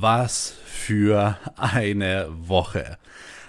was 0.00 0.56
für 0.64 1.36
eine 1.56 2.28
Woche. 2.30 2.98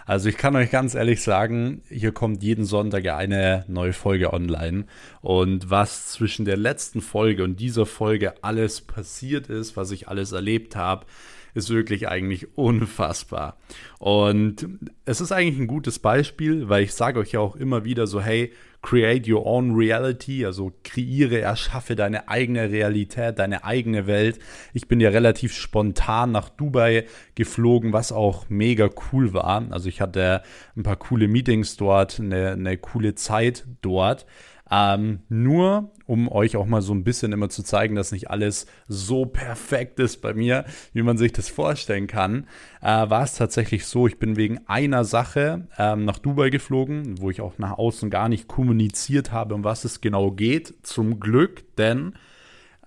Also 0.06 0.30
ich 0.30 0.38
kann 0.38 0.56
euch 0.56 0.72
ganz 0.72 0.96
ehrlich 0.96 1.22
sagen, 1.22 1.84
hier 1.88 2.12
kommt 2.12 2.42
jeden 2.42 2.66
Sonntag 2.66 3.06
eine 3.08 3.66
neue 3.68 3.94
Folge 3.94 4.34
online. 4.34 4.86
Und 5.22 5.70
was 5.70 6.08
zwischen 6.08 6.46
der 6.46 6.58
letzten 6.58 7.02
Folge 7.02 7.44
und 7.44 7.60
dieser 7.60 7.86
Folge 7.86 8.44
alles 8.44 8.82
passiert 8.82 9.48
ist, 9.48 9.78
was 9.78 9.92
ich 9.92 10.08
alles 10.08 10.32
erlebt 10.32 10.76
habe, 10.76 11.06
ist 11.54 11.70
wirklich 11.70 12.08
eigentlich 12.08 12.58
unfassbar. 12.58 13.58
Und 14.00 14.68
es 15.06 15.22
ist 15.22 15.32
eigentlich 15.32 15.60
ein 15.60 15.68
gutes 15.68 16.00
Beispiel, 16.00 16.70
weil 16.70 16.84
ich 16.84 16.94
sage 16.94 17.20
euch 17.20 17.34
ja 17.34 17.40
auch 17.40 17.56
immer 17.56 17.86
wieder 17.86 18.08
so, 18.08 18.22
hey, 18.22 18.52
create 18.82 19.30
your 19.30 19.46
own 19.46 19.76
reality, 19.76 20.46
also 20.46 20.72
kreiere, 20.84 21.42
erschaffe 21.42 21.96
deine 21.96 22.30
eigene 22.30 22.70
Realität, 22.70 23.40
deine 23.40 23.64
eigene 23.64 24.08
Welt. 24.08 24.40
Ich 24.74 24.88
bin 24.88 25.00
ja 25.00 25.10
relativ 25.10 25.54
spontan 25.54 26.32
nach 26.32 26.50
Dubai 26.50 27.06
geflogen, 27.36 27.94
was 27.94 28.12
auch 28.12 28.46
mega 28.50 28.90
cool 29.12 29.34
war. 29.34 29.66
Also 29.72 29.90
ich 29.90 30.02
hatte 30.02 30.44
ein 30.78 30.84
paar 30.84 30.96
coole 30.96 31.28
Meetings 31.28 31.76
dort, 31.78 32.20
eine, 32.20 32.52
eine 32.52 32.78
coole 32.78 33.16
Zeit 33.16 33.66
dort. 33.82 34.26
Ähm, 34.72 35.20
nur 35.30 35.92
um 36.06 36.28
euch 36.28 36.56
auch 36.56 36.66
mal 36.66 36.82
so 36.82 36.94
ein 36.94 37.04
bisschen 37.04 37.32
immer 37.32 37.50
zu 37.50 37.62
zeigen, 37.62 37.96
dass 37.96 38.12
nicht 38.12 38.32
alles 38.32 38.66
so 38.88 39.26
perfekt 39.26 40.00
ist 40.00 40.22
bei 40.22 40.34
mir, 40.34 40.66
wie 40.92 41.04
man 41.04 41.18
sich 41.18 41.34
das 41.34 41.50
vorstellen 41.50 42.08
kann, 42.08 42.48
äh, 42.82 42.88
war 42.88 43.24
es 43.24 43.36
tatsächlich 43.36 43.86
so, 43.86 44.08
ich 44.08 44.18
bin 44.18 44.36
wegen 44.36 44.60
einer 44.68 45.04
Sache 45.04 45.68
ähm, 45.78 46.06
nach 46.06 46.18
Dubai 46.18 46.50
geflogen, 46.50 47.22
wo 47.22 47.30
ich 47.30 47.42
auch 47.42 47.60
nach 47.60 47.78
außen 47.78 48.10
gar 48.10 48.28
nicht 48.28 48.48
kommuniziert 48.48 49.32
habe, 49.32 49.54
um 49.54 49.64
was 49.64 49.86
es 49.86 50.02
genau 50.02 50.32
geht. 50.32 50.74
Zum 50.82 51.20
Glück, 51.20 51.76
denn 51.78 52.14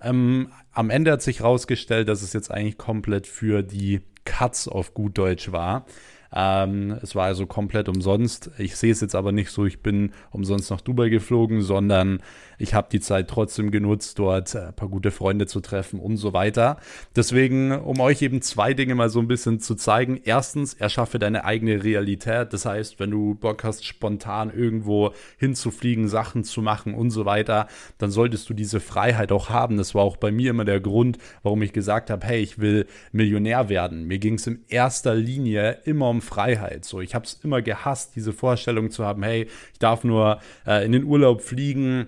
ähm, 0.01 0.49
am 0.73 0.91
Ende 0.91 1.13
hat 1.13 1.23
sich 1.23 1.41
herausgestellt, 1.41 2.09
dass 2.09 2.23
es 2.23 2.33
jetzt 2.33 2.51
eigentlich 2.51 2.79
komplett 2.79 3.29
für 3.29 3.63
die 3.63 4.01
Cuts 4.25 4.69
auf 4.69 4.95
gut 4.95 5.17
Deutsch 5.19 5.53
war. 5.53 5.87
Ähm, 6.35 6.99
es 7.03 7.15
war 7.15 7.27
also 7.27 7.47
komplett 7.47 7.89
umsonst. 7.89 8.51
Ich 8.59 8.77
sehe 8.77 8.93
es 8.93 9.01
jetzt 9.01 9.15
aber 9.15 9.33
nicht 9.33 9.51
so, 9.51 9.67
ich 9.67 9.81
bin 9.81 10.13
umsonst 10.31 10.71
nach 10.71 10.81
Dubai 10.81 11.11
geflogen, 11.11 11.61
sondern 11.61 12.21
ich 12.59 12.75
habe 12.75 12.89
die 12.91 13.01
Zeit 13.01 13.29
trotzdem 13.29 13.71
genutzt, 13.71 14.19
dort 14.19 14.55
äh, 14.55 14.69
ein 14.69 14.75
paar 14.75 14.89
gute 14.89 15.11
Freunde 15.11 15.47
zu 15.47 15.61
treffen 15.61 16.01
und 16.01 16.17
so 16.17 16.33
weiter. 16.33 16.79
Deswegen, 17.15 17.73
um 17.73 18.01
euch 18.01 18.23
eben 18.23 18.41
zwei 18.41 18.73
Dinge 18.73 18.95
mal 18.95 19.11
so 19.11 19.19
ein 19.19 19.29
bisschen 19.29 19.61
zu 19.61 19.75
zeigen. 19.75 20.21
Erstens, 20.25 20.73
erschaffe 20.75 21.19
deine 21.19 21.45
eigene 21.45 21.85
Realität. 21.85 22.53
Das 22.53 22.65
heißt, 22.65 22.99
wenn 22.99 23.11
du 23.11 23.35
Bock 23.35 23.65
hast, 23.65 23.85
spontan 23.85 24.51
irgendwo 24.55 25.13
hinzufliegen, 25.39 26.09
Sachen 26.09 26.45
zu 26.45 26.63
machen 26.63 26.95
und 26.95 27.11
so 27.11 27.25
weiter, 27.27 27.67
dann 27.99 28.11
solltest 28.11 28.49
du 28.49 28.55
diese 28.55 28.81
Freiheit 28.81 29.33
auch 29.33 29.51
haben. 29.51 29.77
Das 29.77 29.95
war 29.95 30.03
auch 30.03 30.17
bei 30.17 30.31
mir 30.31 30.51
immer 30.51 30.65
der 30.65 30.81
Grund, 30.81 31.19
warum 31.43 31.61
ich 31.63 31.73
gesagt 31.73 32.09
habe, 32.09 32.27
hey, 32.27 32.41
ich 32.41 32.59
will 32.59 32.87
Millionär 33.13 33.69
werden. 33.69 34.07
Mir 34.07 34.19
ging 34.19 34.35
es 34.35 34.47
in 34.47 34.65
erster 34.69 35.15
Linie 35.15 35.79
immer 35.85 36.09
um 36.09 36.22
Freiheit. 36.23 36.85
So, 36.85 37.01
ich 37.01 37.15
habe 37.15 37.27
es 37.27 37.41
immer 37.43 37.61
gehasst, 37.61 38.17
diese 38.17 38.33
Vorstellung 38.33 38.91
zu 38.91 39.05
haben, 39.05 39.23
hey, 39.23 39.49
ich 39.73 39.79
darf 39.79 40.05
nur 40.05 40.41
äh, 40.67 40.85
in 40.85 40.93
den 40.93 41.05
Urlaub 41.05 41.43
fliegen 41.43 42.07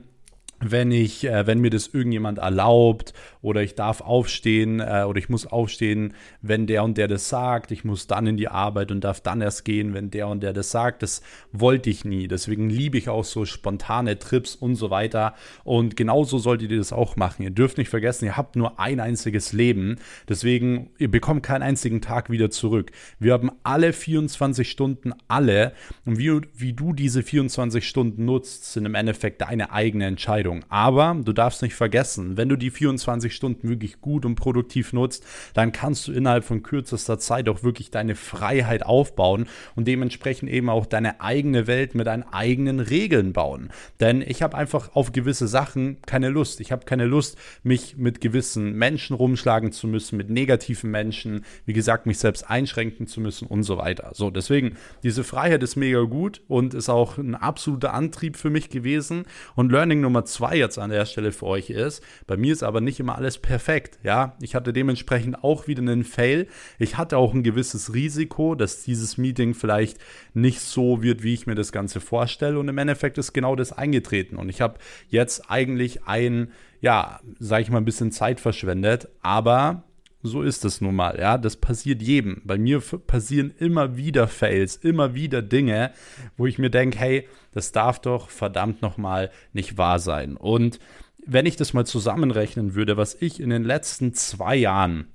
wenn 0.71 0.91
ich, 0.91 1.25
äh, 1.25 1.47
wenn 1.47 1.61
mir 1.61 1.71
das 1.71 1.89
irgendjemand 1.89 2.39
erlaubt 2.39 3.13
oder 3.43 3.63
ich 3.63 3.75
darf 3.75 4.01
aufstehen 4.01 4.81
äh, 4.81 5.05
oder 5.07 5.19
ich 5.19 5.29
muss 5.29 5.47
aufstehen, 5.47 6.15
wenn 6.41 6.67
der 6.67 6.83
und 6.85 6.97
der 6.97 7.07
das 7.07 7.29
sagt, 7.29 7.71
ich 7.71 7.85
muss 7.85 8.07
dann 8.07 8.27
in 8.27 8.37
die 8.37 8.49
Arbeit 8.49 8.91
und 8.91 9.03
darf 9.05 9.21
dann 9.21 9.41
erst 9.41 9.65
gehen, 9.65 9.95
wenn 9.95 10.11
der 10.11 10.29
und 10.29 10.43
der 10.43 10.53
das 10.53 10.71
sagt, 10.71 11.03
das 11.03 11.23
wollte 11.53 11.91
ich 11.91 12.05
nie. 12.05 12.29
Deswegen 12.29 12.71
liebe 12.71 12.97
ich 12.97 13.09
auch 13.09 13.25
so 13.25 13.45
spontane 13.45 14.19
Trips 14.19 14.55
und 14.55 14.77
so 14.77 14.91
weiter 14.91 15.35
und 15.65 15.97
genauso 15.97 16.39
solltet 16.39 16.71
ihr 16.71 16.79
das 16.79 16.93
auch 16.93 17.17
machen. 17.17 17.43
Ihr 17.43 17.51
dürft 17.51 17.77
nicht 17.77 17.91
vergessen, 17.91 18.25
ihr 18.25 18.37
habt 18.37 18.57
nur 18.57 18.81
ein 18.81 19.01
einziges 19.01 19.53
Leben, 19.53 19.97
deswegen 20.29 20.91
ihr 20.99 21.11
bekommt 21.11 21.43
keinen 21.43 21.63
einzigen 21.63 22.01
Tag 22.01 22.31
wieder 22.31 22.51
zurück. 22.51 22.91
Wir 23.19 23.35
haben 23.35 23.51
alle 23.63 23.93
24 23.93 24.71
Stunden, 24.71 25.13
alle 25.29 25.73
und 26.07 26.19
wie, 26.19 26.41
wie 26.57 26.73
du 26.73 26.93
diese 26.93 27.23
24 27.23 27.87
Stunden 27.87 28.25
nutzt, 28.25 28.73
sind 28.73 28.87
im 28.87 28.95
Endeffekt 28.95 29.43
deine 29.43 29.73
eigene 29.73 30.07
Entscheidung. 30.07 30.54
Entscheidung. 30.55 30.65
Aber 30.69 31.17
du 31.23 31.33
darfst 31.33 31.63
nicht 31.63 31.75
vergessen, 31.75 32.37
wenn 32.37 32.49
du 32.49 32.57
die 32.57 32.71
24 32.71 33.35
Stunden 33.35 33.69
wirklich 33.69 34.01
gut 34.01 34.25
und 34.25 34.35
produktiv 34.35 34.93
nutzt, 34.93 35.25
dann 35.55 35.73
kannst 35.73 36.09
du 36.09 36.13
innerhalb 36.13 36.45
von 36.45 36.63
kürzester 36.63 37.19
Zeit 37.19 37.49
auch 37.49 37.63
wirklich 37.63 37.91
deine 37.91 38.15
Freiheit 38.15 38.85
aufbauen 38.85 39.47
und 39.75 39.89
dementsprechend 39.89 40.51
eben 40.51 40.69
auch 40.69 40.87
deine 40.87 41.21
eigene 41.21 41.67
Welt 41.67 41.95
mit 41.95 42.07
deinen 42.07 42.25
eigenen 42.25 42.81
Regeln 42.81 43.33
bauen. 43.33 43.71
Denn 44.01 44.23
ich 44.23 44.43
habe 44.43 44.57
einfach 44.57 44.95
auf 44.95 45.13
gewisse 45.13 45.49
Sachen 45.49 45.99
keine 46.07 46.29
Lust. 46.29 46.61
Ich 46.61 46.73
habe 46.73 46.85
keine 46.85 47.07
Lust, 47.07 47.37
mich 47.63 47.97
mit 47.97 48.21
gewissen 48.21 48.73
Menschen 48.75 49.15
rumschlagen 49.17 49.73
zu 49.73 49.87
müssen, 49.87 50.17
mit 50.17 50.31
negativen 50.31 50.91
Menschen, 50.91 51.45
wie 51.67 51.73
gesagt, 51.73 52.07
mich 52.07 52.19
selbst 52.19 52.49
einschränken 52.49 53.07
zu 53.07 53.21
müssen 53.21 53.47
und 53.47 53.63
so 53.63 53.79
weiter. 53.79 54.11
So, 54.15 54.31
deswegen, 54.31 54.77
diese 55.03 55.25
Freiheit 55.25 55.63
ist 55.63 55.77
mega 55.77 56.01
gut 56.03 56.43
und 56.49 56.75
ist 56.75 56.89
auch 56.89 57.19
ein 57.19 57.35
absoluter 57.35 57.95
Antrieb 57.95 58.37
für 58.37 58.51
mich 58.51 58.69
gewesen. 58.71 59.25
Und 59.55 59.73
Learning 59.73 60.01
Nummer 60.01 60.25
zwei 60.25 60.44
2 60.45 60.57
jetzt 60.57 60.79
an 60.79 60.91
der 60.91 61.07
Stelle 61.07 61.33
für 61.33 61.47
euch 61.47 61.71
ist. 61.71 62.03
Bei 62.27 62.37
mir 62.37 62.53
ist 62.53 62.63
aber 62.63 62.81
nicht 62.81 63.01
immer 63.01 63.17
alles 63.17 63.39
perfekt. 63.39 63.99
Ja, 64.03 64.37
ich 64.43 64.55
hatte 64.55 64.73
dementsprechend 64.73 65.43
auch 65.43 65.67
wieder 65.67 65.81
einen 65.81 66.05
Fail. 66.05 66.47
Ich 66.79 66.99
hatte 66.99 67.17
auch 67.17 67.33
ein 67.33 67.43
gewisses 67.43 67.95
Risiko, 67.95 68.55
dass 68.55 68.83
dieses 68.83 69.17
Meeting 69.17 69.55
vielleicht 69.55 69.99
nicht 70.35 70.61
so 70.61 71.03
wird, 71.03 71.23
wie 71.23 71.33
ich 71.33 71.47
mir 71.47 71.55
das 71.55 71.73
Ganze 71.73 72.01
vorstelle. 72.01 72.59
Und 72.59 72.69
im 72.69 72.77
Endeffekt 72.77 73.17
ist 73.17 73.33
genau 73.33 73.57
das 73.57 73.73
eingetreten. 73.73 74.37
Und 74.37 74.51
ich 74.51 74.61
habe 74.61 74.79
jetzt 75.09 75.51
eigentlich 75.51 76.05
ein, 76.05 76.53
ja, 76.81 77.21
sage 77.39 77.63
ich 77.63 77.71
mal, 77.71 77.79
ein 77.79 77.87
bisschen 77.87 78.13
Zeit 78.13 78.39
verschwendet. 78.39 79.09
Aber 79.23 79.85
so 80.25 80.43
ist 80.43 80.65
es 80.65 80.81
nun 80.81 80.97
mal, 80.97 81.19
ja. 81.21 81.39
Das 81.39 81.57
passiert 81.57 82.03
jedem. 82.03 82.41
Bei 82.45 82.59
mir 82.59 82.81
passieren 82.81 83.53
immer 83.59 83.97
wieder 83.97 84.27
Fails, 84.27 84.77
immer 84.77 85.15
wieder 85.15 85.43
Dinge, 85.43 85.93
wo 86.37 86.47
ich 86.47 86.59
mir 86.59 86.71
denke, 86.71 86.99
hey, 86.99 87.29
das 87.53 87.73
darf 87.73 88.01
doch 88.01 88.31
verdammt 88.31 88.83
nochmal 88.83 89.31
nicht 89.53 89.77
wahr 89.77 89.99
sein. 89.99 90.37
Und 90.37 90.81
wenn 91.27 91.47
ich 91.47 91.57
das 91.57 91.75
mal 91.75 91.87
zusammenrechnen 91.87 92.75
würde, 92.75 92.97
was 92.97 93.15
ich 93.21 93.39
in 93.39 93.51
den 93.51 93.65
letzten 93.65 94.15
zwei 94.15 94.57
Jahren 94.57 95.07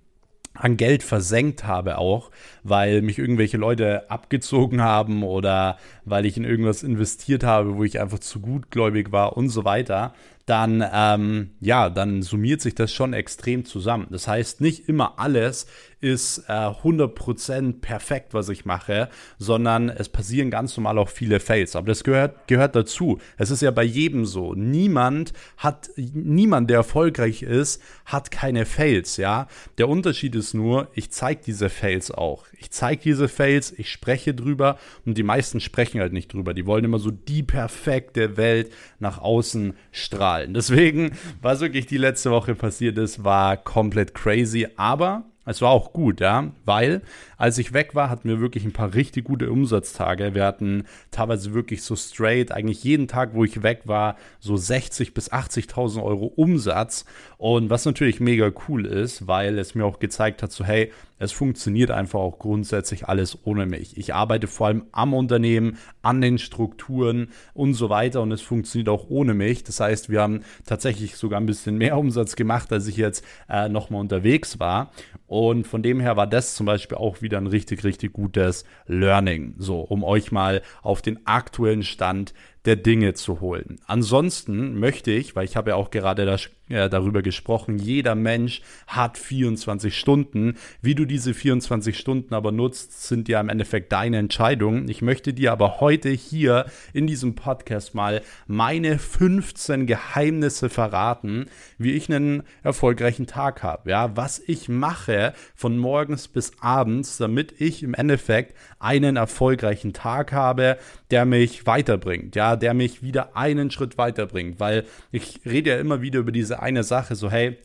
an 0.59 0.77
Geld 0.77 1.03
versenkt 1.03 1.65
habe 1.65 1.97
auch, 1.97 2.31
weil 2.63 3.01
mich 3.01 3.17
irgendwelche 3.17 3.57
Leute 3.57 4.09
abgezogen 4.11 4.81
haben 4.81 5.23
oder 5.23 5.77
weil 6.05 6.25
ich 6.25 6.37
in 6.37 6.43
irgendwas 6.43 6.83
investiert 6.83 7.43
habe, 7.43 7.77
wo 7.77 7.83
ich 7.83 7.99
einfach 7.99 8.19
zu 8.19 8.39
gutgläubig 8.41 9.11
war 9.11 9.37
und 9.37 9.49
so 9.49 9.63
weiter, 9.63 10.13
dann, 10.45 10.83
ähm, 10.93 11.51
ja, 11.61 11.89
dann 11.89 12.23
summiert 12.23 12.59
sich 12.61 12.73
das 12.73 12.91
schon 12.91 13.13
extrem 13.13 13.65
zusammen. 13.65 14.07
Das 14.09 14.27
heißt, 14.27 14.61
nicht 14.61 14.89
immer 14.89 15.19
alles 15.19 15.67
ist 16.01 16.45
äh, 16.47 16.51
100% 16.51 17.81
perfekt, 17.81 18.33
was 18.33 18.49
ich 18.49 18.65
mache, 18.65 19.09
sondern 19.37 19.89
es 19.89 20.09
passieren 20.09 20.49
ganz 20.49 20.75
normal 20.77 20.97
auch 20.97 21.09
viele 21.09 21.39
Fails. 21.39 21.75
Aber 21.75 21.87
das 21.87 22.03
gehört, 22.03 22.47
gehört 22.47 22.75
dazu. 22.75 23.19
Es 23.37 23.51
ist 23.51 23.61
ja 23.61 23.71
bei 23.71 23.83
jedem 23.83 24.25
so. 24.25 24.53
Niemand 24.53 25.33
hat, 25.57 25.89
niemand, 25.95 26.69
der 26.69 26.77
erfolgreich 26.77 27.43
ist, 27.43 27.81
hat 28.05 28.31
keine 28.31 28.65
Fails, 28.65 29.17
ja. 29.17 29.47
Der 29.77 29.89
Unterschied 29.89 30.35
ist 30.35 30.53
nur, 30.53 30.89
ich 30.93 31.11
zeige 31.11 31.41
diese 31.45 31.69
Fails 31.69 32.11
auch. 32.11 32.45
Ich 32.57 32.71
zeige 32.71 33.01
diese 33.03 33.27
Fails, 33.27 33.73
ich 33.77 33.89
spreche 33.89 34.33
drüber 34.33 34.77
und 35.05 35.17
die 35.17 35.23
meisten 35.23 35.59
sprechen 35.59 35.99
halt 35.99 36.13
nicht 36.13 36.33
drüber. 36.33 36.53
Die 36.53 36.65
wollen 36.65 36.85
immer 36.85 36.99
so 36.99 37.11
die 37.11 37.43
perfekte 37.43 38.37
Welt 38.37 38.71
nach 38.99 39.19
außen 39.19 39.73
strahlen. 39.91 40.53
Deswegen, 40.53 41.11
was 41.41 41.59
wirklich 41.61 41.85
die 41.87 41.97
letzte 41.97 42.31
Woche 42.31 42.55
passiert 42.55 42.97
ist, 42.97 43.23
war 43.23 43.57
komplett 43.57 44.13
crazy. 44.13 44.67
Aber 44.75 45.25
es 45.49 45.63
war 45.63 45.71
auch 45.71 45.93
gut, 45.93 46.21
ja, 46.21 46.51
weil 46.63 47.01
als 47.37 47.57
ich 47.57 47.73
weg 47.73 47.95
war, 47.95 48.11
hatten 48.11 48.29
wir 48.29 48.39
wirklich 48.39 48.65
ein 48.65 48.71
paar 48.71 48.93
richtig 48.93 49.25
gute 49.25 49.49
Umsatztage. 49.49 50.35
Wir 50.35 50.45
hatten 50.45 50.83
teilweise 51.09 51.55
wirklich 51.55 51.81
so 51.81 51.95
straight, 51.95 52.51
eigentlich 52.51 52.83
jeden 52.83 53.07
Tag, 53.07 53.33
wo 53.33 53.43
ich 53.43 53.63
weg 53.63 53.81
war, 53.85 54.15
so 54.39 54.57
60 54.57 55.15
bis 55.15 55.31
80.000 55.31 56.03
Euro 56.03 56.27
Umsatz. 56.27 57.03
Und 57.37 57.71
was 57.71 57.85
natürlich 57.85 58.19
mega 58.19 58.51
cool 58.67 58.85
ist, 58.85 59.25
weil 59.25 59.57
es 59.57 59.73
mir 59.73 59.85
auch 59.85 59.97
gezeigt 59.97 60.43
hat, 60.43 60.51
so 60.51 60.63
hey, 60.63 60.91
es 61.19 61.31
funktioniert 61.31 61.91
einfach 61.91 62.19
auch 62.19 62.39
grundsätzlich 62.39 63.07
alles 63.07 63.37
ohne 63.43 63.65
mich. 63.65 63.97
Ich 63.97 64.13
arbeite 64.13 64.47
vor 64.47 64.67
allem 64.67 64.85
am 64.91 65.13
Unternehmen, 65.13 65.77
an 66.01 66.21
den 66.21 66.37
Strukturen 66.37 67.29
und 67.53 67.73
so 67.73 67.89
weiter 67.89 68.21
und 68.21 68.31
es 68.31 68.41
funktioniert 68.41 68.89
auch 68.89 69.09
ohne 69.09 69.33
mich. 69.33 69.63
Das 69.63 69.79
heißt, 69.79 70.09
wir 70.09 70.21
haben 70.21 70.41
tatsächlich 70.65 71.17
sogar 71.17 71.39
ein 71.39 71.45
bisschen 71.45 71.77
mehr 71.77 71.97
Umsatz 71.99 72.35
gemacht, 72.35 72.71
als 72.71 72.87
ich 72.87 72.97
jetzt 72.97 73.23
äh, 73.49 73.69
nochmal 73.69 74.01
unterwegs 74.01 74.59
war. 74.59 74.91
Und 75.27 75.67
von 75.67 75.83
dem 75.83 75.99
her 75.99 76.17
war 76.17 76.25
das 76.25 76.55
zum 76.55 76.65
Beispiel 76.65 76.97
auch 76.97 77.21
wieder 77.21 77.37
ein 77.37 77.47
richtig, 77.47 77.83
richtig 77.83 78.13
gutes 78.13 78.63
Learning. 78.87 79.53
So, 79.57 79.81
um 79.81 80.03
euch 80.03 80.31
mal 80.31 80.61
auf 80.81 81.01
den 81.01 81.25
aktuellen 81.27 81.83
Stand 81.83 82.33
der 82.65 82.75
Dinge 82.75 83.13
zu 83.13 83.41
holen. 83.41 83.79
Ansonsten 83.85 84.79
möchte 84.79 85.11
ich, 85.11 85.35
weil 85.35 85.45
ich 85.45 85.55
habe 85.55 85.71
ja 85.71 85.75
auch 85.75 85.91
gerade 85.91 86.25
das, 86.25 86.49
äh, 86.69 86.89
darüber 86.89 87.21
gesprochen, 87.21 87.77
jeder 87.77 88.15
Mensch 88.15 88.61
hat 88.87 89.17
24 89.17 89.97
Stunden. 89.97 90.55
Wie 90.81 90.95
du 90.95 91.05
diese 91.05 91.33
24 91.33 91.97
Stunden 91.97 92.33
aber 92.33 92.51
nutzt, 92.51 93.07
sind 93.07 93.27
ja 93.27 93.41
im 93.41 93.49
Endeffekt 93.49 93.91
deine 93.91 94.17
Entscheidungen. 94.17 94.87
Ich 94.87 95.01
möchte 95.01 95.33
dir 95.33 95.51
aber 95.51 95.79
heute 95.79 96.09
hier 96.09 96.65
in 96.93 97.07
diesem 97.07 97.35
Podcast 97.35 97.95
mal 97.95 98.21
meine 98.47 98.99
15 98.99 99.87
Geheimnisse 99.87 100.69
verraten, 100.69 101.47
wie 101.77 101.93
ich 101.93 102.11
einen 102.11 102.43
erfolgreichen 102.63 103.27
Tag 103.27 103.63
habe. 103.63 103.89
Ja, 103.89 104.15
was 104.15 104.39
ich 104.45 104.69
mache 104.69 105.33
von 105.55 105.77
morgens 105.77 106.27
bis 106.27 106.51
abends, 106.59 107.17
damit 107.17 107.59
ich 107.59 107.83
im 107.83 107.93
Endeffekt 107.93 108.55
einen 108.79 109.15
erfolgreichen 109.15 109.93
Tag 109.93 110.31
habe, 110.31 110.77
der 111.11 111.25
mich 111.25 111.65
weiterbringt. 111.65 112.35
Ja, 112.35 112.55
der 112.55 112.73
mich 112.73 113.01
wieder 113.01 113.35
einen 113.35 113.71
Schritt 113.71 113.97
weiterbringt, 113.97 114.59
weil 114.59 114.85
ich 115.11 115.41
rede 115.45 115.71
ja 115.71 115.77
immer 115.77 116.01
wieder 116.01 116.19
über 116.19 116.31
diese 116.31 116.58
eine 116.59 116.83
Sache, 116.83 117.15
so 117.15 117.31
hey, 117.31 117.57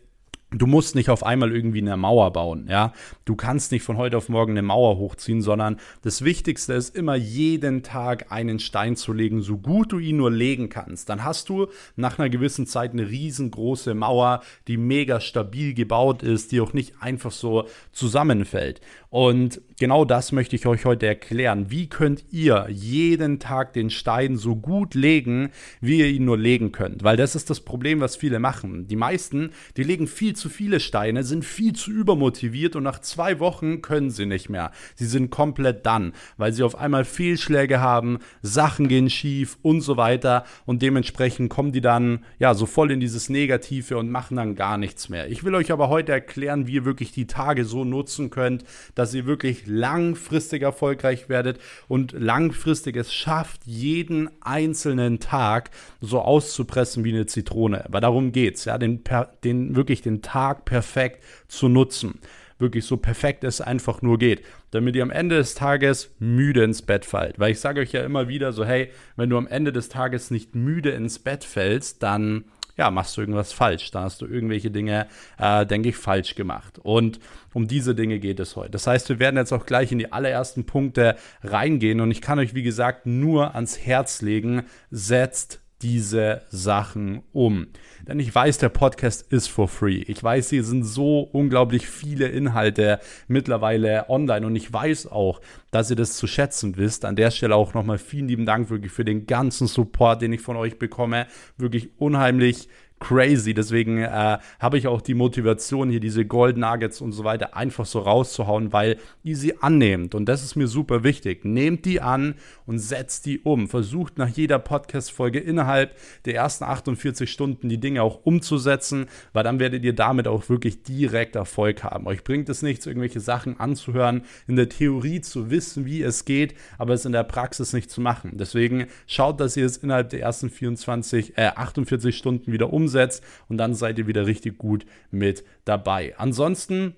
Du 0.57 0.67
musst 0.67 0.95
nicht 0.95 1.11
auf 1.11 1.27
einmal 1.27 1.53
irgendwie 1.53 1.81
eine 1.81 1.97
Mauer 1.97 2.33
bauen, 2.33 2.69
ja. 2.71 2.93
Du 3.25 3.35
kannst 3.35 3.73
nicht 3.73 3.83
von 3.83 3.97
heute 3.97 4.17
auf 4.17 4.29
morgen 4.29 4.53
eine 4.53 4.63
Mauer 4.63 4.99
hochziehen, 4.99 5.43
sondern 5.43 5.79
das 6.03 6.23
Wichtigste 6.23 6.75
ist 6.75 6.95
immer 6.95 7.17
jeden 7.17 7.83
Tag 7.83 8.31
einen 8.31 8.61
Stein 8.61 8.95
zu 8.95 9.13
legen, 9.13 9.43
so 9.43 9.59
gut 9.59 9.91
du 9.91 9.99
ihn 9.99 10.17
nur 10.17 10.31
legen 10.31 10.69
kannst. 10.69 11.09
Dann 11.09 11.25
hast 11.25 11.49
du 11.49 11.67
nach 11.97 12.19
einer 12.19 12.29
gewissen 12.29 12.67
Zeit 12.67 12.93
eine 12.93 13.09
riesengroße 13.09 13.95
Mauer, 13.95 14.43
die 14.69 14.77
mega 14.77 15.21
stabil 15.21 15.75
gebaut 15.75 16.23
ist, 16.23 16.53
die 16.53 16.61
auch 16.61 16.73
nicht 16.73 17.03
einfach 17.03 17.33
so 17.33 17.67
zusammenfällt. 17.93 18.81
Und 19.11 19.61
genau 19.79 20.05
das 20.05 20.33
möchte 20.33 20.57
ich 20.57 20.67
euch 20.67 20.85
heute 20.85 21.07
erklären. 21.07 21.71
Wie 21.71 21.89
könnt 21.89 22.25
ihr 22.33 22.67
jeden 22.69 23.39
Tag 23.39 23.73
den 23.73 23.91
Stein 23.91 24.37
so 24.37 24.57
gut 24.57 24.95
legen, 24.95 25.51
wie 25.81 26.01
ihr 26.01 26.09
ihn 26.09 26.25
nur 26.25 26.37
legen 26.37 26.73
könnt? 26.73 27.05
Weil 27.05 27.17
das 27.17 27.37
ist 27.37 27.49
das 27.49 27.61
Problem, 27.61 28.01
was 28.01 28.17
viele 28.17 28.41
machen. 28.41 28.89
Die 28.89 28.97
meisten, 28.97 29.51
die 29.77 29.85
legen 29.85 30.09
viel 30.09 30.35
zu 30.35 30.44
viele 30.49 30.81
Steine, 30.81 31.23
sind 31.23 31.45
viel 31.45 31.75
zu 31.75 31.93
übermotiviert 31.93 32.75
und 32.75 32.83
nach 32.83 33.01
zwei 33.01 33.39
Wochen 33.39 33.83
können 33.83 34.11
sie 34.11 34.27
nicht 34.27 34.49
mehr. 34.49 34.73
Sie 34.97 35.07
sind 35.07 35.31
komplett 35.31 35.87
dann, 35.87 36.13
weil 36.37 36.53
sie 36.53 36.65
auf 36.65 36.77
einmal 36.77 37.05
Fehlschläge 37.05 37.81
haben, 37.81 38.19
Sachen 38.43 38.89
gehen 38.89 39.11
schief 39.11 39.59
und 39.63 39.81
so 39.81 39.97
weiter 39.97 40.45
und 40.67 40.83
dementsprechend 40.83 41.51
kommen 41.51 41.71
die 41.71 41.81
dann 41.81 42.25
ja 42.41 42.55
so 42.55 42.67
voll 42.67 42.91
in 42.91 43.01
dieses 43.01 43.29
Negative 43.29 43.97
und 43.97 44.11
machen 44.11 44.37
dann 44.37 44.57
gar 44.57 44.77
nichts 44.77 45.09
mehr. 45.09 45.31
Ich 45.31 45.45
will 45.45 45.55
euch 45.55 45.71
aber 45.71 45.89
heute 45.89 46.11
erklären, 46.11 46.67
wie 46.67 46.75
ihr 46.75 46.85
wirklich 46.85 47.13
die 47.13 47.27
Tage 47.27 47.65
so 47.65 47.85
nutzen 47.85 48.31
könnt, 48.31 48.65
dass 48.97 49.05
dass 49.05 49.13
ihr 49.13 49.27
wirklich 49.27 49.67
langfristig 49.67 50.63
erfolgreich 50.63 51.29
werdet 51.29 51.61
und 51.89 52.13
langfristig 52.13 52.97
es 52.97 53.13
schafft, 53.13 53.61
jeden 53.67 54.31
einzelnen 54.41 55.21
Tag 55.21 55.71
so 56.01 56.23
auszupressen 56.23 57.05
wie 57.05 57.13
eine 57.13 57.27
Zitrone. 57.27 57.85
Aber 57.85 58.01
darum 58.01 58.33
geht's, 58.33 58.65
ja, 58.65 58.79
den, 58.79 59.05
den 59.45 59.77
wirklich 59.77 60.01
den 60.01 60.23
Tag 60.23 60.34
perfekt 60.65 61.23
zu 61.49 61.69
nutzen 61.69 62.21
wirklich 62.59 62.85
so 62.85 62.97
perfekt 62.97 63.45
es 63.45 63.61
einfach 63.61 64.03
nur 64.03 64.19
geht, 64.19 64.45
damit 64.71 64.97
ihr 64.97 65.03
am 65.03 65.11
Ende 65.11 65.37
des 65.37 65.55
Tages 65.55 66.15
müde 66.19 66.65
ins 66.65 66.83
Bett 66.83 67.05
fallt. 67.05 67.39
Weil 67.39 67.53
ich 67.53 67.61
sage 67.61 67.81
euch 67.81 67.93
ja 67.93 68.03
immer 68.05 68.29
wieder 68.29 68.53
so, 68.53 68.65
hey, 68.65 68.91
wenn 69.17 69.31
du 69.31 69.37
am 69.37 69.47
Ende 69.47 69.73
des 69.73 69.89
Tages 69.89 70.31
nicht 70.31 70.55
müde 70.55 70.91
ins 70.91 71.19
Bett 71.19 71.45
fällst, 71.45 72.03
dann 72.03 72.45
ja, 72.77 72.91
machst 72.91 73.17
du 73.17 73.21
irgendwas 73.21 73.53
falsch. 73.53 73.93
Da 73.93 74.03
hast 74.03 74.21
du 74.21 74.27
irgendwelche 74.27 74.71
Dinge, 74.71 75.07
äh, 75.39 75.65
denke 75.65 75.91
ich, 75.91 75.97
falsch 75.97 76.35
gemacht. 76.35 76.81
Und 76.83 77.21
um 77.53 77.69
diese 77.69 77.95
Dinge 77.95 78.19
geht 78.19 78.41
es 78.41 78.57
heute. 78.57 78.73
Das 78.73 78.89
heißt, 78.89 79.09
wir 79.11 79.21
werden 79.21 79.37
jetzt 79.37 79.53
auch 79.53 79.65
gleich 79.65 79.93
in 79.93 79.99
die 79.99 80.13
allerersten 80.13 80.67
Punkte 80.67 81.17
reingehen. 81.45 82.01
Und 82.01 82.11
ich 82.11 82.21
kann 82.21 82.41
euch, 82.41 82.55
wie 82.55 82.65
gesagt, 82.65 83.07
nur 83.07 83.55
ans 83.55 83.79
Herz 83.79 84.23
legen, 84.23 84.65
setzt 84.91 85.61
diese 85.83 86.43
Sachen 86.49 87.23
um. 87.33 87.69
Denn 88.07 88.21
ich 88.21 88.35
weiß, 88.35 88.59
der 88.59 88.69
Podcast 88.69 89.33
ist 89.33 89.49
for 89.49 89.67
free. 89.67 90.03
Ich 90.07 90.23
weiß, 90.23 90.51
hier 90.51 90.63
sind 90.63 90.85
so 90.85 91.21
unglaublich 91.21 91.89
viele 91.89 92.29
Inhalte 92.29 93.01
mittlerweile 93.29 94.11
online 94.11 94.47
und 94.47 94.57
ich 94.57 94.71
weiß 94.71 95.07
auch, 95.07 95.41
dass 95.71 95.89
ihr 95.89 95.97
das 95.97 96.19
zu 96.19 96.27
schätzen 96.27 96.77
wisst. 96.77 97.07
An 97.07 97.17
der 97.17 97.31
Stelle 97.31 97.57
auch 97.57 97.73
nochmal 97.73 97.97
vielen 97.97 98.29
lieben 98.29 98.45
Dank 98.45 98.69
wirklich 98.69 98.93
für 98.93 99.07
den 99.07 99.27
ganzen 99.27 99.67
Support, 99.67 100.21
den 100.21 100.35
ich 100.35 100.43
von 100.43 100.57
euch 100.57 100.79
bekomme. 100.79 101.27
Wirklich 101.57 101.99
unheimlich 101.99 102.69
crazy. 103.05 103.53
Deswegen 103.53 103.99
äh, 103.99 104.39
habe 104.59 104.79
ich 104.79 104.87
auch 104.87 105.03
die 105.03 105.13
Motivation, 105.13 105.91
hier 105.91 106.01
diese 106.01 106.25
Gold 106.25 106.57
Nuggets 106.57 107.03
und 107.03 107.13
so 107.13 107.23
weiter 107.23 107.55
einfach 107.55 107.85
so 107.85 107.99
rauszuhauen, 107.99 108.73
weil 108.73 108.97
ihr 109.23 109.37
sie 109.37 109.61
annehmt. 109.61 110.15
Und 110.15 110.25
das 110.27 110.43
ist 110.43 110.57
mir 110.57 110.69
super 110.69 111.05
wichtig. 111.05 111.45
Nehmt 111.45 111.85
die 111.85 112.01
an 112.01 112.35
und 112.65 112.79
setzt 112.79 113.27
die 113.27 113.41
um. 113.41 113.69
Versucht 113.69 114.17
nach 114.17 114.29
jeder 114.29 114.59
Podcast-Folge 114.59 115.39
innerhalb 115.39 115.95
der 116.25 116.35
ersten 116.37 116.65
48 116.65 117.31
Stunden 117.31 117.69
die 117.69 117.79
Dinge 117.79 118.03
auch 118.03 118.21
umzusetzen, 118.25 119.07
weil 119.35 119.45
dann 119.45 119.61
werdet 119.61 119.85
ihr 119.85 119.95
damit 119.95 120.27
auch 120.27 120.49
wirklich 120.49 120.83
direkt 120.83 121.37
Erfolg 121.37 121.85
haben. 121.85 122.07
Euch 122.07 122.25
bringt 122.25 122.49
es 122.49 122.63
nichts, 122.63 122.87
irgendwelche 122.87 123.21
Sachen 123.21 123.61
anzuhören, 123.61 124.23
in 124.47 124.57
der 124.57 124.71
Theorie 124.71 125.21
zu 125.21 125.51
wissen, 125.51 125.85
wie 125.85 126.03
es 126.03 126.25
geht, 126.25 126.55
aber 126.79 126.95
es 126.95 127.05
in 127.05 127.13
der 127.13 127.25
Praxis 127.25 127.75
nicht 127.75 127.91
zu 127.91 128.01
machen. 128.01 128.39
Deswegen 128.39 128.87
schaut, 129.07 129.41
dass 129.41 129.59
ihr 129.59 129.67
es 129.67 129.77
innerhalb 129.77 130.09
der 130.09 130.21
ersten 130.21 130.49
24, 130.49 131.37
äh, 131.37 131.49
48 131.55 132.17
Stunden 132.17 132.51
wieder 132.51 132.73
umsetzt 132.73 132.94
umsetzt 132.95 133.25
und 133.49 133.59
dann 133.59 133.75
seid 133.75 133.99
ihr 133.99 134.07
wieder 134.07 134.27
richtig 134.27 134.59
gut 134.59 134.87
mit 135.11 135.45
dabei. 135.65 136.15
Ansonsten 136.17 136.95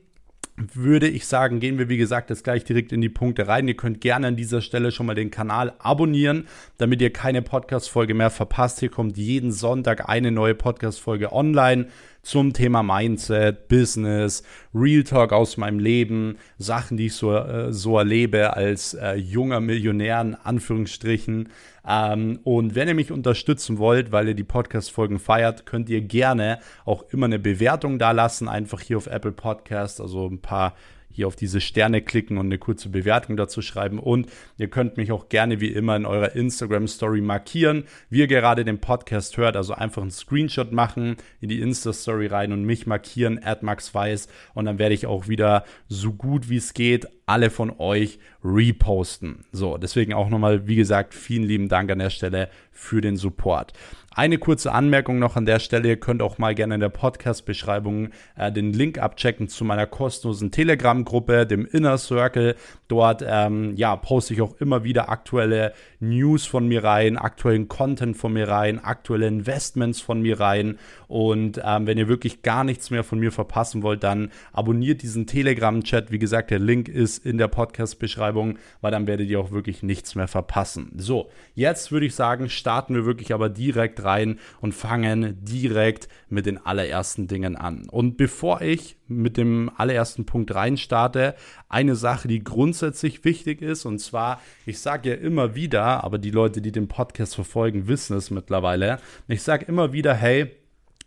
würde 0.72 1.06
ich 1.06 1.26
sagen, 1.26 1.60
gehen 1.60 1.78
wir 1.78 1.90
wie 1.90 1.98
gesagt 1.98 2.30
jetzt 2.30 2.44
gleich 2.44 2.64
direkt 2.64 2.90
in 2.90 3.02
die 3.02 3.10
Punkte 3.10 3.46
rein. 3.46 3.68
Ihr 3.68 3.76
könnt 3.76 4.00
gerne 4.00 4.28
an 4.28 4.36
dieser 4.36 4.62
Stelle 4.62 4.90
schon 4.90 5.04
mal 5.04 5.14
den 5.14 5.30
Kanal 5.30 5.74
abonnieren, 5.78 6.46
damit 6.78 7.02
ihr 7.02 7.12
keine 7.12 7.42
Podcast-Folge 7.42 8.14
mehr 8.14 8.30
verpasst. 8.30 8.80
Hier 8.80 8.88
kommt 8.88 9.18
jeden 9.18 9.52
Sonntag 9.52 10.08
eine 10.08 10.32
neue 10.32 10.54
Podcast-Folge 10.54 11.30
online 11.32 11.88
zum 12.26 12.52
Thema 12.52 12.82
Mindset, 12.82 13.68
Business, 13.68 14.42
Real 14.74 15.04
Talk 15.04 15.32
aus 15.32 15.56
meinem 15.56 15.78
Leben, 15.78 16.38
Sachen, 16.58 16.96
die 16.96 17.06
ich 17.06 17.14
so, 17.14 17.32
äh, 17.32 17.72
so 17.72 17.96
erlebe 17.98 18.54
als 18.56 18.94
äh, 18.94 19.14
junger 19.14 19.60
Millionär 19.60 20.20
in 20.22 20.34
Anführungsstrichen. 20.34 21.50
Ähm, 21.86 22.40
und 22.42 22.74
wenn 22.74 22.88
ihr 22.88 22.94
mich 22.94 23.12
unterstützen 23.12 23.78
wollt, 23.78 24.10
weil 24.10 24.26
ihr 24.26 24.34
die 24.34 24.42
Podcast-Folgen 24.42 25.20
feiert, 25.20 25.66
könnt 25.66 25.88
ihr 25.88 26.00
gerne 26.00 26.58
auch 26.84 27.04
immer 27.12 27.26
eine 27.26 27.38
Bewertung 27.38 28.00
da 28.00 28.10
lassen, 28.10 28.48
einfach 28.48 28.80
hier 28.80 28.96
auf 28.96 29.06
Apple 29.06 29.30
Podcast, 29.30 30.00
also 30.00 30.26
ein 30.26 30.40
paar 30.40 30.74
hier 31.16 31.26
auf 31.26 31.34
diese 31.34 31.60
Sterne 31.60 32.02
klicken 32.02 32.36
und 32.36 32.46
eine 32.46 32.58
kurze 32.58 32.90
Bewertung 32.90 33.36
dazu 33.36 33.62
schreiben. 33.62 33.98
Und 33.98 34.28
ihr 34.58 34.68
könnt 34.68 34.98
mich 34.98 35.10
auch 35.10 35.28
gerne 35.28 35.60
wie 35.60 35.72
immer 35.72 35.96
in 35.96 36.06
eurer 36.06 36.36
Instagram-Story 36.36 37.22
markieren, 37.22 37.84
wie 38.10 38.20
ihr 38.20 38.26
gerade 38.26 38.64
den 38.64 38.80
Podcast 38.80 39.36
hört. 39.38 39.56
Also 39.56 39.72
einfach 39.72 40.02
einen 40.02 40.10
Screenshot 40.10 40.72
machen, 40.72 41.16
in 41.40 41.48
die 41.48 41.60
Insta-Story 41.60 42.26
rein 42.26 42.52
und 42.52 42.64
mich 42.64 42.86
markieren, 42.86 43.42
at 43.42 43.62
maxweiss. 43.62 44.28
Und 44.54 44.66
dann 44.66 44.78
werde 44.78 44.94
ich 44.94 45.06
auch 45.06 45.26
wieder 45.26 45.64
so 45.88 46.12
gut 46.12 46.50
wie 46.50 46.58
es 46.58 46.74
geht 46.74 47.06
alle 47.26 47.50
von 47.50 47.74
euch 47.78 48.20
reposten. 48.44 49.44
So, 49.50 49.76
deswegen 49.78 50.14
auch 50.14 50.28
nochmal, 50.28 50.68
wie 50.68 50.76
gesagt, 50.76 51.12
vielen 51.12 51.42
lieben 51.42 51.68
Dank 51.68 51.90
an 51.90 51.98
der 51.98 52.10
Stelle 52.10 52.48
für 52.70 53.00
den 53.00 53.16
Support. 53.16 53.72
Eine 54.16 54.38
kurze 54.38 54.72
Anmerkung 54.72 55.18
noch 55.18 55.36
an 55.36 55.44
der 55.44 55.58
Stelle. 55.58 55.88
Ihr 55.88 56.00
könnt 56.00 56.22
auch 56.22 56.38
mal 56.38 56.54
gerne 56.54 56.76
in 56.76 56.80
der 56.80 56.88
Podcast-Beschreibung 56.88 58.12
äh, 58.34 58.50
den 58.50 58.72
Link 58.72 58.96
abchecken 58.96 59.46
zu 59.46 59.62
meiner 59.62 59.84
kostenlosen 59.84 60.50
Telegram-Gruppe, 60.50 61.46
dem 61.46 61.66
Inner 61.66 61.98
Circle. 61.98 62.56
Dort 62.88 63.24
ähm, 63.26 63.74
ja, 63.76 63.96
poste 63.96 64.34
ich 64.34 64.42
auch 64.42 64.54
immer 64.60 64.84
wieder 64.84 65.08
aktuelle 65.08 65.72
News 65.98 66.46
von 66.46 66.68
mir 66.68 66.84
rein, 66.84 67.16
aktuellen 67.18 67.68
Content 67.68 68.16
von 68.16 68.32
mir 68.32 68.48
rein, 68.48 68.78
aktuelle 68.82 69.26
Investments 69.26 70.00
von 70.00 70.22
mir 70.22 70.38
rein. 70.38 70.78
Und 71.08 71.60
ähm, 71.64 71.86
wenn 71.86 71.98
ihr 71.98 72.08
wirklich 72.08 72.42
gar 72.42 72.62
nichts 72.62 72.90
mehr 72.90 73.02
von 73.02 73.18
mir 73.18 73.32
verpassen 73.32 73.82
wollt, 73.82 74.04
dann 74.04 74.30
abonniert 74.52 75.02
diesen 75.02 75.26
Telegram-Chat. 75.26 76.12
Wie 76.12 76.18
gesagt, 76.18 76.50
der 76.50 76.60
Link 76.60 76.88
ist 76.88 77.24
in 77.24 77.38
der 77.38 77.48
Podcast-Beschreibung, 77.48 78.58
weil 78.80 78.92
dann 78.92 79.06
werdet 79.06 79.28
ihr 79.28 79.40
auch 79.40 79.50
wirklich 79.50 79.82
nichts 79.82 80.14
mehr 80.14 80.28
verpassen. 80.28 80.92
So, 80.96 81.30
jetzt 81.54 81.90
würde 81.90 82.06
ich 82.06 82.14
sagen, 82.14 82.48
starten 82.48 82.94
wir 82.94 83.04
wirklich 83.04 83.34
aber 83.34 83.48
direkt 83.48 84.04
rein 84.04 84.38
und 84.60 84.74
fangen 84.74 85.38
direkt 85.42 86.08
mit 86.28 86.46
den 86.46 86.64
allerersten 86.64 87.26
Dingen 87.26 87.56
an. 87.56 87.88
Und 87.90 88.16
bevor 88.16 88.60
ich 88.60 88.96
mit 89.08 89.36
dem 89.36 89.70
allerersten 89.76 90.24
Punkt 90.26 90.54
rein 90.54 90.76
starte, 90.76 91.34
eine 91.68 91.96
Sache, 91.96 92.28
die 92.28 92.42
grundsätzlich 92.42 92.75
wichtig 92.82 93.62
ist, 93.62 93.84
und 93.84 93.98
zwar, 93.98 94.40
ich 94.64 94.78
sage 94.78 95.10
ja 95.10 95.14
immer 95.16 95.54
wieder, 95.54 96.04
aber 96.04 96.18
die 96.18 96.30
Leute, 96.30 96.60
die 96.60 96.72
den 96.72 96.88
Podcast 96.88 97.34
verfolgen, 97.34 97.88
wissen 97.88 98.16
es 98.16 98.30
mittlerweile, 98.30 98.98
ich 99.28 99.42
sage 99.42 99.66
immer 99.66 99.92
wieder, 99.92 100.14
hey, 100.14 100.50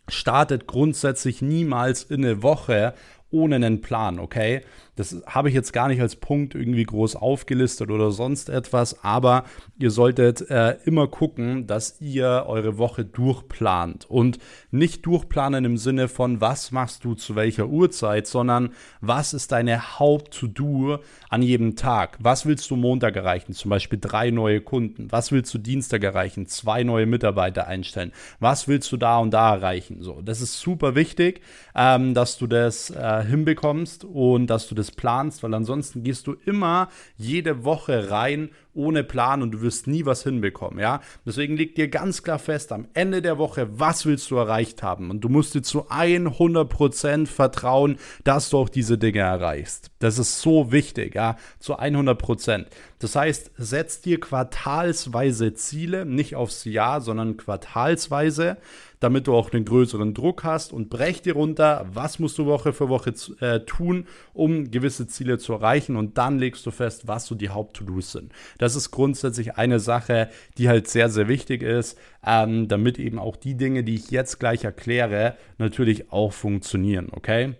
startet 0.08 0.66
grundsätzlich 0.66 1.42
niemals 1.42 2.02
in 2.02 2.24
eine 2.24 2.42
Woche 2.42 2.94
ohne 3.30 3.56
einen 3.56 3.80
Plan, 3.80 4.18
okay? 4.18 4.62
Das 5.00 5.16
habe 5.26 5.48
ich 5.48 5.54
jetzt 5.54 5.72
gar 5.72 5.88
nicht 5.88 6.02
als 6.02 6.14
Punkt 6.14 6.54
irgendwie 6.54 6.84
groß 6.84 7.16
aufgelistet 7.16 7.90
oder 7.90 8.10
sonst 8.10 8.50
etwas, 8.50 9.02
aber 9.02 9.44
ihr 9.78 9.90
solltet 9.90 10.50
äh, 10.50 10.76
immer 10.84 11.08
gucken, 11.08 11.66
dass 11.66 12.02
ihr 12.02 12.44
eure 12.46 12.76
Woche 12.76 13.06
durchplant 13.06 14.04
und 14.10 14.38
nicht 14.70 15.06
durchplanen 15.06 15.64
im 15.64 15.78
Sinne 15.78 16.08
von, 16.08 16.42
was 16.42 16.70
machst 16.70 17.06
du 17.06 17.14
zu 17.14 17.34
welcher 17.34 17.68
Uhrzeit, 17.68 18.26
sondern 18.26 18.74
was 19.00 19.32
ist 19.32 19.52
deine 19.52 19.98
Haupt-To-Do 19.98 20.98
an 21.30 21.40
jedem 21.40 21.76
Tag? 21.76 22.18
Was 22.20 22.44
willst 22.44 22.70
du 22.70 22.76
Montag 22.76 23.16
erreichen? 23.16 23.54
Zum 23.54 23.70
Beispiel 23.70 23.98
drei 23.98 24.30
neue 24.30 24.60
Kunden. 24.60 25.10
Was 25.10 25.32
willst 25.32 25.54
du 25.54 25.58
Dienstag 25.58 26.04
erreichen? 26.04 26.46
Zwei 26.46 26.82
neue 26.82 27.06
Mitarbeiter 27.06 27.66
einstellen. 27.66 28.12
Was 28.38 28.68
willst 28.68 28.92
du 28.92 28.98
da 28.98 29.16
und 29.16 29.30
da 29.30 29.54
erreichen? 29.54 30.02
So, 30.02 30.20
das 30.20 30.42
ist 30.42 30.60
super 30.60 30.94
wichtig, 30.94 31.40
ähm, 31.74 32.12
dass 32.12 32.36
du 32.36 32.46
das 32.46 32.90
äh, 32.90 33.24
hinbekommst 33.24 34.04
und 34.04 34.48
dass 34.48 34.68
du 34.68 34.74
das 34.74 34.89
planst, 34.96 35.42
weil 35.42 35.54
ansonsten 35.54 36.02
gehst 36.02 36.26
du 36.26 36.36
immer 36.44 36.88
jede 37.16 37.64
Woche 37.64 38.10
rein 38.10 38.50
ohne 38.72 39.02
Plan 39.02 39.42
und 39.42 39.50
du 39.50 39.62
wirst 39.62 39.86
nie 39.86 40.06
was 40.06 40.22
hinbekommen, 40.22 40.78
ja? 40.78 41.00
Deswegen 41.26 41.56
leg 41.56 41.74
dir 41.74 41.88
ganz 41.88 42.22
klar 42.22 42.38
fest, 42.38 42.72
am 42.72 42.86
Ende 42.94 43.20
der 43.20 43.38
Woche, 43.38 43.68
was 43.78 44.06
willst 44.06 44.30
du 44.30 44.36
erreicht 44.36 44.82
haben? 44.82 45.10
Und 45.10 45.22
du 45.22 45.28
musst 45.28 45.54
dir 45.54 45.62
zu 45.62 45.90
100% 45.90 47.26
vertrauen, 47.26 47.98
dass 48.24 48.50
du 48.50 48.58
auch 48.58 48.68
diese 48.68 48.96
Dinge 48.96 49.20
erreichst. 49.20 49.90
Das 49.98 50.18
ist 50.18 50.40
so 50.40 50.70
wichtig, 50.72 51.14
ja? 51.14 51.36
Zu 51.58 51.78
100%. 51.78 52.66
Das 53.00 53.16
heißt, 53.16 53.52
setz 53.56 54.00
dir 54.02 54.20
quartalsweise 54.20 55.54
Ziele, 55.54 56.06
nicht 56.06 56.36
aufs 56.36 56.64
Jahr, 56.64 57.00
sondern 57.00 57.36
quartalsweise 57.36 58.56
damit 59.00 59.26
du 59.26 59.34
auch 59.34 59.52
einen 59.52 59.64
größeren 59.64 60.14
Druck 60.14 60.44
hast 60.44 60.72
und 60.72 60.90
brech 60.90 61.22
dir 61.22 61.34
runter, 61.34 61.86
was 61.92 62.18
musst 62.18 62.38
du 62.38 62.46
Woche 62.46 62.72
für 62.72 62.88
Woche 62.88 63.14
äh, 63.40 63.60
tun, 63.60 64.06
um 64.32 64.70
gewisse 64.70 65.06
Ziele 65.06 65.38
zu 65.38 65.54
erreichen 65.54 65.96
und 65.96 66.18
dann 66.18 66.38
legst 66.38 66.64
du 66.66 66.70
fest, 66.70 67.08
was 67.08 67.26
so 67.26 67.34
die 67.34 67.48
Haupt-To-Dos 67.48 68.12
sind. 68.12 68.32
Das 68.58 68.76
ist 68.76 68.90
grundsätzlich 68.90 69.56
eine 69.56 69.80
Sache, 69.80 70.28
die 70.58 70.68
halt 70.68 70.86
sehr, 70.88 71.08
sehr 71.08 71.28
wichtig 71.28 71.62
ist, 71.62 71.98
ähm, 72.24 72.68
damit 72.68 72.98
eben 72.98 73.18
auch 73.18 73.36
die 73.36 73.56
Dinge, 73.56 73.82
die 73.82 73.94
ich 73.94 74.10
jetzt 74.10 74.38
gleich 74.38 74.64
erkläre, 74.64 75.36
natürlich 75.58 76.12
auch 76.12 76.32
funktionieren, 76.32 77.08
okay? 77.12 77.54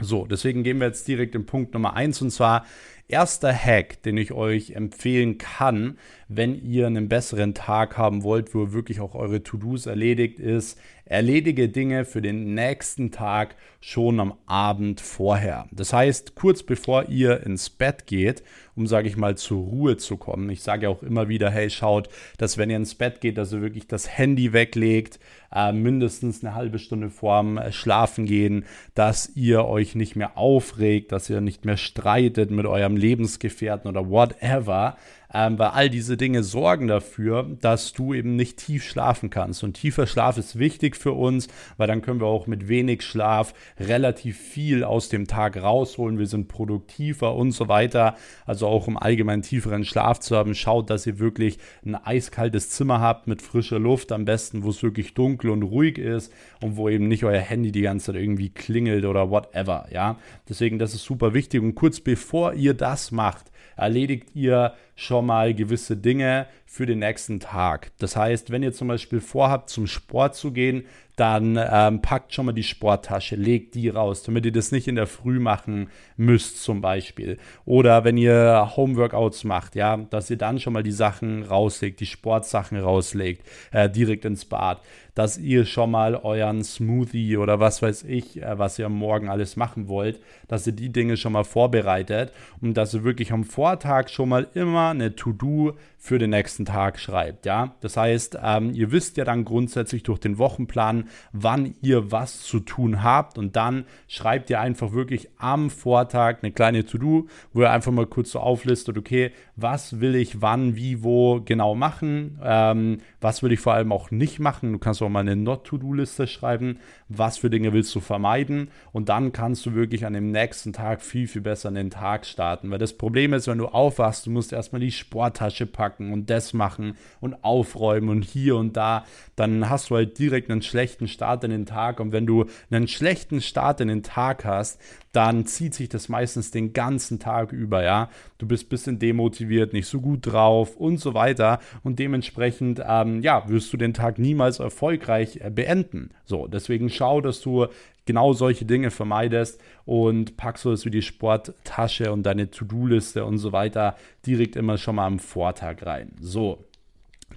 So, 0.00 0.26
deswegen 0.26 0.64
gehen 0.64 0.80
wir 0.80 0.88
jetzt 0.88 1.06
direkt 1.06 1.36
in 1.36 1.46
Punkt 1.46 1.72
Nummer 1.72 1.94
eins 1.94 2.20
und 2.20 2.32
zwar 2.32 2.66
erster 3.08 3.52
Hack, 3.52 4.02
den 4.02 4.16
ich 4.16 4.32
euch 4.32 4.72
empfehlen 4.72 5.38
kann, 5.38 5.98
wenn 6.28 6.54
ihr 6.54 6.86
einen 6.86 7.08
besseren 7.08 7.54
Tag 7.54 7.98
haben 7.98 8.22
wollt, 8.22 8.54
wo 8.54 8.72
wirklich 8.72 9.00
auch 9.00 9.14
eure 9.14 9.42
To-Dos 9.42 9.86
erledigt 9.86 10.38
ist, 10.40 10.78
erledige 11.04 11.68
Dinge 11.68 12.04
für 12.04 12.22
den 12.22 12.54
nächsten 12.54 13.10
Tag 13.10 13.56
schon 13.80 14.20
am 14.20 14.34
Abend 14.46 15.02
vorher. 15.02 15.68
Das 15.70 15.92
heißt, 15.92 16.34
kurz 16.34 16.62
bevor 16.62 17.08
ihr 17.08 17.44
ins 17.44 17.68
Bett 17.68 18.06
geht, 18.06 18.42
um, 18.74 18.86
sage 18.86 19.08
ich 19.08 19.16
mal, 19.16 19.36
zur 19.36 19.62
Ruhe 19.62 19.96
zu 19.98 20.16
kommen. 20.16 20.48
Ich 20.48 20.62
sage 20.62 20.88
auch 20.88 21.02
immer 21.02 21.28
wieder, 21.28 21.50
hey, 21.50 21.68
schaut, 21.68 22.08
dass 22.38 22.56
wenn 22.56 22.70
ihr 22.70 22.76
ins 22.76 22.94
Bett 22.94 23.20
geht, 23.20 23.36
dass 23.36 23.52
ihr 23.52 23.60
wirklich 23.60 23.86
das 23.86 24.16
Handy 24.16 24.52
weglegt, 24.52 25.20
äh, 25.54 25.72
mindestens 25.72 26.42
eine 26.42 26.54
halbe 26.54 26.78
Stunde 26.78 27.10
vorm 27.10 27.58
äh, 27.58 27.70
Schlafen 27.70 28.24
gehen, 28.24 28.64
dass 28.94 29.30
ihr 29.36 29.66
euch 29.66 29.94
nicht 29.94 30.16
mehr 30.16 30.36
aufregt, 30.38 31.12
dass 31.12 31.30
ihr 31.30 31.40
nicht 31.40 31.64
mehr 31.64 31.76
streitet 31.76 32.50
mit 32.50 32.66
eurem 32.66 32.93
Lebensgefährten 32.96 33.88
oder 33.88 34.08
whatever, 34.08 34.96
ähm, 35.34 35.58
weil 35.58 35.70
all 35.70 35.90
diese 35.90 36.16
Dinge 36.16 36.44
sorgen 36.44 36.86
dafür, 36.86 37.44
dass 37.60 37.92
du 37.92 38.14
eben 38.14 38.36
nicht 38.36 38.56
tief 38.58 38.84
schlafen 38.84 39.30
kannst. 39.30 39.64
Und 39.64 39.74
tiefer 39.74 40.06
Schlaf 40.06 40.38
ist 40.38 40.60
wichtig 40.60 40.96
für 40.96 41.12
uns, 41.12 41.48
weil 41.76 41.88
dann 41.88 42.02
können 42.02 42.20
wir 42.20 42.28
auch 42.28 42.46
mit 42.46 42.68
wenig 42.68 43.02
Schlaf 43.02 43.52
relativ 43.80 44.38
viel 44.38 44.84
aus 44.84 45.08
dem 45.08 45.26
Tag 45.26 45.60
rausholen. 45.60 46.20
Wir 46.20 46.28
sind 46.28 46.46
produktiver 46.46 47.34
und 47.34 47.50
so 47.50 47.66
weiter. 47.66 48.14
Also 48.46 48.68
auch 48.68 48.86
um 48.86 48.96
allgemein 48.96 49.42
tieferen 49.42 49.84
Schlaf 49.84 50.20
zu 50.20 50.36
haben, 50.36 50.54
schaut, 50.54 50.88
dass 50.88 51.04
ihr 51.04 51.18
wirklich 51.18 51.58
ein 51.84 51.96
eiskaltes 51.96 52.70
Zimmer 52.70 53.00
habt 53.00 53.26
mit 53.26 53.42
frischer 53.42 53.80
Luft, 53.80 54.12
am 54.12 54.24
besten, 54.24 54.62
wo 54.62 54.70
es 54.70 54.84
wirklich 54.84 55.14
dunkel 55.14 55.50
und 55.50 55.64
ruhig 55.64 55.98
ist 55.98 56.32
und 56.60 56.76
wo 56.76 56.88
eben 56.88 57.08
nicht 57.08 57.24
euer 57.24 57.40
Handy 57.40 57.72
die 57.72 57.82
ganze 57.82 58.12
Zeit 58.12 58.22
irgendwie 58.22 58.50
klingelt 58.50 59.04
oder 59.04 59.30
whatever. 59.30 59.88
Ja, 59.90 60.16
deswegen 60.48 60.78
das 60.78 60.94
ist 60.94 61.02
super 61.02 61.34
wichtig. 61.34 61.60
Und 61.60 61.74
kurz 61.74 61.98
bevor 61.98 62.54
ihr 62.54 62.74
das 62.74 63.10
macht, 63.10 63.50
erledigt 63.76 64.34
ihr 64.34 64.74
schon 64.96 65.26
mal 65.26 65.54
gewisse 65.54 65.96
Dinge 65.96 66.46
für 66.66 66.86
den 66.86 67.00
nächsten 67.00 67.40
Tag. 67.40 67.92
Das 67.98 68.16
heißt, 68.16 68.50
wenn 68.50 68.62
ihr 68.62 68.72
zum 68.72 68.88
Beispiel 68.88 69.20
vorhabt, 69.20 69.70
zum 69.70 69.86
Sport 69.86 70.34
zu 70.34 70.52
gehen, 70.52 70.86
dann 71.16 71.56
ähm, 71.70 72.02
packt 72.02 72.34
schon 72.34 72.46
mal 72.46 72.52
die 72.52 72.64
Sporttasche, 72.64 73.36
legt 73.36 73.76
die 73.76 73.88
raus, 73.88 74.24
damit 74.24 74.44
ihr 74.46 74.52
das 74.52 74.72
nicht 74.72 74.88
in 74.88 74.96
der 74.96 75.06
Früh 75.06 75.38
machen 75.38 75.88
müsst 76.16 76.62
zum 76.62 76.80
Beispiel. 76.80 77.38
Oder 77.64 78.02
wenn 78.02 78.16
ihr 78.16 78.72
Homeworkouts 78.76 79.44
macht, 79.44 79.76
ja, 79.76 79.96
dass 79.96 80.30
ihr 80.30 80.38
dann 80.38 80.58
schon 80.58 80.72
mal 80.72 80.82
die 80.82 80.90
Sachen 80.90 81.44
rauslegt, 81.44 82.00
die 82.00 82.06
Sportsachen 82.06 82.78
rauslegt, 82.78 83.46
äh, 83.70 83.88
direkt 83.88 84.24
ins 84.24 84.44
Bad 84.44 84.80
dass 85.14 85.38
ihr 85.38 85.64
schon 85.64 85.90
mal 85.92 86.16
euren 86.16 86.64
Smoothie 86.64 87.36
oder 87.36 87.60
was 87.60 87.82
weiß 87.82 88.04
ich, 88.04 88.42
äh, 88.42 88.58
was 88.58 88.78
ihr 88.78 88.86
am 88.86 88.94
Morgen 88.94 89.28
alles 89.28 89.56
machen 89.56 89.88
wollt, 89.88 90.20
dass 90.48 90.66
ihr 90.66 90.72
die 90.72 90.90
Dinge 90.90 91.16
schon 91.16 91.32
mal 91.32 91.44
vorbereitet 91.44 92.32
und 92.60 92.74
dass 92.74 92.94
ihr 92.94 93.04
wirklich 93.04 93.32
am 93.32 93.44
Vortag 93.44 94.08
schon 94.08 94.28
mal 94.28 94.48
immer 94.54 94.83
eine 94.90 95.14
To-Do 95.14 95.76
für 96.04 96.18
den 96.18 96.28
nächsten 96.28 96.66
Tag 96.66 97.00
schreibt. 97.00 97.46
Ja, 97.46 97.76
das 97.80 97.96
heißt, 97.96 98.36
ähm, 98.42 98.74
ihr 98.74 98.92
wisst 98.92 99.16
ja 99.16 99.24
dann 99.24 99.46
grundsätzlich 99.46 100.02
durch 100.02 100.18
den 100.18 100.36
Wochenplan, 100.36 101.08
wann 101.32 101.76
ihr 101.80 102.12
was 102.12 102.42
zu 102.42 102.60
tun 102.60 103.02
habt. 103.02 103.38
Und 103.38 103.56
dann 103.56 103.86
schreibt 104.06 104.50
ihr 104.50 104.60
einfach 104.60 104.92
wirklich 104.92 105.30
am 105.38 105.70
Vortag 105.70 106.42
eine 106.42 106.52
kleine 106.52 106.84
To-Do, 106.84 107.28
wo 107.54 107.62
ihr 107.62 107.70
einfach 107.70 107.90
mal 107.90 108.04
kurz 108.04 108.32
so 108.32 108.40
auflistet, 108.40 108.98
okay, 108.98 109.30
was 109.56 109.98
will 109.98 110.14
ich 110.14 110.42
wann, 110.42 110.76
wie, 110.76 111.02
wo 111.02 111.40
genau 111.40 111.74
machen, 111.74 112.38
ähm, 112.44 112.98
was 113.22 113.42
will 113.42 113.52
ich 113.52 113.60
vor 113.60 113.72
allem 113.72 113.90
auch 113.90 114.10
nicht 114.10 114.40
machen. 114.40 114.72
Du 114.72 114.78
kannst 114.78 115.00
auch 115.00 115.08
mal 115.08 115.20
eine 115.20 115.36
Not-To-Do-Liste 115.36 116.26
schreiben, 116.26 116.80
was 117.08 117.38
für 117.38 117.48
Dinge 117.48 117.72
willst 117.72 117.94
du 117.94 118.00
vermeiden? 118.00 118.68
Und 118.92 119.08
dann 119.08 119.32
kannst 119.32 119.64
du 119.64 119.74
wirklich 119.74 120.04
an 120.04 120.12
dem 120.12 120.32
nächsten 120.32 120.74
Tag 120.74 121.00
viel, 121.00 121.28
viel 121.28 121.40
besser 121.40 121.70
in 121.70 121.76
den 121.76 121.90
Tag 121.90 122.26
starten, 122.26 122.70
weil 122.70 122.78
das 122.78 122.92
Problem 122.92 123.32
ist, 123.32 123.46
wenn 123.46 123.56
du 123.56 123.68
aufwachst, 123.68 124.26
du 124.26 124.30
musst 124.30 124.52
erstmal 124.52 124.80
die 124.80 124.92
Sporttasche 124.92 125.64
packen, 125.64 125.93
packen 125.94 126.12
und 126.12 126.30
das 126.30 126.52
machen 126.52 126.96
und 127.20 127.44
aufräumen 127.44 128.08
und 128.08 128.22
hier 128.22 128.56
und 128.56 128.76
da, 128.76 129.04
dann 129.36 129.68
hast 129.68 129.90
du 129.90 129.96
halt 129.96 130.18
direkt 130.18 130.50
einen 130.50 130.62
schlechten 130.62 131.08
Start 131.08 131.44
in 131.44 131.50
den 131.50 131.66
Tag. 131.66 132.00
Und 132.00 132.12
wenn 132.12 132.26
du 132.26 132.46
einen 132.70 132.88
schlechten 132.88 133.40
Start 133.40 133.80
in 133.80 133.88
den 133.88 134.02
Tag 134.02 134.44
hast, 134.44 134.80
dann 135.14 135.46
zieht 135.46 135.74
sich 135.74 135.88
das 135.88 136.08
meistens 136.08 136.50
den 136.50 136.72
ganzen 136.72 137.20
Tag 137.20 137.52
über, 137.52 137.84
ja. 137.84 138.10
Du 138.38 138.46
bist 138.46 138.66
ein 138.66 138.68
bisschen 138.68 138.98
demotiviert, 138.98 139.72
nicht 139.72 139.86
so 139.86 140.00
gut 140.00 140.26
drauf 140.26 140.76
und 140.76 140.98
so 140.98 141.14
weiter. 141.14 141.60
Und 141.84 141.98
dementsprechend, 142.00 142.82
ähm, 142.86 143.22
ja, 143.22 143.48
wirst 143.48 143.72
du 143.72 143.76
den 143.76 143.94
Tag 143.94 144.18
niemals 144.18 144.58
erfolgreich 144.58 145.40
äh, 145.40 145.50
beenden. 145.50 146.10
So, 146.24 146.48
deswegen 146.48 146.90
schau, 146.90 147.20
dass 147.20 147.40
du 147.40 147.66
genau 148.06 148.32
solche 148.32 148.64
Dinge 148.64 148.90
vermeidest 148.90 149.60
und 149.84 150.36
pack 150.36 150.58
so 150.58 150.72
wie 150.84 150.90
die 150.90 151.02
Sporttasche 151.02 152.12
und 152.12 152.24
deine 152.24 152.50
To-Do-Liste 152.50 153.24
und 153.24 153.38
so 153.38 153.52
weiter 153.52 153.96
direkt 154.26 154.56
immer 154.56 154.78
schon 154.78 154.96
mal 154.96 155.06
am 155.06 155.20
Vortag 155.20 155.86
rein. 155.86 156.12
So. 156.20 156.64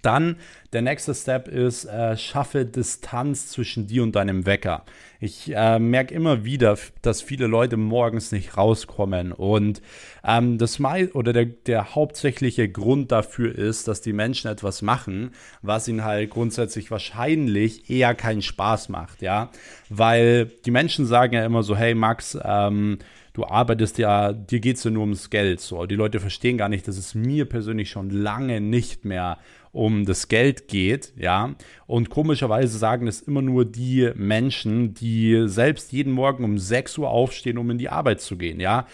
Dann 0.02 0.38
der 0.74 0.82
nächste 0.82 1.14
Step 1.16 1.48
ist, 1.48 1.86
äh, 1.86 2.18
schaffe 2.18 2.66
Distanz 2.66 3.48
zwischen 3.48 3.88
dir 3.88 4.04
und 4.04 4.16
deinem 4.16 4.46
Wecker. 4.46 4.84
Ich 5.20 5.52
äh, 5.56 5.80
merke 5.80 6.14
immer 6.14 6.46
wieder, 6.46 6.78
dass 7.02 7.22
viele 7.22 7.48
Leute 7.48 7.76
morgens 7.76 8.32
nicht 8.32 8.56
rauskommen. 8.56 9.32
Und 9.32 9.82
ähm, 10.24 10.58
das 10.58 10.78
mal 10.78 11.08
oder 11.10 11.34
der, 11.34 11.46
der 11.46 11.96
hauptsächliche 11.96 12.70
Grund 12.70 13.12
dafür 13.12 13.56
ist, 13.56 13.88
dass 13.88 14.02
die 14.02 14.14
Menschen 14.14 14.52
etwas 14.52 14.82
machen, 14.82 15.32
was 15.62 15.88
ihnen 15.88 16.04
halt 16.04 16.30
grundsätzlich 16.30 16.92
wahrscheinlich 16.92 17.90
eher 17.90 18.14
keinen 18.14 18.42
Spaß 18.42 18.90
macht, 18.90 19.22
ja, 19.22 19.50
weil 19.90 20.46
die 20.66 20.72
Menschen 20.72 21.06
sagen 21.06 21.34
ja 21.34 21.46
immer 21.46 21.64
so, 21.64 21.76
hey 21.76 21.96
Max, 21.96 22.38
ähm, 22.44 23.00
du 23.34 23.46
arbeitest 23.46 23.98
ja, 23.98 24.34
dir 24.34 24.60
geht 24.60 24.78
es 24.78 24.84
ja 24.84 24.92
nur 24.92 25.04
ums 25.04 25.30
Geld. 25.30 25.60
So, 25.60 25.86
die 25.86 25.96
Leute 25.96 26.20
verstehen 26.20 26.58
gar 26.58 26.70
nicht, 26.70 26.88
dass 26.88 26.98
es 26.98 27.16
mir 27.16 27.46
persönlich 27.46 27.90
schon 27.90 28.10
lange 28.10 28.62
nicht 28.62 29.06
mehr 29.06 29.38
um 29.72 30.06
das 30.06 30.28
Geld 30.28 30.68
geht, 30.70 31.14
ja. 31.18 31.54
Und 31.86 32.10
komischerweise 32.10 32.78
sagen 32.80 33.06
es 33.06 33.22
immer 33.22 33.44
nur 33.44 33.64
die 33.64 34.10
Menschen, 34.16 34.96
die 34.96 35.44
selbst 35.48 35.92
jeden 35.92 36.14
Morgen 36.14 36.44
um 36.44 36.58
6 36.58 36.98
Uhr 36.98 37.10
aufstehen, 37.10 37.60
um 37.60 37.70
in 37.70 37.78
die 37.78 37.90
Arbeit 37.90 38.22
zu 38.22 38.38
gehen, 38.38 38.60
ja 38.60 38.88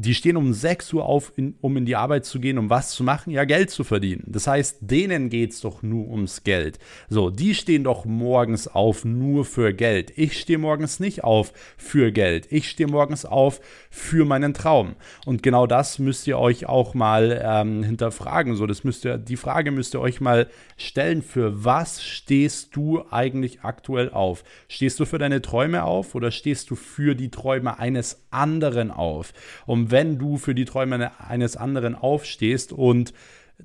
die 0.00 0.14
stehen 0.14 0.38
um 0.38 0.54
6 0.54 0.94
Uhr 0.94 1.04
auf, 1.04 1.32
in, 1.36 1.56
um 1.60 1.76
in 1.76 1.84
die 1.84 1.96
Arbeit 1.96 2.24
zu 2.24 2.40
gehen, 2.40 2.56
um 2.56 2.70
was 2.70 2.92
zu 2.92 3.04
machen? 3.04 3.30
Ja, 3.30 3.44
Geld 3.44 3.70
zu 3.70 3.84
verdienen. 3.84 4.24
Das 4.26 4.46
heißt, 4.46 4.78
denen 4.80 5.28
geht 5.28 5.52
es 5.52 5.60
doch 5.60 5.82
nur 5.82 6.08
ums 6.08 6.42
Geld. 6.42 6.78
So, 7.10 7.28
die 7.28 7.54
stehen 7.54 7.84
doch 7.84 8.06
morgens 8.06 8.66
auf 8.66 9.04
nur 9.04 9.44
für 9.44 9.74
Geld. 9.74 10.12
Ich 10.16 10.40
stehe 10.40 10.58
morgens 10.58 11.00
nicht 11.00 11.22
auf 11.22 11.52
für 11.76 12.12
Geld. 12.12 12.50
Ich 12.50 12.70
stehe 12.70 12.88
morgens 12.88 13.26
auf 13.26 13.60
für 13.90 14.24
meinen 14.24 14.54
Traum. 14.54 14.96
Und 15.26 15.42
genau 15.42 15.66
das 15.66 15.98
müsst 15.98 16.26
ihr 16.26 16.38
euch 16.38 16.66
auch 16.66 16.94
mal 16.94 17.38
ähm, 17.44 17.82
hinterfragen. 17.82 18.56
So, 18.56 18.66
das 18.66 18.84
müsst 18.84 19.04
ihr, 19.04 19.18
die 19.18 19.36
Frage 19.36 19.70
müsst 19.70 19.94
ihr 19.94 20.00
euch 20.00 20.22
mal 20.22 20.48
stellen. 20.78 21.20
Für 21.20 21.62
was 21.64 22.02
stehst 22.02 22.74
du 22.74 23.04
eigentlich 23.10 23.60
aktuell 23.62 24.08
auf? 24.08 24.44
Stehst 24.66 24.98
du 24.98 25.04
für 25.04 25.18
deine 25.18 25.42
Träume 25.42 25.84
auf 25.84 26.14
oder 26.14 26.30
stehst 26.30 26.70
du 26.70 26.74
für 26.74 27.14
die 27.14 27.30
Träume 27.30 27.78
eines 27.78 28.22
anderen 28.30 28.90
auf? 28.90 29.34
Und 29.66 29.89
wenn 29.90 30.18
du 30.18 30.36
für 30.36 30.54
die 30.54 30.64
Träume 30.64 31.10
eines 31.18 31.56
anderen 31.56 31.94
aufstehst 31.94 32.72
und 32.72 33.12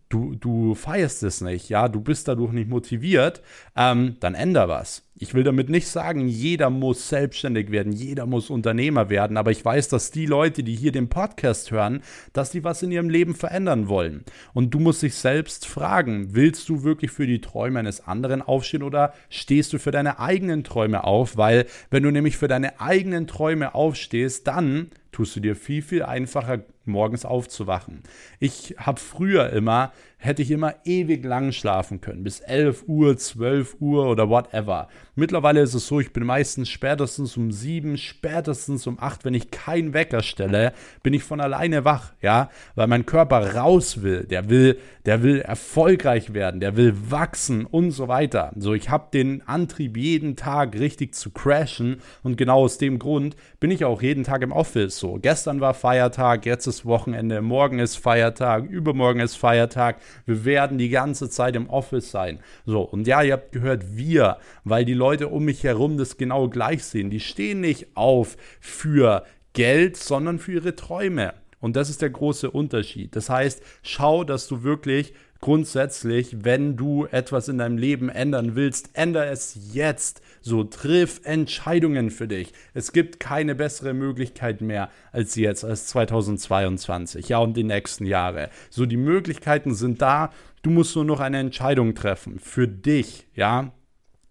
du, 0.09 0.35
du 0.35 0.75
feierst 0.75 1.23
es 1.23 1.41
nicht, 1.41 1.69
ja, 1.69 1.87
du 1.87 2.01
bist 2.01 2.27
dadurch 2.27 2.51
nicht 2.51 2.69
motiviert, 2.69 3.41
ähm, 3.75 4.15
dann 4.19 4.35
änder 4.35 4.67
was. 4.67 5.03
Ich 5.17 5.33
will 5.33 5.45
damit 5.45 5.69
nicht 5.69 5.87
sagen, 5.87 6.27
jeder 6.27 6.69
muss 6.69 7.07
selbstständig 7.07 7.71
werden, 7.71 7.93
jeder 7.93 8.25
muss 8.25 8.49
Unternehmer 8.49 9.09
werden, 9.09 9.37
aber 9.37 9.51
ich 9.51 9.63
weiß, 9.63 9.87
dass 9.87 10.11
die 10.11 10.25
Leute, 10.25 10.61
die 10.61 10.75
hier 10.75 10.91
den 10.91 11.07
Podcast 11.07 11.71
hören, 11.71 12.01
dass 12.33 12.51
die 12.51 12.65
was 12.65 12.83
in 12.83 12.91
ihrem 12.91 13.09
Leben 13.09 13.33
verändern 13.33 13.87
wollen. 13.87 14.25
Und 14.53 14.73
du 14.73 14.79
musst 14.79 15.03
dich 15.03 15.15
selbst 15.15 15.67
fragen, 15.67 16.35
willst 16.35 16.67
du 16.67 16.83
wirklich 16.83 17.11
für 17.11 17.27
die 17.27 17.39
Träume 17.39 17.79
eines 17.79 18.05
anderen 18.05 18.41
aufstehen 18.41 18.83
oder 18.83 19.13
stehst 19.29 19.71
du 19.71 19.79
für 19.79 19.91
deine 19.91 20.19
eigenen 20.19 20.65
Träume 20.65 21.05
auf? 21.05 21.37
Weil 21.37 21.65
wenn 21.89 22.03
du 22.03 22.11
nämlich 22.11 22.35
für 22.35 22.49
deine 22.49 22.81
eigenen 22.81 23.25
Träume 23.25 23.73
aufstehst, 23.73 24.47
dann 24.47 24.91
tust 25.15 25.35
du 25.37 25.39
dir 25.39 25.55
viel, 25.55 25.81
viel 25.81 26.03
einfacher, 26.03 26.65
morgens 26.83 27.23
aufzuwachen. 27.23 28.03
Ich 28.39 28.75
habe 28.77 28.99
früher 28.99 29.49
immer 29.51 29.93
hätte 30.17 30.41
ich 30.41 30.51
immer 30.51 30.73
ewig 30.85 31.23
lang 31.23 31.51
schlafen 31.51 32.01
können, 32.01 32.23
bis 32.23 32.39
11 32.39 32.85
Uhr, 32.87 33.17
12 33.17 33.77
Uhr 33.79 34.07
oder 34.07 34.29
whatever. 34.29 34.87
Mittlerweile 35.15 35.61
ist 35.61 35.73
es 35.73 35.87
so, 35.87 35.99
ich 35.99 36.13
bin 36.13 36.25
meistens 36.25 36.69
spätestens 36.69 37.37
um 37.37 37.51
7, 37.51 37.97
spätestens 37.97 38.87
um 38.87 38.97
8, 38.99 39.23
wenn 39.25 39.33
ich 39.33 39.51
keinen 39.51 39.93
Wecker 39.93 40.23
stelle, 40.23 40.73
bin 41.03 41.13
ich 41.13 41.23
von 41.23 41.39
alleine 41.39 41.85
wach, 41.85 42.13
ja, 42.21 42.49
weil 42.75 42.87
mein 42.87 43.05
Körper 43.05 43.55
raus 43.55 44.01
will, 44.01 44.23
der 44.25 44.49
will, 44.49 44.77
der 45.05 45.23
will 45.23 45.41
erfolgreich 45.41 46.33
werden, 46.33 46.59
der 46.59 46.75
will 46.75 46.95
wachsen 47.09 47.65
und 47.65 47.91
so 47.91 48.07
weiter. 48.07 48.51
So, 48.57 48.73
ich 48.73 48.89
habe 48.89 49.09
den 49.13 49.41
Antrieb 49.47 49.95
jeden 49.97 50.35
Tag 50.35 50.77
richtig 50.79 51.15
zu 51.15 51.29
crashen 51.29 52.01
und 52.23 52.37
genau 52.37 52.63
aus 52.63 52.77
dem 52.77 52.99
Grund 52.99 53.35
bin 53.59 53.71
ich 53.71 53.85
auch 53.85 54.01
jeden 54.01 54.23
Tag 54.23 54.41
im 54.41 54.51
Office 54.51 54.97
so. 54.97 55.19
Gestern 55.21 55.61
war 55.61 55.73
Feiertag, 55.73 56.45
jetzt 56.45 56.67
ist 56.67 56.85
Wochenende, 56.85 57.41
morgen 57.41 57.79
ist 57.79 57.97
Feiertag, 57.97 58.65
übermorgen 58.65 59.19
ist 59.19 59.35
Feiertag. 59.35 59.97
Wir 60.25 60.45
werden 60.45 60.77
die 60.77 60.89
ganze 60.89 61.29
Zeit 61.29 61.55
im 61.55 61.69
Office 61.69 62.11
sein. 62.11 62.39
So, 62.65 62.81
und 62.81 63.07
ja, 63.07 63.21
ihr 63.21 63.33
habt 63.33 63.51
gehört, 63.51 63.97
wir, 63.97 64.37
weil 64.63 64.85
die 64.85 64.93
Leute 64.93 65.27
um 65.27 65.45
mich 65.45 65.63
herum 65.63 65.97
das 65.97 66.17
genau 66.17 66.49
gleich 66.49 66.83
sehen. 66.83 67.09
Die 67.09 67.19
stehen 67.19 67.61
nicht 67.61 67.87
auf 67.95 68.37
für 68.59 69.25
Geld, 69.53 69.97
sondern 69.97 70.39
für 70.39 70.53
ihre 70.53 70.75
Träume. 70.75 71.33
Und 71.59 71.75
das 71.75 71.89
ist 71.89 72.01
der 72.01 72.11
große 72.11 72.51
Unterschied. 72.51 73.15
Das 73.15 73.29
heißt, 73.29 73.61
schau, 73.81 74.23
dass 74.23 74.47
du 74.47 74.63
wirklich 74.63 75.13
grundsätzlich, 75.41 76.43
wenn 76.43 76.75
du 76.75 77.05
etwas 77.05 77.47
in 77.47 77.57
deinem 77.57 77.77
Leben 77.77 78.09
ändern 78.09 78.55
willst, 78.55 78.89
ändere 78.93 79.27
es 79.27 79.57
jetzt. 79.73 80.21
So 80.47 80.63
triff 80.63 81.21
Entscheidungen 81.23 82.11
für 82.11 82.27
dich. 82.27 82.53
Es 82.75 82.91
gibt 82.91 83.19
keine 83.19 83.55
bessere 83.55 83.95
Möglichkeit 83.95 84.61
mehr 84.61 84.91
als 85.11 85.33
jetzt, 85.33 85.65
als 85.65 85.87
2022, 85.87 87.29
ja, 87.29 87.39
und 87.39 87.57
die 87.57 87.63
nächsten 87.63 88.05
Jahre. 88.05 88.51
So 88.69 88.85
die 88.85 88.95
Möglichkeiten 88.95 89.73
sind 89.73 90.03
da. 90.03 90.31
Du 90.61 90.69
musst 90.69 90.95
nur 90.95 91.03
noch 91.03 91.19
eine 91.19 91.39
Entscheidung 91.39 91.95
treffen 91.95 92.37
für 92.37 92.67
dich, 92.67 93.25
ja. 93.33 93.73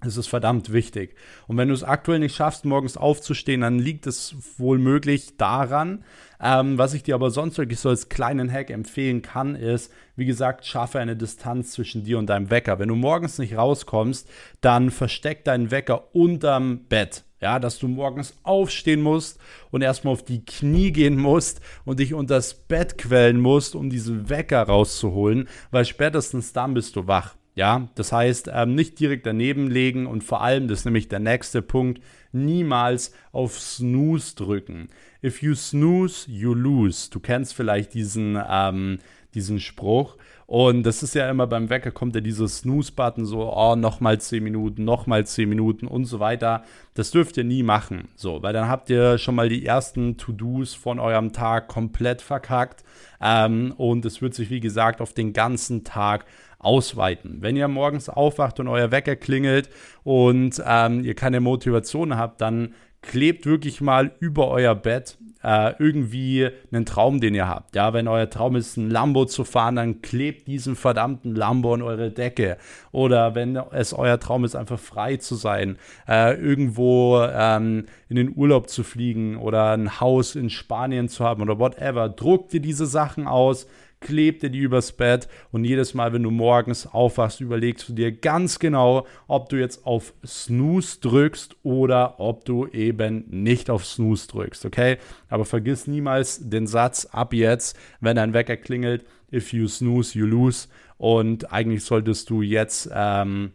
Es 0.06 0.16
ist 0.16 0.28
verdammt 0.28 0.72
wichtig. 0.72 1.16
Und 1.48 1.56
wenn 1.56 1.66
du 1.66 1.74
es 1.74 1.82
aktuell 1.82 2.20
nicht 2.20 2.36
schaffst, 2.36 2.64
morgens 2.64 2.96
aufzustehen, 2.96 3.62
dann 3.62 3.80
liegt 3.80 4.06
es 4.06 4.36
wohl 4.56 4.78
möglich 4.78 5.36
daran. 5.36 6.04
Ähm, 6.40 6.78
was 6.78 6.94
ich 6.94 7.02
dir 7.02 7.14
aber 7.14 7.30
sonst 7.30 7.58
wirklich 7.58 7.80
so 7.80 7.88
als 7.88 8.08
kleinen 8.08 8.50
Hack 8.50 8.70
empfehlen 8.70 9.22
kann, 9.22 9.54
ist, 9.54 9.92
wie 10.16 10.24
gesagt, 10.24 10.66
schaffe 10.66 10.98
eine 10.98 11.16
Distanz 11.16 11.72
zwischen 11.72 12.04
dir 12.04 12.18
und 12.18 12.26
deinem 12.26 12.50
Wecker. 12.50 12.78
Wenn 12.78 12.88
du 12.88 12.96
morgens 12.96 13.38
nicht 13.38 13.56
rauskommst, 13.56 14.28
dann 14.60 14.90
versteck 14.90 15.44
deinen 15.44 15.70
Wecker 15.70 16.14
unterm 16.14 16.84
Bett. 16.88 17.24
Ja, 17.40 17.58
dass 17.58 17.78
du 17.78 17.88
morgens 17.88 18.38
aufstehen 18.42 19.02
musst 19.02 19.38
und 19.70 19.82
erstmal 19.82 20.12
auf 20.14 20.24
die 20.24 20.44
Knie 20.46 20.92
gehen 20.92 21.18
musst 21.18 21.60
und 21.84 22.00
dich 22.00 22.14
unter 22.14 22.36
das 22.36 22.54
Bett 22.54 22.96
quälen 22.96 23.38
musst, 23.38 23.74
um 23.74 23.90
diesen 23.90 24.30
Wecker 24.30 24.62
rauszuholen, 24.62 25.46
weil 25.70 25.84
spätestens 25.84 26.54
dann 26.54 26.72
bist 26.72 26.96
du 26.96 27.06
wach. 27.06 27.34
Ja, 27.56 27.88
das 27.94 28.10
heißt, 28.10 28.50
ähm, 28.52 28.74
nicht 28.74 28.98
direkt 28.98 29.26
daneben 29.26 29.70
legen 29.70 30.06
und 30.06 30.24
vor 30.24 30.40
allem, 30.40 30.66
das 30.66 30.80
ist 30.80 30.84
nämlich 30.86 31.08
der 31.08 31.20
nächste 31.20 31.62
Punkt, 31.62 32.02
niemals 32.32 33.12
auf 33.30 33.60
Snooze 33.60 34.34
drücken. 34.34 34.88
If 35.24 35.42
you 35.42 35.54
snooze, 35.54 36.30
you 36.30 36.52
lose. 36.52 37.08
Du 37.10 37.18
kennst 37.18 37.54
vielleicht 37.54 37.94
diesen, 37.94 38.38
ähm, 38.46 38.98
diesen 39.32 39.58
Spruch. 39.58 40.16
Und 40.46 40.82
das 40.82 41.02
ist 41.02 41.14
ja 41.14 41.30
immer 41.30 41.46
beim 41.46 41.70
Wecker 41.70 41.90
kommt 41.90 42.14
ja 42.14 42.20
dieser 42.20 42.46
Snooze-Button 42.46 43.24
so, 43.24 43.50
oh, 43.50 43.74
nochmal 43.74 44.20
10 44.20 44.44
Minuten, 44.44 44.84
nochmal 44.84 45.24
10 45.24 45.48
Minuten 45.48 45.86
und 45.86 46.04
so 46.04 46.20
weiter. 46.20 46.64
Das 46.92 47.10
dürft 47.10 47.38
ihr 47.38 47.44
nie 47.44 47.62
machen. 47.62 48.08
So, 48.16 48.42
weil 48.42 48.52
dann 48.52 48.68
habt 48.68 48.90
ihr 48.90 49.16
schon 49.16 49.34
mal 49.34 49.48
die 49.48 49.64
ersten 49.64 50.18
To-Dos 50.18 50.74
von 50.74 50.98
eurem 50.98 51.32
Tag 51.32 51.68
komplett 51.68 52.20
verkackt. 52.20 52.84
Ähm, 53.18 53.72
und 53.78 54.04
es 54.04 54.20
wird 54.20 54.34
sich, 54.34 54.50
wie 54.50 54.60
gesagt, 54.60 55.00
auf 55.00 55.14
den 55.14 55.32
ganzen 55.32 55.84
Tag 55.84 56.26
ausweiten. 56.58 57.38
Wenn 57.40 57.56
ihr 57.56 57.68
morgens 57.68 58.10
aufwacht 58.10 58.60
und 58.60 58.68
euer 58.68 58.90
Wecker 58.90 59.16
klingelt 59.16 59.70
und 60.02 60.62
ähm, 60.66 61.02
ihr 61.02 61.14
keine 61.14 61.40
Motivation 61.40 62.16
habt, 62.16 62.42
dann 62.42 62.74
klebt 63.04 63.46
wirklich 63.46 63.80
mal 63.80 64.12
über 64.18 64.48
euer 64.48 64.74
Bett 64.74 65.16
äh, 65.44 65.74
irgendwie 65.78 66.48
einen 66.72 66.86
Traum, 66.86 67.20
den 67.20 67.34
ihr 67.34 67.46
habt. 67.46 67.76
Ja, 67.76 67.92
wenn 67.92 68.08
euer 68.08 68.30
Traum 68.30 68.56
ist, 68.56 68.78
ein 68.78 68.90
Lambo 68.90 69.26
zu 69.26 69.44
fahren, 69.44 69.76
dann 69.76 70.00
klebt 70.00 70.48
diesen 70.48 70.74
verdammten 70.74 71.34
Lambo 71.34 71.74
an 71.74 71.82
eure 71.82 72.10
Decke. 72.10 72.56
Oder 72.92 73.34
wenn 73.34 73.56
es 73.56 73.92
euer 73.92 74.18
Traum 74.18 74.44
ist, 74.44 74.56
einfach 74.56 74.78
frei 74.78 75.18
zu 75.18 75.34
sein, 75.34 75.76
äh, 76.08 76.34
irgendwo 76.34 77.22
ähm, 77.30 77.84
in 78.08 78.16
den 78.16 78.32
Urlaub 78.34 78.70
zu 78.70 78.82
fliegen 78.82 79.36
oder 79.36 79.72
ein 79.72 80.00
Haus 80.00 80.34
in 80.34 80.48
Spanien 80.48 81.08
zu 81.08 81.24
haben 81.24 81.42
oder 81.42 81.58
whatever, 81.58 82.08
druckt 82.08 82.54
ihr 82.54 82.60
diese 82.60 82.86
Sachen 82.86 83.26
aus 83.26 83.66
klebt 84.04 84.44
er 84.44 84.50
die 84.50 84.60
übers 84.60 84.92
Bett 84.92 85.28
und 85.50 85.64
jedes 85.64 85.94
Mal, 85.94 86.12
wenn 86.12 86.22
du 86.22 86.30
morgens 86.30 86.86
aufwachst, 86.86 87.40
überlegst 87.40 87.88
du 87.88 87.94
dir 87.94 88.12
ganz 88.12 88.60
genau, 88.60 89.06
ob 89.26 89.48
du 89.48 89.56
jetzt 89.56 89.84
auf 89.84 90.14
Snooze 90.24 91.00
drückst 91.00 91.56
oder 91.64 92.20
ob 92.20 92.44
du 92.44 92.68
eben 92.68 93.24
nicht 93.30 93.70
auf 93.70 93.84
Snooze 93.84 94.28
drückst, 94.28 94.66
okay? 94.66 94.98
Aber 95.28 95.44
vergiss 95.44 95.88
niemals 95.88 96.48
den 96.48 96.68
Satz 96.68 97.06
ab 97.06 97.34
jetzt, 97.34 97.76
wenn 98.00 98.14
dein 98.14 98.34
Wecker 98.34 98.56
klingelt, 98.56 99.04
if 99.32 99.52
you 99.52 99.66
snooze, 99.66 100.16
you 100.16 100.26
lose. 100.26 100.68
Und 100.98 101.52
eigentlich 101.52 101.84
solltest 101.84 102.30
du 102.30 102.42
jetzt 102.42 102.88
ähm, 102.94 103.52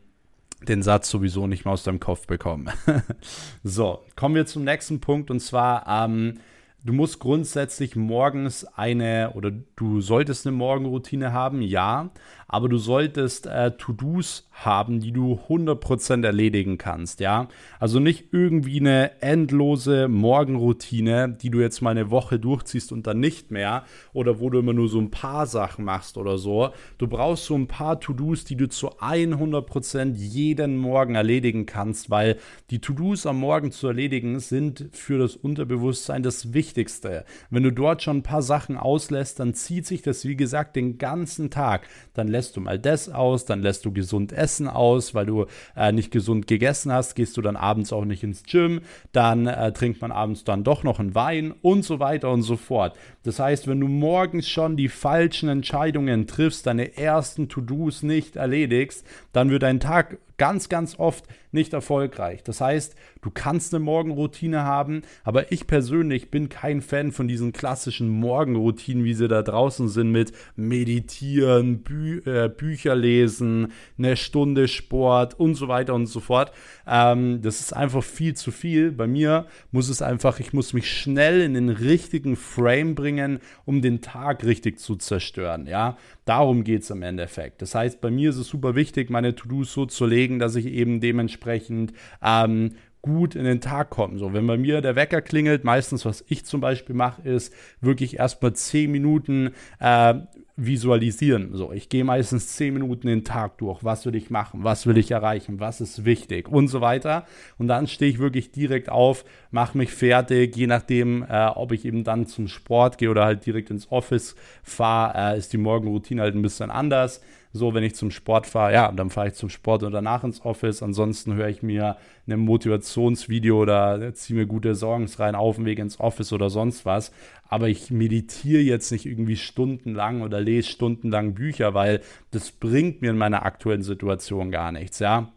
den 0.67 0.83
Satz 0.83 1.09
sowieso 1.09 1.47
nicht 1.47 1.63
mehr 1.63 1.73
aus 1.73 1.83
deinem 1.83 1.99
Kopf 1.99 2.27
bekommen. 2.27 2.69
so, 3.63 4.03
kommen 4.15 4.35
wir 4.35 4.45
zum 4.45 4.63
nächsten 4.63 4.99
Punkt 4.99 5.31
und 5.31 5.39
zwar 5.39 5.85
ähm, 5.87 6.39
Du 6.83 6.93
musst 6.93 7.19
grundsätzlich 7.19 7.97
morgens 7.97 8.63
eine 8.65 9.33
oder 9.35 9.51
du 9.75 9.99
solltest 9.99 10.47
eine 10.47 10.55
Morgenroutine 10.55 11.33
haben, 11.33 11.61
ja, 11.61 12.09
aber 12.49 12.67
du 12.67 12.77
solltest 12.77 13.45
äh, 13.45 13.71
To-Dos 13.71 14.49
haben, 14.51 14.99
die 14.99 15.11
du 15.11 15.39
100% 15.47 16.25
erledigen 16.25 16.77
kannst, 16.77 17.19
ja. 17.19 17.47
Also 17.79 17.99
nicht 17.99 18.33
irgendwie 18.33 18.79
eine 18.79 19.21
endlose 19.21 20.07
Morgenroutine, 20.07 21.29
die 21.29 21.49
du 21.49 21.61
jetzt 21.61 21.81
mal 21.81 21.91
eine 21.91 22.09
Woche 22.09 22.39
durchziehst 22.39 22.91
und 22.91 23.07
dann 23.07 23.19
nicht 23.19 23.51
mehr 23.51 23.83
oder 24.13 24.39
wo 24.39 24.49
du 24.49 24.59
immer 24.59 24.73
nur 24.73 24.89
so 24.89 24.99
ein 24.99 25.11
paar 25.11 25.45
Sachen 25.45 25.85
machst 25.85 26.17
oder 26.17 26.37
so. 26.37 26.69
Du 26.97 27.07
brauchst 27.07 27.45
so 27.45 27.55
ein 27.55 27.67
paar 27.67 27.99
To-Dos, 27.99 28.43
die 28.43 28.57
du 28.57 28.67
zu 28.67 28.89
100% 28.99 30.15
jeden 30.15 30.77
Morgen 30.77 31.15
erledigen 31.15 31.65
kannst, 31.65 32.09
weil 32.09 32.37
die 32.71 32.79
To-Dos 32.79 33.25
am 33.25 33.39
Morgen 33.39 33.71
zu 33.71 33.87
erledigen 33.87 34.39
sind 34.39 34.89
für 34.91 35.19
das 35.19 35.35
Unterbewusstsein 35.35 36.23
das 36.23 36.53
Wichtigste. 36.53 37.25
Wenn 37.49 37.63
du 37.63 37.71
dort 37.71 38.01
schon 38.01 38.17
ein 38.17 38.23
paar 38.23 38.41
Sachen 38.41 38.75
auslässt, 38.75 39.39
dann 39.39 39.53
zieht 39.53 39.85
sich 39.85 40.01
das, 40.01 40.25
wie 40.25 40.35
gesagt, 40.35 40.75
den 40.75 40.97
ganzen 40.97 41.49
Tag. 41.49 41.87
Dann 42.13 42.27
lässt 42.27 42.38
lässt 42.39 42.55
du 42.55 42.61
mal 42.61 42.79
das 42.79 43.09
aus, 43.09 43.43
dann 43.43 43.61
lässt 43.61 43.83
du 43.83 43.91
gesund 43.91 44.31
essen 44.31 44.69
aus, 44.69 45.13
weil 45.13 45.25
du 45.25 45.45
äh, 45.75 45.91
nicht 45.91 46.09
gesund 46.09 46.47
gegessen 46.47 46.89
hast, 46.89 47.15
gehst 47.15 47.35
du 47.35 47.41
dann 47.41 47.57
abends 47.57 47.91
auch 47.91 48.05
nicht 48.05 48.23
ins 48.23 48.43
Gym, 48.43 48.79
dann 49.11 49.45
äh, 49.45 49.73
trinkt 49.73 49.99
man 50.01 50.13
abends 50.13 50.45
dann 50.45 50.63
doch 50.63 50.83
noch 50.83 51.01
einen 51.01 51.15
Wein 51.15 51.53
und 51.61 51.83
so 51.83 51.99
weiter 51.99 52.31
und 52.31 52.43
so 52.43 52.55
fort. 52.55 52.95
Das 53.23 53.39
heißt, 53.39 53.67
wenn 53.67 53.81
du 53.81 53.89
morgens 53.89 54.47
schon 54.47 54.77
die 54.77 54.87
falschen 54.87 55.49
Entscheidungen 55.49 56.27
triffst, 56.27 56.65
deine 56.65 56.95
ersten 56.95 57.49
To-Dos 57.49 58.03
nicht 58.03 58.37
erledigst, 58.37 59.05
dann 59.33 59.49
wird 59.49 59.63
dein 59.63 59.81
Tag 59.81 60.17
ganz, 60.39 60.69
ganz 60.69 60.97
oft 60.97 61.25
nicht 61.51 61.73
erfolgreich. 61.73 62.43
Das 62.43 62.61
heißt, 62.61 62.95
du 63.21 63.29
kannst 63.29 63.73
eine 63.73 63.83
Morgenroutine 63.83 64.63
haben, 64.63 65.01
aber 65.23 65.51
ich 65.51 65.67
persönlich 65.67 66.31
bin 66.31 66.49
kein 66.49 66.81
Fan 66.81 67.11
von 67.11 67.27
diesen 67.27 67.53
klassischen 67.53 68.07
Morgenroutinen, 68.09 69.03
wie 69.03 69.13
sie 69.13 69.27
da 69.27 69.41
draußen 69.41 69.89
sind 69.89 70.11
mit 70.11 70.31
Meditieren, 70.55 71.83
Bü 71.83 72.21
äh, 72.25 72.49
Bücher 72.49 72.95
lesen, 72.95 73.73
eine 73.97 74.15
Stunde 74.15 74.67
Sport 74.67 75.39
und 75.39 75.55
so 75.55 75.67
weiter 75.67 75.93
und 75.93 76.07
so 76.07 76.19
fort. 76.19 76.51
Ähm, 76.87 77.41
das 77.41 77.59
ist 77.59 77.73
einfach 77.73 78.03
viel 78.03 78.35
zu 78.35 78.51
viel. 78.51 78.91
Bei 78.91 79.07
mir 79.07 79.47
muss 79.71 79.89
es 79.89 80.01
einfach, 80.01 80.39
ich 80.39 80.53
muss 80.53 80.73
mich 80.73 80.89
schnell 80.89 81.41
in 81.41 81.53
den 81.53 81.69
richtigen 81.69 82.35
Frame 82.35 82.95
bringen, 82.95 83.39
um 83.65 83.81
den 83.81 84.01
Tag 84.01 84.45
richtig 84.45 84.79
zu 84.79 84.95
zerstören. 84.95 85.67
Ja, 85.67 85.97
darum 86.29 86.63
geht 86.63 86.83
es 86.83 86.91
im 86.91 87.01
Endeffekt. 87.01 87.61
Das 87.63 87.73
heißt, 87.73 88.01
bei 88.01 88.11
mir 88.11 88.29
ist 88.29 88.37
es 88.37 88.47
super 88.47 88.75
wichtig, 88.75 89.09
meine 89.09 89.33
To-Dos 89.33 89.73
so 89.73 89.87
zu 89.87 90.05
legen, 90.05 90.37
dass 90.37 90.55
ich 90.55 90.67
eben 90.67 91.01
dementsprechend 91.01 91.91
ähm, 92.23 92.75
gut 93.01 93.35
in 93.35 93.45
den 93.45 93.61
Tag 93.61 93.89
kommen. 93.89 94.17
So, 94.17 94.33
wenn 94.33 94.47
bei 94.47 94.57
mir 94.57 94.81
der 94.81 94.95
Wecker 94.95 95.21
klingelt, 95.21 95.63
meistens, 95.63 96.05
was 96.05 96.23
ich 96.27 96.45
zum 96.45 96.61
Beispiel 96.61 96.95
mache, 96.95 97.21
ist 97.21 97.53
wirklich 97.81 98.17
erstmal 98.17 98.53
zehn 98.53 98.91
Minuten 98.91 99.51
äh, 99.79 100.15
visualisieren. 100.57 101.51
So, 101.53 101.71
ich 101.71 101.87
gehe 101.87 102.03
meistens 102.03 102.55
zehn 102.55 102.73
Minuten 102.73 103.07
den 103.07 103.23
Tag 103.23 103.57
durch. 103.59 103.83
Was 103.83 104.05
will 104.05 104.15
ich 104.15 104.29
machen? 104.29 104.63
Was 104.63 104.85
will 104.85 104.97
ich 104.97 105.11
erreichen? 105.11 105.59
Was 105.59 105.79
ist 105.79 106.03
wichtig? 106.03 106.49
Und 106.49 106.67
so 106.67 106.81
weiter. 106.81 107.25
Und 107.57 107.67
dann 107.67 107.87
stehe 107.87 108.11
ich 108.11 108.19
wirklich 108.19 108.51
direkt 108.51 108.89
auf, 108.89 109.23
mache 109.51 109.77
mich 109.77 109.91
fertig, 109.91 110.55
je 110.57 110.67
nachdem, 110.67 111.23
äh, 111.23 111.47
ob 111.47 111.71
ich 111.71 111.85
eben 111.85 112.03
dann 112.03 112.27
zum 112.27 112.47
Sport 112.47 112.97
gehe 112.97 113.09
oder 113.09 113.23
halt 113.25 113.45
direkt 113.45 113.69
ins 113.69 113.89
Office 113.91 114.35
fahre, 114.61 115.33
äh, 115.33 115.37
ist 115.37 115.53
die 115.53 115.57
Morgenroutine 115.57 116.21
halt 116.21 116.35
ein 116.35 116.41
bisschen 116.41 116.71
anders. 116.71 117.21
So, 117.51 117.73
wenn 117.73 117.83
ich 117.83 117.95
zum 117.95 118.11
Sport 118.11 118.45
fahre, 118.45 118.73
ja, 118.73 118.91
dann 118.91 119.09
fahre 119.09 119.29
ich 119.29 119.33
zum 119.33 119.49
Sport 119.49 119.81
und 119.81 119.91
danach 119.91 120.23
ins 120.23 120.45
Office. 120.45 120.83
Ansonsten 120.83 121.33
höre 121.33 121.47
ich 121.47 121.63
mir 121.63 121.97
ein 122.27 122.39
Motivationsvideo 122.39 123.59
oder 123.59 124.13
ziehe 124.13 124.37
mir 124.37 124.45
gute 124.45 124.75
Songs 124.75 125.19
rein 125.19 125.33
auf 125.33 125.55
dem 125.55 125.65
Weg 125.65 125.79
ins 125.79 125.99
Office 125.99 126.31
oder 126.31 126.51
sonst 126.51 126.85
was. 126.85 127.11
Aber 127.47 127.67
ich 127.67 127.89
meditiere 127.89 128.61
jetzt 128.61 128.91
nicht 128.91 129.07
irgendwie 129.07 129.35
stundenlang 129.35 130.21
oder 130.21 130.39
lese 130.39 130.69
stundenlang 130.69 131.33
Bücher, 131.33 131.73
weil 131.73 132.01
das 132.29 132.51
bringt 132.51 133.01
mir 133.01 133.09
in 133.09 133.17
meiner 133.17 133.43
aktuellen 133.43 133.81
Situation 133.81 134.51
gar 134.51 134.71
nichts, 134.71 134.99
ja. 134.99 135.31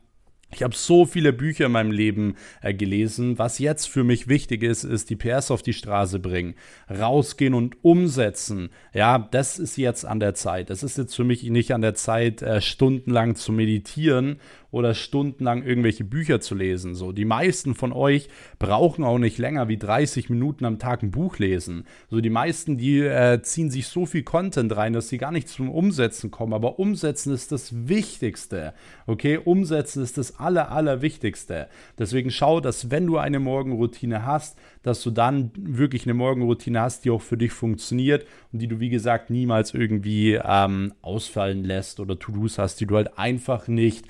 Ich 0.54 0.62
habe 0.62 0.74
so 0.74 1.06
viele 1.06 1.32
Bücher 1.32 1.66
in 1.66 1.72
meinem 1.72 1.90
Leben 1.90 2.36
äh, 2.60 2.74
gelesen. 2.74 3.38
Was 3.38 3.58
jetzt 3.58 3.88
für 3.88 4.04
mich 4.04 4.28
wichtig 4.28 4.62
ist, 4.62 4.84
ist 4.84 5.10
die 5.10 5.16
PS 5.16 5.50
auf 5.50 5.62
die 5.62 5.72
Straße 5.72 6.18
bringen, 6.18 6.54
rausgehen 6.90 7.54
und 7.54 7.82
umsetzen. 7.82 8.70
Ja, 8.92 9.18
das 9.18 9.58
ist 9.58 9.76
jetzt 9.76 10.04
an 10.04 10.20
der 10.20 10.34
Zeit. 10.34 10.70
Das 10.70 10.82
ist 10.82 10.98
jetzt 10.98 11.14
für 11.14 11.24
mich 11.24 11.42
nicht 11.44 11.72
an 11.72 11.80
der 11.80 11.94
Zeit, 11.94 12.42
äh, 12.42 12.60
stundenlang 12.60 13.34
zu 13.34 13.52
meditieren 13.52 14.38
oder 14.72 14.94
stundenlang 14.94 15.62
irgendwelche 15.62 16.02
Bücher 16.02 16.40
zu 16.40 16.56
lesen. 16.56 16.94
So, 16.94 17.12
die 17.12 17.26
meisten 17.26 17.74
von 17.76 17.92
euch 17.92 18.28
brauchen 18.58 19.04
auch 19.04 19.18
nicht 19.18 19.38
länger 19.38 19.68
wie 19.68 19.76
30 19.76 20.30
Minuten 20.30 20.64
am 20.64 20.80
Tag 20.80 21.02
ein 21.02 21.12
Buch 21.12 21.38
lesen. 21.38 21.84
So, 22.10 22.20
die 22.20 22.30
meisten, 22.30 22.78
die 22.78 23.00
äh, 23.00 23.40
ziehen 23.42 23.70
sich 23.70 23.86
so 23.86 24.06
viel 24.06 24.22
Content 24.24 24.74
rein, 24.74 24.94
dass 24.94 25.10
sie 25.10 25.18
gar 25.18 25.30
nicht 25.30 25.48
zum 25.48 25.70
Umsetzen 25.70 26.30
kommen. 26.30 26.54
Aber 26.54 26.78
Umsetzen 26.78 27.32
ist 27.34 27.52
das 27.52 27.86
Wichtigste. 27.86 28.72
Okay, 29.06 29.36
Umsetzen 29.36 30.02
ist 30.02 30.16
das 30.16 30.40
aller, 30.40 30.72
allerwichtigste. 30.72 31.68
Deswegen 31.98 32.30
schau, 32.30 32.60
dass 32.60 32.90
wenn 32.90 33.06
du 33.06 33.18
eine 33.18 33.40
Morgenroutine 33.40 34.24
hast, 34.24 34.58
dass 34.82 35.02
du 35.02 35.10
dann 35.10 35.50
wirklich 35.54 36.04
eine 36.06 36.14
Morgenroutine 36.14 36.80
hast, 36.80 37.04
die 37.04 37.10
auch 37.10 37.20
für 37.22 37.36
dich 37.36 37.52
funktioniert 37.52 38.26
und 38.52 38.60
die 38.60 38.68
du, 38.68 38.80
wie 38.80 38.88
gesagt, 38.88 39.28
niemals 39.28 39.74
irgendwie 39.74 40.40
ähm, 40.42 40.94
ausfallen 41.02 41.62
lässt 41.62 42.00
oder 42.00 42.18
To-Dos 42.18 42.58
hast, 42.58 42.80
die 42.80 42.86
du 42.86 42.96
halt 42.96 43.18
einfach 43.18 43.68
nicht 43.68 44.06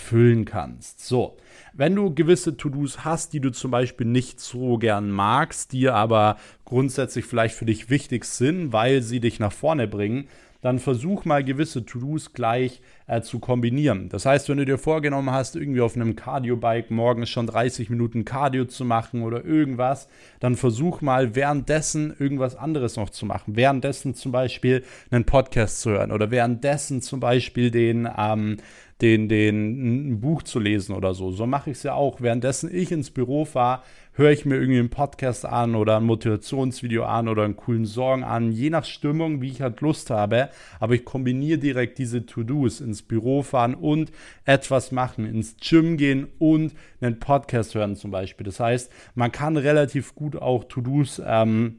erfüllen 0.00 0.46
kannst. 0.46 1.06
So, 1.06 1.36
wenn 1.74 1.94
du 1.94 2.14
gewisse 2.14 2.56
To-Dos 2.56 3.04
hast, 3.04 3.32
die 3.32 3.40
du 3.40 3.50
zum 3.52 3.70
Beispiel 3.70 4.06
nicht 4.06 4.40
so 4.40 4.78
gern 4.78 5.10
magst, 5.10 5.72
die 5.72 5.88
aber 5.88 6.36
grundsätzlich 6.64 7.26
vielleicht 7.26 7.54
für 7.54 7.66
dich 7.66 7.90
wichtig 7.90 8.24
sind, 8.24 8.72
weil 8.72 9.02
sie 9.02 9.20
dich 9.20 9.38
nach 9.38 9.52
vorne 9.52 9.86
bringen, 9.86 10.26
dann 10.62 10.78
versuch 10.78 11.24
mal 11.24 11.42
gewisse 11.42 11.86
To-Dos 11.86 12.32
gleich 12.34 12.82
äh, 13.06 13.22
zu 13.22 13.38
kombinieren. 13.38 14.08
Das 14.10 14.26
heißt, 14.26 14.48
wenn 14.48 14.58
du 14.58 14.66
dir 14.66 14.76
vorgenommen 14.78 15.30
hast, 15.30 15.56
irgendwie 15.56 15.80
auf 15.80 15.96
einem 15.96 16.16
Cardio-Bike 16.16 16.90
morgens 16.90 17.30
schon 17.30 17.46
30 17.46 17.88
Minuten 17.88 18.26
Cardio 18.26 18.66
zu 18.66 18.84
machen 18.84 19.22
oder 19.22 19.44
irgendwas, 19.44 20.08
dann 20.38 20.56
versuch 20.56 21.00
mal 21.00 21.34
währenddessen 21.34 22.14
irgendwas 22.18 22.56
anderes 22.56 22.96
noch 22.96 23.08
zu 23.08 23.24
machen. 23.24 23.56
Währenddessen 23.56 24.14
zum 24.14 24.32
Beispiel 24.32 24.84
einen 25.10 25.24
Podcast 25.24 25.80
zu 25.80 25.90
hören 25.90 26.12
oder 26.12 26.30
währenddessen 26.30 27.00
zum 27.00 27.20
Beispiel 27.20 27.70
den 27.70 28.06
ähm, 28.18 28.58
den, 29.00 29.28
den, 29.28 30.10
ein 30.12 30.20
Buch 30.20 30.42
zu 30.42 30.58
lesen 30.58 30.94
oder 30.94 31.14
so. 31.14 31.30
So 31.30 31.46
mache 31.46 31.70
ich 31.70 31.78
es 31.78 31.82
ja 31.82 31.94
auch. 31.94 32.20
Währenddessen 32.20 32.74
ich 32.74 32.92
ins 32.92 33.10
Büro 33.10 33.44
fahre, 33.44 33.82
höre 34.12 34.30
ich 34.30 34.44
mir 34.44 34.56
irgendwie 34.56 34.80
einen 34.80 34.90
Podcast 34.90 35.46
an 35.46 35.74
oder 35.74 35.96
ein 35.96 36.04
Motivationsvideo 36.04 37.04
an 37.04 37.28
oder 37.28 37.44
einen 37.44 37.56
coolen 37.56 37.86
Song 37.86 38.22
an, 38.22 38.52
je 38.52 38.68
nach 38.68 38.84
Stimmung, 38.84 39.40
wie 39.40 39.48
ich 39.48 39.62
halt 39.62 39.80
Lust 39.80 40.10
habe. 40.10 40.50
Aber 40.78 40.94
ich 40.94 41.04
kombiniere 41.04 41.58
direkt 41.58 41.98
diese 41.98 42.26
To-Dos 42.26 42.80
ins 42.80 43.02
Büro 43.02 43.42
fahren 43.42 43.74
und 43.74 44.10
etwas 44.44 44.92
machen, 44.92 45.24
ins 45.24 45.56
Gym 45.56 45.96
gehen 45.96 46.28
und 46.38 46.74
einen 47.00 47.18
Podcast 47.18 47.74
hören 47.74 47.96
zum 47.96 48.10
Beispiel. 48.10 48.44
Das 48.44 48.60
heißt, 48.60 48.92
man 49.14 49.32
kann 49.32 49.56
relativ 49.56 50.14
gut 50.14 50.36
auch 50.36 50.64
To-Dos 50.64 51.22
ähm, 51.24 51.76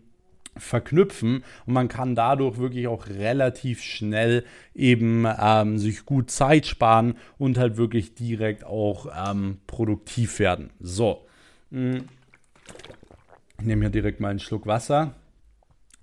verknüpfen 0.57 1.43
und 1.65 1.73
man 1.73 1.87
kann 1.87 2.15
dadurch 2.15 2.57
wirklich 2.57 2.87
auch 2.87 3.07
relativ 3.07 3.81
schnell 3.81 4.43
eben 4.75 5.25
ähm, 5.39 5.77
sich 5.77 6.05
gut 6.05 6.29
Zeit 6.29 6.65
sparen 6.65 7.15
und 7.37 7.57
halt 7.57 7.77
wirklich 7.77 8.15
direkt 8.15 8.65
auch 8.65 9.07
ähm, 9.29 9.59
produktiv 9.67 10.39
werden. 10.39 10.71
So, 10.79 11.25
hm. 11.71 12.05
ich 13.59 13.65
nehme 13.65 13.81
hier 13.81 13.89
direkt 13.89 14.19
mal 14.19 14.29
einen 14.29 14.39
Schluck 14.39 14.67
Wasser. 14.67 15.15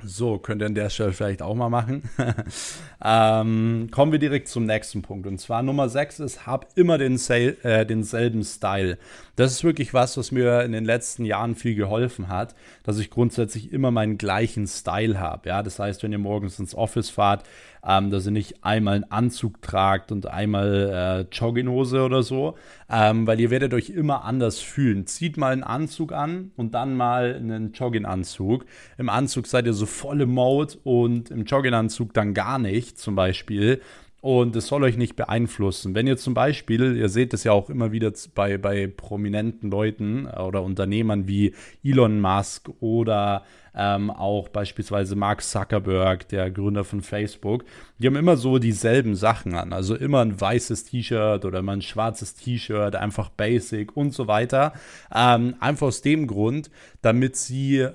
So, 0.05 0.39
könnt 0.39 0.63
ihr 0.63 0.67
an 0.67 0.77
der 0.77 0.91
Stelle 0.91 1.13
vielleicht 1.13 1.43
auch 1.43 1.57
mal 1.57 1.71
machen. 1.71 2.09
ähm, 3.05 3.89
kommen 3.91 4.13
wir 4.13 4.21
direkt 4.21 4.47
zum 4.47 4.65
nächsten 4.65 5.03
Punkt. 5.03 5.27
Und 5.27 5.41
zwar 5.41 5.65
Nummer 5.65 5.89
6 5.89 6.21
ist, 6.21 6.47
hab 6.47 6.69
immer 6.77 6.99
den 6.99 7.19
äh, 7.29 7.85
denselben 7.85 8.45
Style. 8.45 8.97
Das 9.35 9.51
ist 9.51 9.65
wirklich 9.65 9.95
was, 9.95 10.17
was 10.17 10.31
mir 10.31 10.63
in 10.63 10.71
den 10.71 10.85
letzten 10.85 11.25
Jahren 11.25 11.57
viel 11.57 11.75
geholfen 11.75 12.29
hat, 12.29 12.55
dass 12.85 13.01
ich 13.01 13.11
grundsätzlich 13.11 13.73
immer 13.73 13.91
meinen 13.91 14.19
gleichen 14.19 14.69
Style 14.69 15.19
habe. 15.19 15.49
Ja, 15.49 15.65
das 15.65 15.81
heißt, 15.81 16.05
wenn 16.05 16.13
ihr 16.13 16.19
morgens 16.19 16.61
ins 16.61 16.77
Office 16.77 17.11
fahrt, 17.11 17.43
ähm, 17.87 18.11
dass 18.11 18.27
ihr 18.27 18.33
nicht 18.33 18.65
einmal 18.65 18.97
einen 18.97 19.11
Anzug 19.11 19.63
tragt 19.63 20.13
und 20.13 20.27
einmal 20.27 21.27
äh, 21.31 21.35
Jogginghose 21.35 22.03
oder 22.03 22.23
so, 22.23 22.57
ähm, 22.91 23.27
weil 23.27 23.41
ihr 23.41 23.51
werdet 23.51 23.75
euch 23.75 23.91
immer 23.91 24.25
anders 24.25 24.61
fühlen. 24.61 25.07
Zieht 25.07 25.37
mal 25.37 25.53
einen 25.53 25.63
Anzug 25.63 26.13
an 26.13 26.53
und 26.57 26.75
dann 26.75 26.97
mal 26.97 27.35
einen 27.35 27.73
Jogginganzug. 27.73 28.65
Im 28.97 29.09
Anzug 29.09 29.47
seid 29.47 29.67
ihr 29.67 29.75
so 29.75 29.87
volle 29.87 30.27
Mode 30.27 30.75
und 30.85 31.31
im 31.31 31.45
Jogginganzug 31.45 32.13
dann 32.15 32.35
gar 32.35 32.59
nicht, 32.59 32.99
zum 32.99 33.15
Beispiel. 33.15 33.81
Und 34.21 34.57
es 34.57 34.67
soll 34.67 34.83
euch 34.83 34.97
nicht 34.97 35.15
beeinflussen. 35.15 35.95
Wenn 35.95 36.09
ihr 36.09 36.17
zum 36.17 36.35
Beispiel, 36.35 36.97
ihr 36.97 37.09
seht 37.09 37.33
es 37.35 37.45
ja 37.45 37.53
auch 37.53 37.71
immer 37.71 37.93
wieder 37.93 38.13
bei, 38.35 38.59
bei 38.59 38.89
prominenten 38.89 39.71
Leuten 39.71 40.27
oder 40.27 40.63
Unternehmern 40.65 41.29
wie 41.29 41.55
Elon 41.85 42.21
Musk 42.21 42.69
oder 42.81 43.45
ähm, 43.77 44.11
auch 44.11 44.49
beispielsweise 44.49 45.15
Mark 45.15 45.43
Zuckerberg, 45.43 46.29
der 46.29 46.51
Gründer 46.51 46.83
von 46.83 47.01
Facebook, 47.01 47.65
die 47.99 48.09
haben 48.09 48.17
immer 48.17 48.37
so 48.37 48.59
dieselben 48.59 49.15
Sachen 49.15 49.55
an. 49.55 49.73
Also 49.73 49.95
immer 49.95 50.21
ein 50.21 50.41
weißes 50.41 50.85
T-Shirt 50.85 51.45
oder 51.45 51.61
immer 51.61 51.73
ein 51.73 51.83
schwarzes 51.83 52.35
T-Shirt, 52.35 52.97
einfach 52.97 53.29
basic 53.29 53.97
und 53.97 54.13
so 54.15 54.27
weiter. 54.27 54.73
Ähm, 55.15 55.55
einfach 55.61 55.87
aus 55.87 56.03
dem 56.03 56.27
Grund, 56.27 56.71
damit 57.03 57.37
sie 57.37 57.89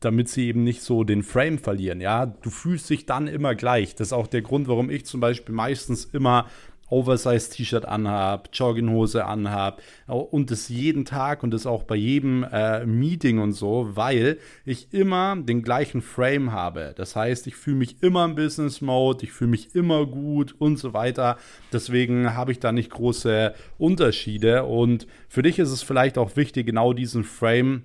damit 0.00 0.28
sie 0.28 0.46
eben 0.46 0.64
nicht 0.64 0.82
so 0.82 1.04
den 1.04 1.22
Frame 1.22 1.58
verlieren. 1.58 2.00
Ja, 2.00 2.26
du 2.26 2.50
fühlst 2.50 2.88
dich 2.90 3.06
dann 3.06 3.26
immer 3.26 3.54
gleich. 3.54 3.94
Das 3.94 4.08
ist 4.08 4.12
auch 4.12 4.26
der 4.26 4.42
Grund, 4.42 4.68
warum 4.68 4.90
ich 4.90 5.06
zum 5.06 5.20
Beispiel 5.20 5.54
meistens 5.54 6.04
immer 6.04 6.46
Oversize-T-Shirt 6.90 7.84
anhab, 7.84 8.48
Jogginghose 8.52 9.24
anhab 9.24 9.82
und 10.06 10.50
das 10.50 10.68
jeden 10.68 11.04
Tag 11.04 11.42
und 11.42 11.52
das 11.52 11.66
auch 11.66 11.82
bei 11.82 11.96
jedem 11.96 12.44
äh, 12.44 12.86
Meeting 12.86 13.38
und 13.38 13.52
so, 13.52 13.90
weil 13.94 14.38
ich 14.64 14.92
immer 14.92 15.36
den 15.36 15.62
gleichen 15.62 16.00
Frame 16.00 16.52
habe. 16.52 16.94
Das 16.96 17.14
heißt, 17.14 17.46
ich 17.46 17.56
fühle 17.56 17.76
mich 17.76 18.02
immer 18.02 18.24
im 18.24 18.34
Business 18.34 18.80
Mode, 18.80 19.24
ich 19.24 19.32
fühle 19.32 19.50
mich 19.50 19.74
immer 19.74 20.06
gut 20.06 20.54
und 20.58 20.78
so 20.78 20.94
weiter. 20.94 21.36
Deswegen 21.72 22.34
habe 22.34 22.52
ich 22.52 22.60
da 22.60 22.72
nicht 22.72 22.90
große 22.90 23.54
Unterschiede 23.76 24.64
und 24.64 25.06
für 25.28 25.42
dich 25.42 25.58
ist 25.58 25.70
es 25.70 25.82
vielleicht 25.82 26.18
auch 26.18 26.36
wichtig, 26.36 26.66
genau 26.66 26.92
diesen 26.92 27.24
Frame 27.24 27.82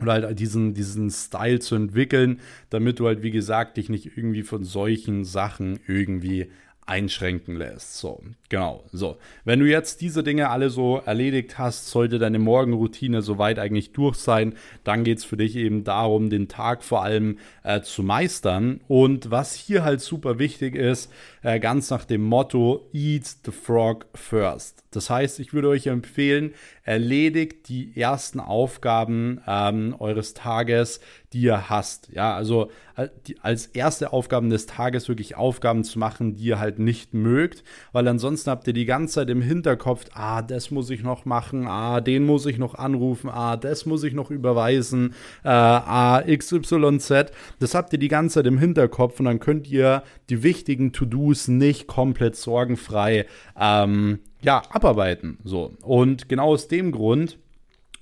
oder 0.00 0.12
halt 0.12 0.38
diesen, 0.38 0.74
diesen 0.74 1.10
Style 1.10 1.60
zu 1.60 1.74
entwickeln, 1.74 2.40
damit 2.70 2.98
du 2.98 3.06
halt, 3.06 3.22
wie 3.22 3.30
gesagt, 3.30 3.76
dich 3.76 3.88
nicht 3.88 4.16
irgendwie 4.16 4.42
von 4.42 4.64
solchen 4.64 5.24
Sachen 5.24 5.80
irgendwie 5.86 6.50
einschränken 6.90 7.54
lässt. 7.54 7.98
So, 7.98 8.20
genau. 8.48 8.82
So, 8.92 9.16
wenn 9.44 9.60
du 9.60 9.66
jetzt 9.66 10.00
diese 10.00 10.24
Dinge 10.24 10.50
alle 10.50 10.70
so 10.70 10.96
erledigt 10.98 11.56
hast, 11.56 11.88
sollte 11.88 12.18
deine 12.18 12.40
Morgenroutine 12.40 13.22
soweit 13.22 13.60
eigentlich 13.60 13.92
durch 13.92 14.16
sein. 14.16 14.54
Dann 14.82 15.04
geht 15.04 15.18
es 15.18 15.24
für 15.24 15.36
dich 15.36 15.54
eben 15.54 15.84
darum, 15.84 16.30
den 16.30 16.48
Tag 16.48 16.82
vor 16.82 17.04
allem 17.04 17.38
äh, 17.62 17.80
zu 17.80 18.02
meistern. 18.02 18.80
Und 18.88 19.30
was 19.30 19.54
hier 19.54 19.84
halt 19.84 20.00
super 20.00 20.40
wichtig 20.40 20.74
ist, 20.74 21.12
äh, 21.42 21.60
ganz 21.60 21.90
nach 21.90 22.04
dem 22.04 22.22
Motto 22.22 22.88
Eat 22.92 23.36
the 23.44 23.52
Frog 23.52 24.06
first. 24.14 24.82
Das 24.90 25.08
heißt, 25.08 25.38
ich 25.40 25.52
würde 25.52 25.68
euch 25.68 25.86
empfehlen, 25.86 26.52
erledigt 26.82 27.68
die 27.68 27.96
ersten 27.96 28.40
Aufgaben 28.40 29.40
ähm, 29.46 29.94
eures 29.98 30.34
Tages, 30.34 31.00
die 31.32 31.42
ihr 31.42 31.70
hast. 31.70 32.08
Ja, 32.12 32.34
also 32.34 32.70
äh, 32.96 33.08
als 33.40 33.66
erste 33.66 34.12
Aufgaben 34.12 34.50
des 34.50 34.66
Tages 34.66 35.08
wirklich 35.08 35.36
Aufgaben 35.36 35.84
zu 35.84 35.98
machen, 36.00 36.34
die 36.34 36.44
ihr 36.44 36.58
halt 36.58 36.80
nicht 36.80 37.14
mögt, 37.14 37.62
weil 37.92 38.08
ansonsten 38.08 38.50
habt 38.50 38.66
ihr 38.66 38.72
die 38.72 38.84
ganze 38.84 39.14
Zeit 39.14 39.30
im 39.30 39.42
Hinterkopf, 39.42 40.06
ah, 40.12 40.42
das 40.42 40.72
muss 40.72 40.90
ich 40.90 41.04
noch 41.04 41.24
machen, 41.24 41.68
ah, 41.68 42.00
den 42.00 42.26
muss 42.26 42.46
ich 42.46 42.58
noch 42.58 42.74
anrufen, 42.74 43.30
ah, 43.30 43.56
das 43.56 43.86
muss 43.86 44.02
ich 44.02 44.12
noch 44.12 44.30
überweisen, 44.32 45.14
äh, 45.44 45.48
ah, 45.48 46.22
XYZ. 46.22 47.30
Das 47.60 47.74
habt 47.76 47.92
ihr 47.92 48.00
die 48.00 48.08
ganze 48.08 48.34
Zeit 48.34 48.46
im 48.46 48.58
Hinterkopf 48.58 49.20
und 49.20 49.26
dann 49.26 49.38
könnt 49.38 49.68
ihr 49.68 50.02
die 50.30 50.42
wichtigen 50.42 50.92
To-Dos 50.92 51.46
nicht 51.46 51.86
komplett 51.86 52.34
sorgenfrei 52.34 53.26
ähm, 53.58 54.18
ja, 54.42 54.62
abarbeiten. 54.70 55.38
So. 55.44 55.74
Und 55.82 56.28
genau 56.28 56.52
aus 56.52 56.68
dem 56.68 56.92
Grund 56.92 57.38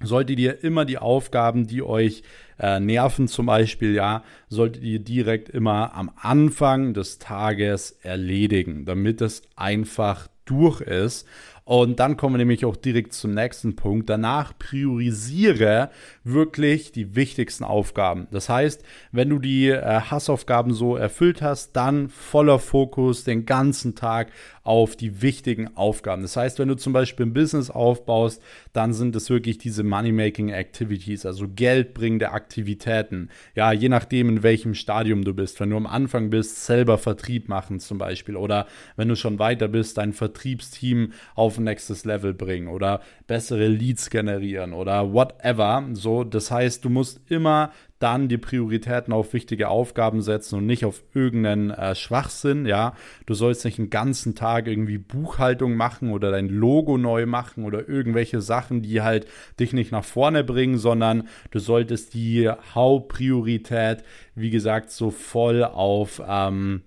solltet 0.00 0.38
ihr 0.38 0.62
immer 0.62 0.84
die 0.84 0.98
Aufgaben, 0.98 1.66
die 1.66 1.82
euch 1.82 2.22
äh, 2.58 2.80
nerven 2.80 3.28
zum 3.28 3.46
Beispiel, 3.46 3.94
ja, 3.94 4.22
solltet 4.48 4.82
ihr 4.82 5.00
direkt 5.00 5.48
immer 5.48 5.94
am 5.94 6.10
Anfang 6.16 6.94
des 6.94 7.18
Tages 7.18 7.92
erledigen, 8.02 8.84
damit 8.84 9.20
es 9.20 9.42
einfach 9.56 10.28
durch 10.44 10.80
ist. 10.80 11.26
Und 11.68 12.00
dann 12.00 12.16
kommen 12.16 12.36
wir 12.36 12.38
nämlich 12.38 12.64
auch 12.64 12.76
direkt 12.76 13.12
zum 13.12 13.34
nächsten 13.34 13.76
Punkt. 13.76 14.08
Danach 14.08 14.58
priorisiere 14.58 15.90
wirklich 16.24 16.92
die 16.92 17.14
wichtigsten 17.14 17.62
Aufgaben. 17.62 18.26
Das 18.30 18.48
heißt, 18.48 18.82
wenn 19.12 19.28
du 19.28 19.38
die 19.38 19.68
äh, 19.68 19.82
Hassaufgaben 19.82 20.72
so 20.72 20.96
erfüllt 20.96 21.42
hast, 21.42 21.72
dann 21.72 22.08
voller 22.08 22.58
Fokus 22.58 23.24
den 23.24 23.44
ganzen 23.44 23.94
Tag 23.94 24.32
auf 24.62 24.96
die 24.96 25.20
wichtigen 25.20 25.76
Aufgaben. 25.76 26.22
Das 26.22 26.36
heißt, 26.36 26.58
wenn 26.58 26.68
du 26.68 26.74
zum 26.74 26.94
Beispiel 26.94 27.26
ein 27.26 27.34
Business 27.34 27.68
aufbaust, 27.68 28.42
dann 28.72 28.94
sind 28.94 29.14
es 29.16 29.28
wirklich 29.28 29.58
diese 29.58 29.82
Money-Making 29.82 30.48
Activities, 30.48 31.26
also 31.26 31.48
geldbringende 31.48 32.32
Aktivitäten. 32.32 33.28
Ja, 33.54 33.72
je 33.72 33.90
nachdem, 33.90 34.28
in 34.30 34.42
welchem 34.42 34.72
Stadium 34.72 35.22
du 35.22 35.34
bist. 35.34 35.60
Wenn 35.60 35.70
du 35.70 35.76
am 35.76 35.86
Anfang 35.86 36.30
bist, 36.30 36.64
selber 36.64 36.96
Vertrieb 36.96 37.48
machen 37.48 37.78
zum 37.78 37.98
Beispiel. 37.98 38.36
Oder 38.36 38.66
wenn 38.96 39.08
du 39.08 39.16
schon 39.16 39.38
weiter 39.38 39.68
bist, 39.68 39.98
dein 39.98 40.14
Vertriebsteam 40.14 41.12
auf 41.34 41.57
ein 41.58 41.64
nächstes 41.64 42.04
Level 42.04 42.34
bringen 42.34 42.68
oder 42.68 43.00
bessere 43.26 43.68
Leads 43.68 44.10
generieren 44.10 44.72
oder 44.72 45.12
whatever. 45.12 45.86
So, 45.92 46.24
das 46.24 46.50
heißt, 46.50 46.84
du 46.84 46.90
musst 46.90 47.20
immer 47.30 47.72
dann 47.98 48.28
die 48.28 48.38
Prioritäten 48.38 49.12
auf 49.12 49.32
wichtige 49.32 49.68
Aufgaben 49.68 50.22
setzen 50.22 50.56
und 50.56 50.66
nicht 50.66 50.84
auf 50.84 51.02
irgendeinen 51.14 51.70
äh, 51.70 51.94
Schwachsinn, 51.94 52.64
ja. 52.66 52.94
Du 53.26 53.34
sollst 53.34 53.64
nicht 53.64 53.78
einen 53.78 53.90
ganzen 53.90 54.34
Tag 54.34 54.66
irgendwie 54.66 54.98
Buchhaltung 54.98 55.74
machen 55.74 56.12
oder 56.12 56.30
dein 56.30 56.48
Logo 56.48 56.96
neu 56.96 57.26
machen 57.26 57.64
oder 57.64 57.88
irgendwelche 57.88 58.40
Sachen, 58.40 58.82
die 58.82 59.02
halt 59.02 59.26
dich 59.58 59.72
nicht 59.72 59.90
nach 59.90 60.04
vorne 60.04 60.44
bringen, 60.44 60.78
sondern 60.78 61.28
du 61.50 61.58
solltest 61.58 62.14
die 62.14 62.48
Hauptpriorität, 62.74 64.04
wie 64.34 64.50
gesagt, 64.50 64.90
so 64.90 65.10
voll 65.10 65.64
auf 65.64 66.22
ähm, 66.26 66.82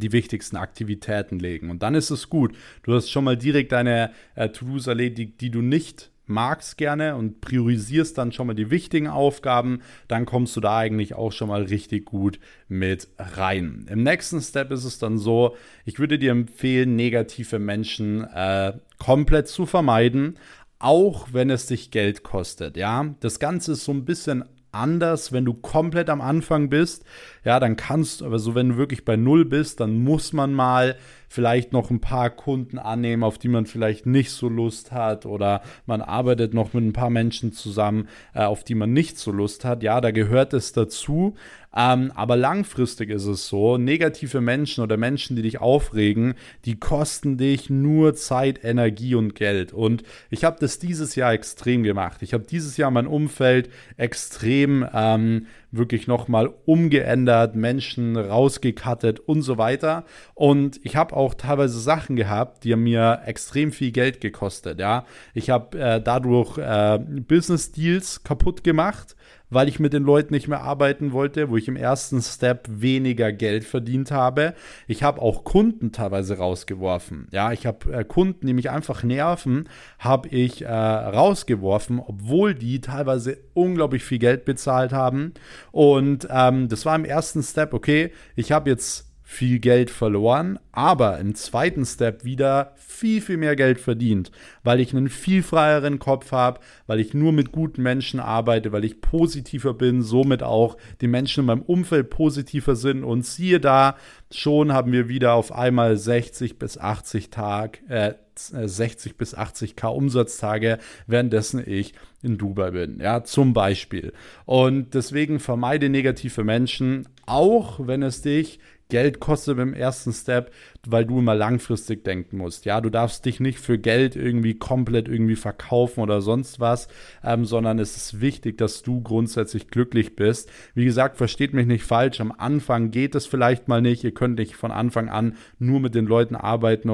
die 0.00 0.12
wichtigsten 0.12 0.56
Aktivitäten 0.56 1.38
legen. 1.38 1.70
Und 1.70 1.82
dann 1.82 1.94
ist 1.94 2.10
es 2.10 2.28
gut. 2.30 2.56
Du 2.82 2.94
hast 2.94 3.10
schon 3.10 3.24
mal 3.24 3.36
direkt 3.36 3.72
deine 3.72 4.12
äh, 4.34 4.48
To-Dos 4.48 4.86
erledigt, 4.86 5.40
die 5.40 5.50
du 5.50 5.62
nicht 5.62 6.10
magst 6.26 6.76
gerne 6.76 7.16
und 7.16 7.40
priorisierst 7.40 8.18
dann 8.18 8.32
schon 8.32 8.48
mal 8.48 8.54
die 8.54 8.70
wichtigen 8.70 9.08
Aufgaben, 9.08 9.80
dann 10.08 10.26
kommst 10.26 10.56
du 10.56 10.60
da 10.60 10.78
eigentlich 10.78 11.14
auch 11.14 11.32
schon 11.32 11.48
mal 11.48 11.62
richtig 11.62 12.04
gut 12.04 12.38
mit 12.68 13.08
rein. 13.18 13.86
Im 13.88 14.02
nächsten 14.02 14.40
Step 14.40 14.72
ist 14.72 14.84
es 14.84 14.98
dann 14.98 15.18
so, 15.18 15.56
ich 15.84 15.98
würde 15.98 16.18
dir 16.18 16.32
empfehlen, 16.32 16.96
negative 16.96 17.58
Menschen 17.58 18.24
äh, 18.24 18.72
komplett 18.98 19.48
zu 19.48 19.66
vermeiden, 19.66 20.36
auch 20.78 21.28
wenn 21.32 21.48
es 21.48 21.66
dich 21.66 21.90
Geld 21.90 22.22
kostet. 22.22 22.76
Ja, 22.76 23.14
das 23.20 23.38
Ganze 23.38 23.72
ist 23.72 23.84
so 23.84 23.92
ein 23.92 24.04
bisschen 24.04 24.44
anders, 24.76 25.32
wenn 25.32 25.44
du 25.44 25.54
komplett 25.54 26.10
am 26.10 26.20
Anfang 26.20 26.68
bist. 26.68 27.04
Ja, 27.44 27.60
dann 27.60 27.76
kannst 27.76 28.20
du, 28.20 28.26
aber 28.26 28.38
so 28.38 28.54
wenn 28.54 28.70
du 28.70 28.76
wirklich 28.76 29.04
bei 29.04 29.16
Null 29.16 29.44
bist, 29.44 29.80
dann 29.80 30.02
muss 30.02 30.32
man 30.32 30.52
mal 30.52 30.96
vielleicht 31.28 31.72
noch 31.72 31.90
ein 31.90 32.00
paar 32.00 32.30
Kunden 32.30 32.78
annehmen, 32.78 33.22
auf 33.22 33.38
die 33.38 33.48
man 33.48 33.66
vielleicht 33.66 34.06
nicht 34.06 34.30
so 34.30 34.48
Lust 34.48 34.92
hat 34.92 35.26
oder 35.26 35.62
man 35.86 36.00
arbeitet 36.00 36.54
noch 36.54 36.72
mit 36.72 36.84
ein 36.84 36.92
paar 36.92 37.10
Menschen 37.10 37.52
zusammen, 37.52 38.08
äh, 38.34 38.42
auf 38.42 38.64
die 38.64 38.74
man 38.74 38.92
nicht 38.92 39.18
so 39.18 39.32
Lust 39.32 39.64
hat. 39.64 39.82
Ja, 39.82 40.00
da 40.00 40.10
gehört 40.10 40.52
es 40.52 40.72
dazu. 40.72 41.34
Ähm, 41.76 42.10
aber 42.14 42.36
langfristig 42.36 43.10
ist 43.10 43.26
es 43.26 43.48
so, 43.48 43.76
negative 43.76 44.40
Menschen 44.40 44.82
oder 44.82 44.96
Menschen, 44.96 45.36
die 45.36 45.42
dich 45.42 45.60
aufregen, 45.60 46.34
die 46.64 46.80
kosten 46.80 47.36
dich 47.36 47.68
nur 47.68 48.14
Zeit, 48.14 48.64
Energie 48.64 49.14
und 49.14 49.34
Geld. 49.34 49.74
Und 49.74 50.02
ich 50.30 50.44
habe 50.44 50.56
das 50.58 50.78
dieses 50.78 51.16
Jahr 51.16 51.34
extrem 51.34 51.82
gemacht. 51.82 52.22
Ich 52.22 52.32
habe 52.32 52.44
dieses 52.44 52.78
Jahr 52.78 52.90
mein 52.90 53.06
Umfeld 53.06 53.68
extrem 53.98 54.86
ähm, 54.94 55.46
wirklich 55.70 56.06
nochmal 56.06 56.52
umgeändert, 56.64 57.54
Menschen 57.54 58.16
rausgekattet 58.16 59.20
und 59.20 59.42
so 59.42 59.58
weiter. 59.58 60.04
Und 60.34 60.80
ich 60.84 60.96
habe 60.96 61.16
auch 61.16 61.34
teilweise 61.34 61.78
Sachen 61.78 62.16
gehabt, 62.16 62.64
die 62.64 62.72
haben 62.72 62.82
mir 62.82 63.22
extrem 63.26 63.72
viel 63.72 63.92
Geld 63.92 64.20
gekostet. 64.20 64.80
Ja, 64.80 65.04
ich 65.34 65.50
habe 65.50 65.78
äh, 65.78 66.00
dadurch 66.00 66.58
äh, 66.58 66.98
Business 66.98 67.72
Deals 67.72 68.22
kaputt 68.22 68.64
gemacht 68.64 69.16
weil 69.50 69.68
ich 69.68 69.78
mit 69.78 69.92
den 69.92 70.02
Leuten 70.02 70.34
nicht 70.34 70.48
mehr 70.48 70.62
arbeiten 70.62 71.12
wollte, 71.12 71.50
wo 71.50 71.56
ich 71.56 71.68
im 71.68 71.76
ersten 71.76 72.20
Step 72.20 72.66
weniger 72.68 73.32
Geld 73.32 73.64
verdient 73.64 74.10
habe. 74.10 74.54
Ich 74.86 75.02
habe 75.02 75.22
auch 75.22 75.44
Kunden 75.44 75.92
teilweise 75.92 76.38
rausgeworfen. 76.38 77.28
Ja, 77.30 77.52
ich 77.52 77.66
habe 77.66 77.92
äh, 77.92 78.04
Kunden, 78.04 78.46
die 78.46 78.54
mich 78.54 78.70
einfach 78.70 79.02
nerven, 79.02 79.68
habe 79.98 80.28
ich 80.28 80.62
äh, 80.62 80.68
rausgeworfen, 80.68 82.00
obwohl 82.00 82.54
die 82.54 82.80
teilweise 82.80 83.38
unglaublich 83.54 84.02
viel 84.02 84.18
Geld 84.18 84.44
bezahlt 84.44 84.92
haben. 84.92 85.34
Und 85.72 86.26
ähm, 86.30 86.68
das 86.68 86.84
war 86.84 86.96
im 86.96 87.04
ersten 87.04 87.42
Step, 87.42 87.72
okay, 87.72 88.12
ich 88.34 88.52
habe 88.52 88.70
jetzt 88.70 89.06
viel 89.28 89.58
Geld 89.58 89.90
verloren, 89.90 90.56
aber 90.70 91.18
im 91.18 91.34
zweiten 91.34 91.84
Step 91.84 92.24
wieder 92.24 92.74
viel, 92.76 93.20
viel 93.20 93.36
mehr 93.36 93.56
Geld 93.56 93.80
verdient, 93.80 94.30
weil 94.62 94.78
ich 94.78 94.94
einen 94.94 95.08
viel 95.08 95.42
freieren 95.42 95.98
Kopf 95.98 96.30
habe, 96.30 96.60
weil 96.86 97.00
ich 97.00 97.12
nur 97.12 97.32
mit 97.32 97.50
guten 97.50 97.82
Menschen 97.82 98.20
arbeite, 98.20 98.70
weil 98.70 98.84
ich 98.84 99.00
positiver 99.00 99.74
bin, 99.74 100.00
somit 100.00 100.44
auch 100.44 100.76
die 101.00 101.08
Menschen 101.08 101.40
in 101.40 101.46
meinem 101.46 101.62
Umfeld 101.62 102.08
positiver 102.08 102.76
sind 102.76 103.02
und 103.02 103.26
siehe 103.26 103.58
da, 103.58 103.96
schon 104.30 104.72
haben 104.72 104.92
wir 104.92 105.08
wieder 105.08 105.34
auf 105.34 105.50
einmal 105.50 105.96
60 105.96 106.56
bis 106.56 106.78
80 106.78 107.30
Tag, 107.30 107.80
äh, 107.88 108.14
60 108.36 109.16
bis 109.16 109.34
80k 109.36 109.88
Umsatztage, 109.88 110.78
währenddessen 111.08 111.62
ich 111.66 111.94
in 112.22 112.38
Dubai 112.38 112.70
bin, 112.70 113.00
ja, 113.00 113.24
zum 113.24 113.54
Beispiel. 113.54 114.12
Und 114.44 114.94
deswegen 114.94 115.40
vermeide 115.40 115.88
negative 115.88 116.44
Menschen, 116.44 117.08
auch 117.24 117.80
wenn 117.86 118.02
es 118.02 118.22
dich 118.22 118.60
Geld 118.88 119.18
kostet 119.18 119.58
im 119.58 119.74
ersten 119.74 120.12
Step, 120.12 120.52
weil 120.86 121.04
du 121.04 121.18
immer 121.18 121.34
langfristig 121.34 122.04
denken 122.04 122.38
musst. 122.38 122.64
Ja, 122.64 122.80
du 122.80 122.90
darfst 122.90 123.24
dich 123.24 123.40
nicht 123.40 123.58
für 123.58 123.78
Geld 123.78 124.14
irgendwie 124.14 124.54
komplett 124.54 125.08
irgendwie 125.08 125.36
verkaufen 125.36 126.00
oder 126.00 126.20
sonst 126.20 126.60
was, 126.60 126.88
ähm, 127.24 127.44
sondern 127.44 127.78
es 127.78 127.96
ist 127.96 128.20
wichtig, 128.20 128.58
dass 128.58 128.82
du 128.82 129.00
grundsätzlich 129.02 129.68
glücklich 129.68 130.14
bist. 130.14 130.50
Wie 130.74 130.84
gesagt, 130.84 131.16
versteht 131.16 131.52
mich 131.52 131.66
nicht 131.66 131.84
falsch. 131.84 132.20
Am 132.20 132.32
Anfang 132.36 132.90
geht 132.92 133.14
es 133.14 133.26
vielleicht 133.26 133.66
mal 133.66 133.82
nicht. 133.82 134.04
Ihr 134.04 134.14
könnt 134.14 134.38
nicht 134.38 134.54
von 134.54 134.70
Anfang 134.70 135.08
an 135.08 135.36
nur 135.58 135.80
mit 135.80 135.94
den 135.94 136.06
Leuten 136.06 136.36
arbeiten, 136.36 136.90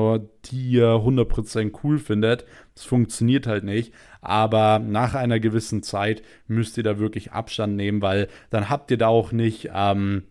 die 0.46 0.70
ihr 0.70 0.86
100% 0.86 1.72
cool 1.82 1.98
findet. 1.98 2.46
Das 2.74 2.84
funktioniert 2.84 3.46
halt 3.46 3.64
nicht. 3.64 3.92
Aber 4.22 4.78
nach 4.78 5.14
einer 5.14 5.40
gewissen 5.40 5.82
Zeit 5.82 6.22
müsst 6.46 6.78
ihr 6.78 6.84
da 6.84 6.98
wirklich 6.98 7.32
Abstand 7.32 7.76
nehmen, 7.76 8.00
weil 8.00 8.28
dann 8.50 8.70
habt 8.70 8.90
ihr 8.90 8.96
da 8.96 9.08
auch 9.08 9.32
nicht, 9.32 9.70
ähm, 9.74 10.22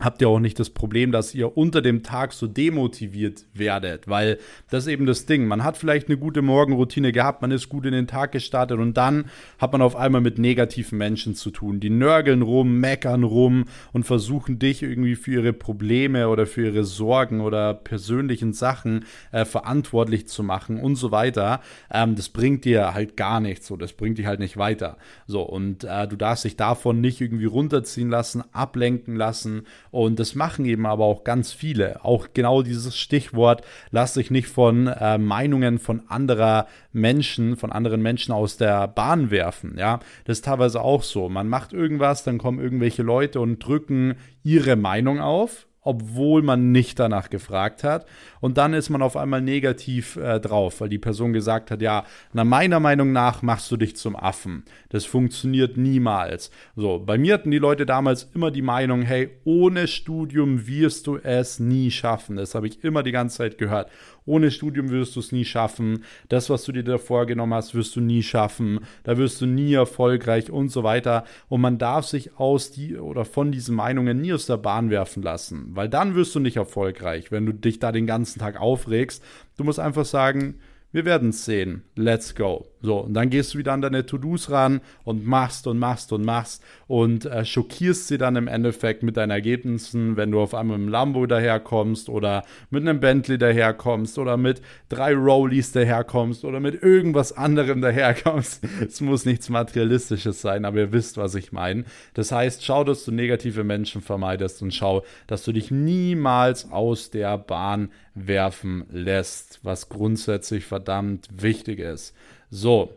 habt 0.00 0.20
ihr 0.22 0.28
auch 0.28 0.40
nicht 0.40 0.58
das 0.58 0.70
Problem, 0.70 1.12
dass 1.12 1.34
ihr 1.34 1.56
unter 1.56 1.82
dem 1.82 2.02
Tag 2.02 2.32
so 2.32 2.46
demotiviert 2.46 3.44
werdet, 3.54 4.08
weil 4.08 4.38
das 4.70 4.84
ist 4.84 4.92
eben 4.92 5.06
das 5.06 5.26
Ding. 5.26 5.46
Man 5.46 5.62
hat 5.62 5.76
vielleicht 5.76 6.08
eine 6.08 6.16
gute 6.18 6.42
Morgenroutine 6.42 7.12
gehabt, 7.12 7.42
man 7.42 7.50
ist 7.50 7.68
gut 7.68 7.86
in 7.86 7.92
den 7.92 8.06
Tag 8.06 8.32
gestartet 8.32 8.78
und 8.78 8.96
dann 8.96 9.26
hat 9.58 9.72
man 9.72 9.82
auf 9.82 9.96
einmal 9.96 10.20
mit 10.20 10.38
negativen 10.38 10.98
Menschen 10.98 11.34
zu 11.34 11.50
tun. 11.50 11.80
Die 11.80 11.90
nörgeln 11.90 12.42
rum, 12.42 12.80
meckern 12.80 13.24
rum 13.24 13.66
und 13.92 14.04
versuchen 14.04 14.58
dich 14.58 14.82
irgendwie 14.82 15.16
für 15.16 15.32
ihre 15.32 15.52
Probleme 15.52 16.28
oder 16.28 16.46
für 16.46 16.66
ihre 16.66 16.84
Sorgen 16.84 17.40
oder 17.40 17.74
persönlichen 17.74 18.52
Sachen 18.52 19.04
äh, 19.32 19.44
verantwortlich 19.44 20.26
zu 20.26 20.42
machen 20.42 20.80
und 20.80 20.96
so 20.96 21.10
weiter. 21.10 21.60
Ähm, 21.92 22.14
das 22.16 22.30
bringt 22.30 22.64
dir 22.64 22.94
halt 22.94 23.16
gar 23.16 23.40
nichts 23.40 23.66
so, 23.66 23.76
das 23.76 23.92
bringt 23.92 24.18
dich 24.18 24.26
halt 24.26 24.40
nicht 24.40 24.56
weiter. 24.56 24.96
So, 25.26 25.42
und 25.42 25.84
äh, 25.84 26.08
du 26.08 26.16
darfst 26.16 26.44
dich 26.44 26.56
davon 26.56 27.00
nicht 27.00 27.20
irgendwie 27.20 27.44
runterziehen 27.44 28.08
lassen, 28.08 28.42
ablenken 28.52 29.16
lassen 29.16 29.66
Und 29.90 30.18
das 30.20 30.34
machen 30.34 30.64
eben 30.64 30.86
aber 30.86 31.04
auch 31.04 31.24
ganz 31.24 31.52
viele. 31.52 32.04
Auch 32.04 32.28
genau 32.34 32.62
dieses 32.62 32.96
Stichwort, 32.96 33.62
lass 33.90 34.14
dich 34.14 34.30
nicht 34.30 34.48
von 34.48 34.86
äh, 34.86 35.18
Meinungen 35.18 35.78
von 35.78 36.02
anderer 36.08 36.66
Menschen, 36.92 37.56
von 37.56 37.72
anderen 37.72 38.02
Menschen 38.02 38.32
aus 38.32 38.56
der 38.56 38.88
Bahn 38.88 39.30
werfen. 39.30 39.76
Ja, 39.78 40.00
das 40.24 40.38
ist 40.38 40.44
teilweise 40.44 40.80
auch 40.80 41.02
so. 41.02 41.28
Man 41.28 41.48
macht 41.48 41.72
irgendwas, 41.72 42.24
dann 42.24 42.38
kommen 42.38 42.60
irgendwelche 42.60 43.02
Leute 43.02 43.40
und 43.40 43.58
drücken 43.58 44.16
ihre 44.42 44.76
Meinung 44.76 45.20
auf 45.20 45.66
obwohl 45.82 46.42
man 46.42 46.72
nicht 46.72 46.98
danach 46.98 47.30
gefragt 47.30 47.84
hat. 47.84 48.06
Und 48.40 48.58
dann 48.58 48.74
ist 48.74 48.90
man 48.90 49.02
auf 49.02 49.16
einmal 49.16 49.40
negativ 49.40 50.16
äh, 50.16 50.40
drauf, 50.40 50.80
weil 50.80 50.88
die 50.88 50.98
Person 50.98 51.32
gesagt 51.32 51.70
hat, 51.70 51.80
ja, 51.80 52.04
nach 52.32 52.44
meiner 52.44 52.80
Meinung 52.80 53.12
nach 53.12 53.42
machst 53.42 53.70
du 53.70 53.76
dich 53.76 53.96
zum 53.96 54.16
Affen. 54.16 54.64
Das 54.90 55.04
funktioniert 55.04 55.76
niemals. 55.76 56.50
So, 56.76 56.98
bei 56.98 57.18
mir 57.18 57.34
hatten 57.34 57.50
die 57.50 57.58
Leute 57.58 57.86
damals 57.86 58.30
immer 58.34 58.50
die 58.50 58.62
Meinung, 58.62 59.02
hey, 59.02 59.30
ohne 59.44 59.86
Studium 59.86 60.66
wirst 60.66 61.06
du 61.06 61.16
es 61.16 61.60
nie 61.60 61.90
schaffen. 61.90 62.36
Das 62.36 62.54
habe 62.54 62.66
ich 62.66 62.84
immer 62.84 63.02
die 63.02 63.12
ganze 63.12 63.38
Zeit 63.38 63.58
gehört. 63.58 63.90
Ohne 64.26 64.50
Studium 64.50 64.90
wirst 64.90 65.16
du 65.16 65.20
es 65.20 65.32
nie 65.32 65.44
schaffen. 65.44 66.04
Das, 66.28 66.50
was 66.50 66.64
du 66.64 66.72
dir 66.72 66.84
da 66.84 66.98
vorgenommen 66.98 67.54
hast, 67.54 67.74
wirst 67.74 67.96
du 67.96 68.00
nie 68.00 68.22
schaffen. 68.22 68.80
Da 69.04 69.16
wirst 69.16 69.40
du 69.40 69.46
nie 69.46 69.74
erfolgreich 69.74 70.50
und 70.50 70.70
so 70.70 70.82
weiter. 70.82 71.24
Und 71.48 71.60
man 71.60 71.78
darf 71.78 72.06
sich 72.06 72.38
aus 72.38 72.70
die 72.70 72.96
oder 72.96 73.24
von 73.24 73.52
diesen 73.52 73.74
Meinungen 73.74 74.20
nie 74.20 74.32
aus 74.32 74.46
der 74.46 74.56
Bahn 74.56 74.90
werfen 74.90 75.22
lassen, 75.22 75.70
weil 75.70 75.88
dann 75.88 76.14
wirst 76.14 76.34
du 76.34 76.40
nicht 76.40 76.56
erfolgreich, 76.56 77.30
wenn 77.30 77.46
du 77.46 77.52
dich 77.52 77.78
da 77.78 77.92
den 77.92 78.06
ganzen 78.06 78.38
Tag 78.38 78.60
aufregst. 78.60 79.22
Du 79.56 79.64
musst 79.64 79.80
einfach 79.80 80.04
sagen, 80.04 80.60
wir 80.92 81.04
werden 81.04 81.28
es 81.28 81.44
sehen. 81.44 81.84
Let's 81.94 82.34
go. 82.34 82.66
So, 82.82 83.00
und 83.00 83.14
dann 83.14 83.30
gehst 83.30 83.54
du 83.54 83.58
wieder 83.58 83.72
an 83.72 83.82
deine 83.82 84.06
To-Dos 84.06 84.50
ran 84.50 84.80
und 85.04 85.24
machst 85.26 85.66
und 85.66 85.78
machst 85.78 86.12
und 86.12 86.24
machst 86.24 86.64
und 86.86 87.26
äh, 87.26 87.44
schockierst 87.44 88.08
sie 88.08 88.16
dann 88.16 88.36
im 88.36 88.48
Endeffekt 88.48 89.02
mit 89.02 89.16
deinen 89.16 89.30
Ergebnissen, 89.30 90.16
wenn 90.16 90.30
du 90.30 90.40
auf 90.40 90.54
einmal 90.54 90.78
mit 90.78 90.86
einem 90.86 90.92
Lambo 90.92 91.26
daherkommst 91.26 92.08
oder 92.08 92.42
mit 92.70 92.82
einem 92.82 92.98
Bentley 92.98 93.36
daherkommst 93.36 94.18
oder 94.18 94.36
mit 94.36 94.62
drei 94.88 95.14
Rollies 95.14 95.72
daherkommst 95.72 96.44
oder 96.44 96.58
mit 96.58 96.82
irgendwas 96.82 97.32
anderem 97.32 97.82
daherkommst. 97.82 98.64
es 98.80 99.00
muss 99.00 99.26
nichts 99.26 99.50
Materialistisches 99.50 100.40
sein, 100.40 100.64
aber 100.64 100.78
ihr 100.78 100.92
wisst, 100.92 101.18
was 101.18 101.34
ich 101.34 101.52
meine. 101.52 101.84
Das 102.14 102.32
heißt, 102.32 102.64
schau, 102.64 102.82
dass 102.82 103.04
du 103.04 103.12
negative 103.12 103.62
Menschen 103.62 104.00
vermeidest 104.00 104.62
und 104.62 104.72
schau, 104.72 105.04
dass 105.26 105.44
du 105.44 105.52
dich 105.52 105.70
niemals 105.70 106.72
aus 106.72 107.10
der 107.10 107.36
Bahn 107.36 107.90
werfen 108.14 108.86
lässt, 108.90 109.60
was 109.62 109.88
grundsätzlich 109.88 110.64
verdammt 110.64 111.28
wichtig 111.32 111.78
ist. 111.78 112.14
So, 112.50 112.92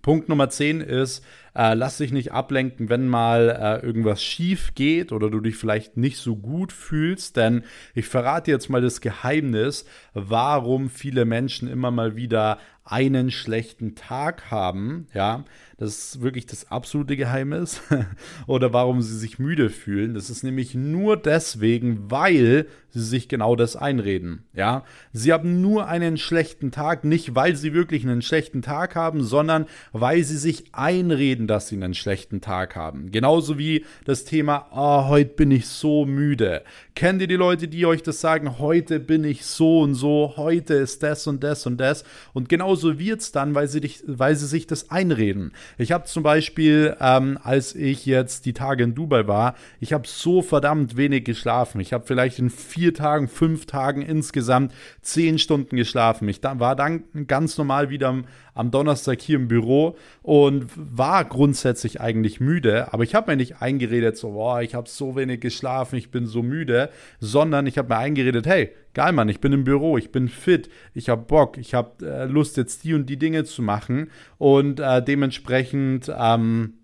Punkt 0.00 0.28
Nummer 0.28 0.48
10 0.48 0.80
ist, 0.80 1.24
äh, 1.54 1.74
lass 1.74 1.98
dich 1.98 2.12
nicht 2.12 2.32
ablenken, 2.32 2.88
wenn 2.88 3.08
mal 3.08 3.80
äh, 3.82 3.84
irgendwas 3.84 4.22
schief 4.22 4.74
geht 4.74 5.12
oder 5.12 5.30
du 5.30 5.40
dich 5.40 5.56
vielleicht 5.56 5.96
nicht 5.96 6.18
so 6.18 6.36
gut 6.36 6.72
fühlst, 6.72 7.36
denn 7.36 7.64
ich 7.94 8.06
verrate 8.06 8.50
jetzt 8.50 8.70
mal 8.70 8.80
das 8.80 9.00
Geheimnis, 9.00 9.84
warum 10.14 10.90
viele 10.90 11.24
Menschen 11.24 11.68
immer 11.68 11.90
mal 11.90 12.16
wieder 12.16 12.58
einen 12.84 13.30
schlechten 13.30 13.94
Tag 13.94 14.50
haben, 14.50 15.06
ja, 15.14 15.44
das 15.78 16.14
ist 16.14 16.22
wirklich 16.22 16.46
das 16.46 16.70
absolute 16.70 17.16
Geheimnis, 17.16 17.80
oder 18.46 18.72
warum 18.72 19.02
sie 19.02 19.16
sich 19.16 19.38
müde 19.38 19.70
fühlen. 19.70 20.14
Das 20.14 20.30
ist 20.30 20.42
nämlich 20.42 20.74
nur 20.74 21.16
deswegen, 21.16 22.10
weil 22.10 22.66
sie 22.90 23.04
sich 23.04 23.28
genau 23.28 23.54
das 23.54 23.76
einreden, 23.76 24.44
ja. 24.52 24.84
Sie 25.12 25.32
haben 25.32 25.60
nur 25.60 25.86
einen 25.86 26.16
schlechten 26.16 26.72
Tag, 26.72 27.04
nicht 27.04 27.36
weil 27.36 27.54
sie 27.54 27.72
wirklich 27.72 28.04
einen 28.04 28.22
schlechten 28.22 28.62
Tag 28.62 28.96
haben, 28.96 29.22
sondern 29.22 29.66
weil 29.92 30.24
sie 30.24 30.38
sich 30.38 30.74
einreden, 30.74 31.41
dass 31.46 31.68
sie 31.68 31.76
einen 31.76 31.94
schlechten 31.94 32.40
Tag 32.40 32.76
haben. 32.76 33.10
Genauso 33.10 33.58
wie 33.58 33.84
das 34.04 34.24
Thema, 34.24 34.66
oh, 34.72 35.08
heute 35.08 35.34
bin 35.34 35.50
ich 35.50 35.66
so 35.66 36.04
müde. 36.06 36.62
Kennt 36.94 37.22
ihr 37.22 37.26
die 37.26 37.36
Leute, 37.36 37.68
die 37.68 37.86
euch 37.86 38.02
das 38.02 38.20
sagen, 38.20 38.58
heute 38.58 39.00
bin 39.00 39.24
ich 39.24 39.46
so 39.46 39.80
und 39.80 39.94
so, 39.94 40.34
heute 40.36 40.74
ist 40.74 41.02
das 41.02 41.26
und 41.26 41.42
das 41.42 41.64
und 41.66 41.78
das. 41.78 42.04
Und 42.34 42.50
genauso 42.50 42.98
wird 42.98 43.20
es 43.20 43.32
dann, 43.32 43.54
weil 43.54 43.66
sie, 43.66 43.80
dich, 43.80 44.04
weil 44.06 44.36
sie 44.36 44.46
sich 44.46 44.66
das 44.66 44.90
einreden. 44.90 45.52
Ich 45.78 45.90
habe 45.90 46.04
zum 46.04 46.22
Beispiel, 46.22 46.94
ähm, 47.00 47.38
als 47.42 47.74
ich 47.74 48.04
jetzt 48.04 48.44
die 48.44 48.52
Tage 48.52 48.84
in 48.84 48.94
Dubai 48.94 49.26
war, 49.26 49.54
ich 49.80 49.94
habe 49.94 50.06
so 50.06 50.42
verdammt 50.42 50.98
wenig 50.98 51.24
geschlafen. 51.24 51.80
Ich 51.80 51.94
habe 51.94 52.04
vielleicht 52.06 52.38
in 52.38 52.50
vier 52.50 52.92
Tagen, 52.92 53.26
fünf 53.26 53.64
Tagen 53.64 54.02
insgesamt 54.02 54.74
zehn 55.00 55.38
Stunden 55.38 55.76
geschlafen. 55.76 56.28
Ich 56.28 56.42
war 56.42 56.76
dann 56.76 57.04
ganz 57.26 57.56
normal 57.56 57.88
wieder 57.88 58.08
am, 58.08 58.26
am 58.54 58.70
Donnerstag 58.70 59.20
hier 59.22 59.36
im 59.36 59.48
Büro 59.48 59.96
und 60.22 60.68
war 60.76 61.24
grundsätzlich 61.24 62.00
eigentlich 62.00 62.40
müde, 62.40 62.92
aber 62.92 63.04
ich 63.04 63.14
habe 63.14 63.30
mir 63.30 63.36
nicht 63.36 63.62
eingeredet, 63.62 64.16
so, 64.16 64.32
boah, 64.32 64.60
ich 64.60 64.74
habe 64.74 64.88
so 64.88 65.16
wenig 65.16 65.40
geschlafen, 65.40 65.96
ich 65.96 66.10
bin 66.10 66.26
so 66.26 66.42
müde, 66.42 66.81
sondern 67.20 67.66
ich 67.66 67.78
habe 67.78 67.88
mir 67.88 67.98
eingeredet, 67.98 68.46
hey, 68.46 68.72
geil, 68.94 69.12
Mann, 69.12 69.28
ich 69.28 69.40
bin 69.40 69.52
im 69.52 69.64
Büro, 69.64 69.98
ich 69.98 70.12
bin 70.12 70.28
fit, 70.28 70.68
ich 70.94 71.08
habe 71.08 71.22
Bock, 71.22 71.58
ich 71.58 71.74
habe 71.74 72.06
äh, 72.06 72.24
Lust, 72.26 72.56
jetzt 72.56 72.84
die 72.84 72.94
und 72.94 73.06
die 73.06 73.18
Dinge 73.18 73.44
zu 73.44 73.62
machen. 73.62 74.10
Und 74.38 74.80
äh, 74.80 75.02
dementsprechend, 75.02 76.12
ähm, 76.16 76.74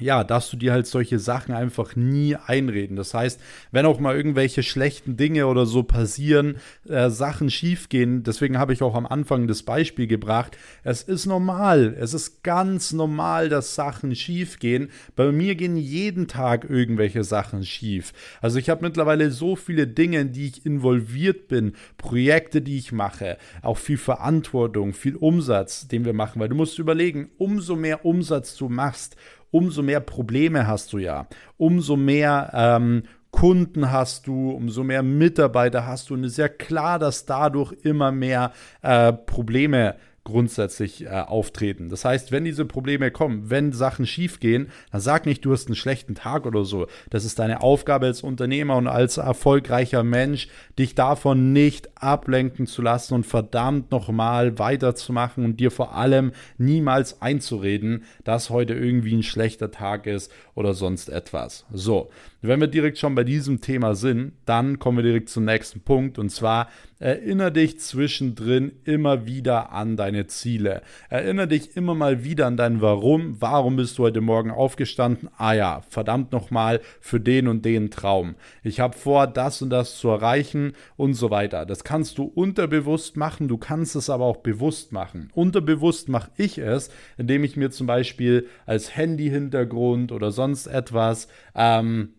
ja, 0.00 0.24
darfst 0.24 0.52
du 0.52 0.56
dir 0.56 0.72
halt 0.72 0.86
solche 0.86 1.18
Sachen 1.18 1.54
einfach 1.54 1.96
nie 1.96 2.36
einreden. 2.36 2.96
Das 2.96 3.14
heißt, 3.14 3.40
wenn 3.70 3.86
auch 3.86 4.00
mal 4.00 4.16
irgendwelche 4.16 4.62
schlechten 4.62 5.16
Dinge 5.16 5.46
oder 5.46 5.66
so 5.66 5.82
passieren, 5.82 6.56
äh, 6.88 7.10
Sachen 7.10 7.50
schiefgehen, 7.50 8.22
deswegen 8.22 8.58
habe 8.58 8.72
ich 8.72 8.82
auch 8.82 8.94
am 8.94 9.06
Anfang 9.06 9.46
das 9.46 9.62
Beispiel 9.62 10.06
gebracht, 10.06 10.56
es 10.84 11.02
ist 11.02 11.26
normal, 11.26 11.96
es 11.98 12.14
ist 12.14 12.42
ganz 12.42 12.92
normal, 12.92 13.48
dass 13.48 13.74
Sachen 13.74 14.14
schiefgehen. 14.14 14.90
Bei 15.16 15.30
mir 15.32 15.54
gehen 15.54 15.76
jeden 15.76 16.28
Tag 16.28 16.68
irgendwelche 16.68 17.24
Sachen 17.24 17.64
schief. 17.64 18.12
Also 18.40 18.58
ich 18.58 18.70
habe 18.70 18.84
mittlerweile 18.84 19.30
so 19.30 19.56
viele 19.56 19.86
Dinge, 19.86 20.20
in 20.20 20.32
die 20.32 20.46
ich 20.46 20.66
involviert 20.66 21.48
bin, 21.48 21.72
Projekte, 21.96 22.62
die 22.62 22.78
ich 22.78 22.92
mache, 22.92 23.38
auch 23.62 23.78
viel 23.78 23.98
Verantwortung, 23.98 24.92
viel 24.92 25.16
Umsatz, 25.16 25.88
den 25.88 26.04
wir 26.04 26.12
machen, 26.12 26.40
weil 26.40 26.48
du 26.48 26.54
musst 26.54 26.78
überlegen, 26.78 27.30
umso 27.38 27.76
mehr 27.76 28.04
Umsatz 28.04 28.56
du 28.56 28.68
machst, 28.68 29.16
umso 29.50 29.82
mehr 29.82 30.00
Probleme 30.00 30.66
hast 30.66 30.92
du 30.92 30.98
ja, 30.98 31.26
umso 31.56 31.96
mehr 31.96 32.50
ähm, 32.54 33.02
Kunden 33.30 33.92
hast 33.92 34.26
du, 34.26 34.50
umso 34.50 34.84
mehr 34.84 35.02
Mitarbeiter 35.02 35.86
hast 35.86 36.10
du. 36.10 36.14
Und 36.14 36.24
es 36.24 36.32
ist 36.32 36.38
ja 36.38 36.48
klar, 36.48 36.98
dass 36.98 37.26
dadurch 37.26 37.72
immer 37.82 38.10
mehr 38.10 38.52
äh, 38.82 39.12
Probleme 39.12 39.96
grundsätzlich 40.28 41.04
äh, 41.04 41.08
auftreten. 41.08 41.88
Das 41.88 42.04
heißt, 42.04 42.30
wenn 42.30 42.44
diese 42.44 42.64
Probleme 42.64 43.10
kommen, 43.10 43.50
wenn 43.50 43.72
Sachen 43.72 44.06
schiefgehen, 44.06 44.70
dann 44.92 45.00
sag 45.00 45.26
nicht, 45.26 45.44
du 45.44 45.52
hast 45.52 45.66
einen 45.66 45.74
schlechten 45.74 46.14
Tag 46.14 46.46
oder 46.46 46.64
so. 46.64 46.86
Das 47.10 47.24
ist 47.24 47.38
deine 47.38 47.62
Aufgabe 47.62 48.06
als 48.06 48.22
Unternehmer 48.22 48.76
und 48.76 48.86
als 48.86 49.16
erfolgreicher 49.16 50.04
Mensch, 50.04 50.48
dich 50.78 50.94
davon 50.94 51.52
nicht 51.52 51.90
ablenken 51.96 52.66
zu 52.66 52.82
lassen 52.82 53.14
und 53.14 53.26
verdammt 53.26 53.90
nochmal 53.90 54.58
weiterzumachen 54.58 55.44
und 55.44 55.58
dir 55.58 55.70
vor 55.70 55.94
allem 55.94 56.32
niemals 56.58 57.22
einzureden, 57.22 58.04
dass 58.24 58.50
heute 58.50 58.74
irgendwie 58.74 59.16
ein 59.16 59.22
schlechter 59.22 59.70
Tag 59.70 60.06
ist 60.06 60.30
oder 60.54 60.74
sonst 60.74 61.08
etwas. 61.08 61.64
So, 61.72 62.10
wenn 62.40 62.60
wir 62.60 62.68
direkt 62.68 62.98
schon 62.98 63.16
bei 63.16 63.24
diesem 63.24 63.60
Thema 63.60 63.96
sind, 63.96 64.32
dann 64.44 64.78
kommen 64.78 64.98
wir 64.98 65.02
direkt 65.02 65.28
zum 65.28 65.44
nächsten 65.44 65.80
Punkt 65.80 66.18
und 66.18 66.30
zwar 66.30 66.68
erinnere 67.00 67.50
dich 67.50 67.80
zwischendrin 67.80 68.72
immer 68.84 69.26
wieder 69.26 69.72
an 69.72 69.96
deine 69.96 70.26
Ziele. 70.28 70.82
Erinnere 71.08 71.48
dich 71.48 71.76
immer 71.76 71.94
mal 71.94 72.22
wieder 72.22 72.46
an 72.46 72.56
dein 72.56 72.80
Warum. 72.80 73.40
Warum 73.40 73.76
bist 73.76 73.98
du 73.98 74.04
heute 74.04 74.20
Morgen 74.20 74.50
aufgestanden? 74.50 75.28
Ah 75.36 75.52
ja, 75.52 75.82
verdammt 75.88 76.32
nochmal 76.32 76.80
für 77.00 77.20
den 77.20 77.48
und 77.48 77.64
den 77.64 77.90
Traum. 77.90 78.36
Ich 78.62 78.78
habe 78.78 78.96
vor, 78.96 79.26
das 79.26 79.60
und 79.62 79.70
das 79.70 79.98
zu 79.98 80.08
erreichen 80.08 80.74
und 80.96 81.14
so 81.14 81.30
weiter. 81.30 81.66
Das 81.66 81.82
kannst 81.82 82.18
du 82.18 82.24
unterbewusst 82.24 83.16
machen, 83.16 83.48
du 83.48 83.58
kannst 83.58 83.96
es 83.96 84.10
aber 84.10 84.24
auch 84.24 84.38
bewusst 84.38 84.92
machen. 84.92 85.30
Unterbewusst 85.34 86.08
mache 86.08 86.30
ich 86.36 86.58
es, 86.58 86.90
indem 87.16 87.42
ich 87.42 87.56
mir 87.56 87.70
zum 87.70 87.88
Beispiel 87.88 88.46
als 88.66 88.96
Handy-Hintergrund 88.96 90.12
oder 90.12 90.30
sonst 90.30 90.66
etwas 90.68 91.28
ähm, 91.54 92.10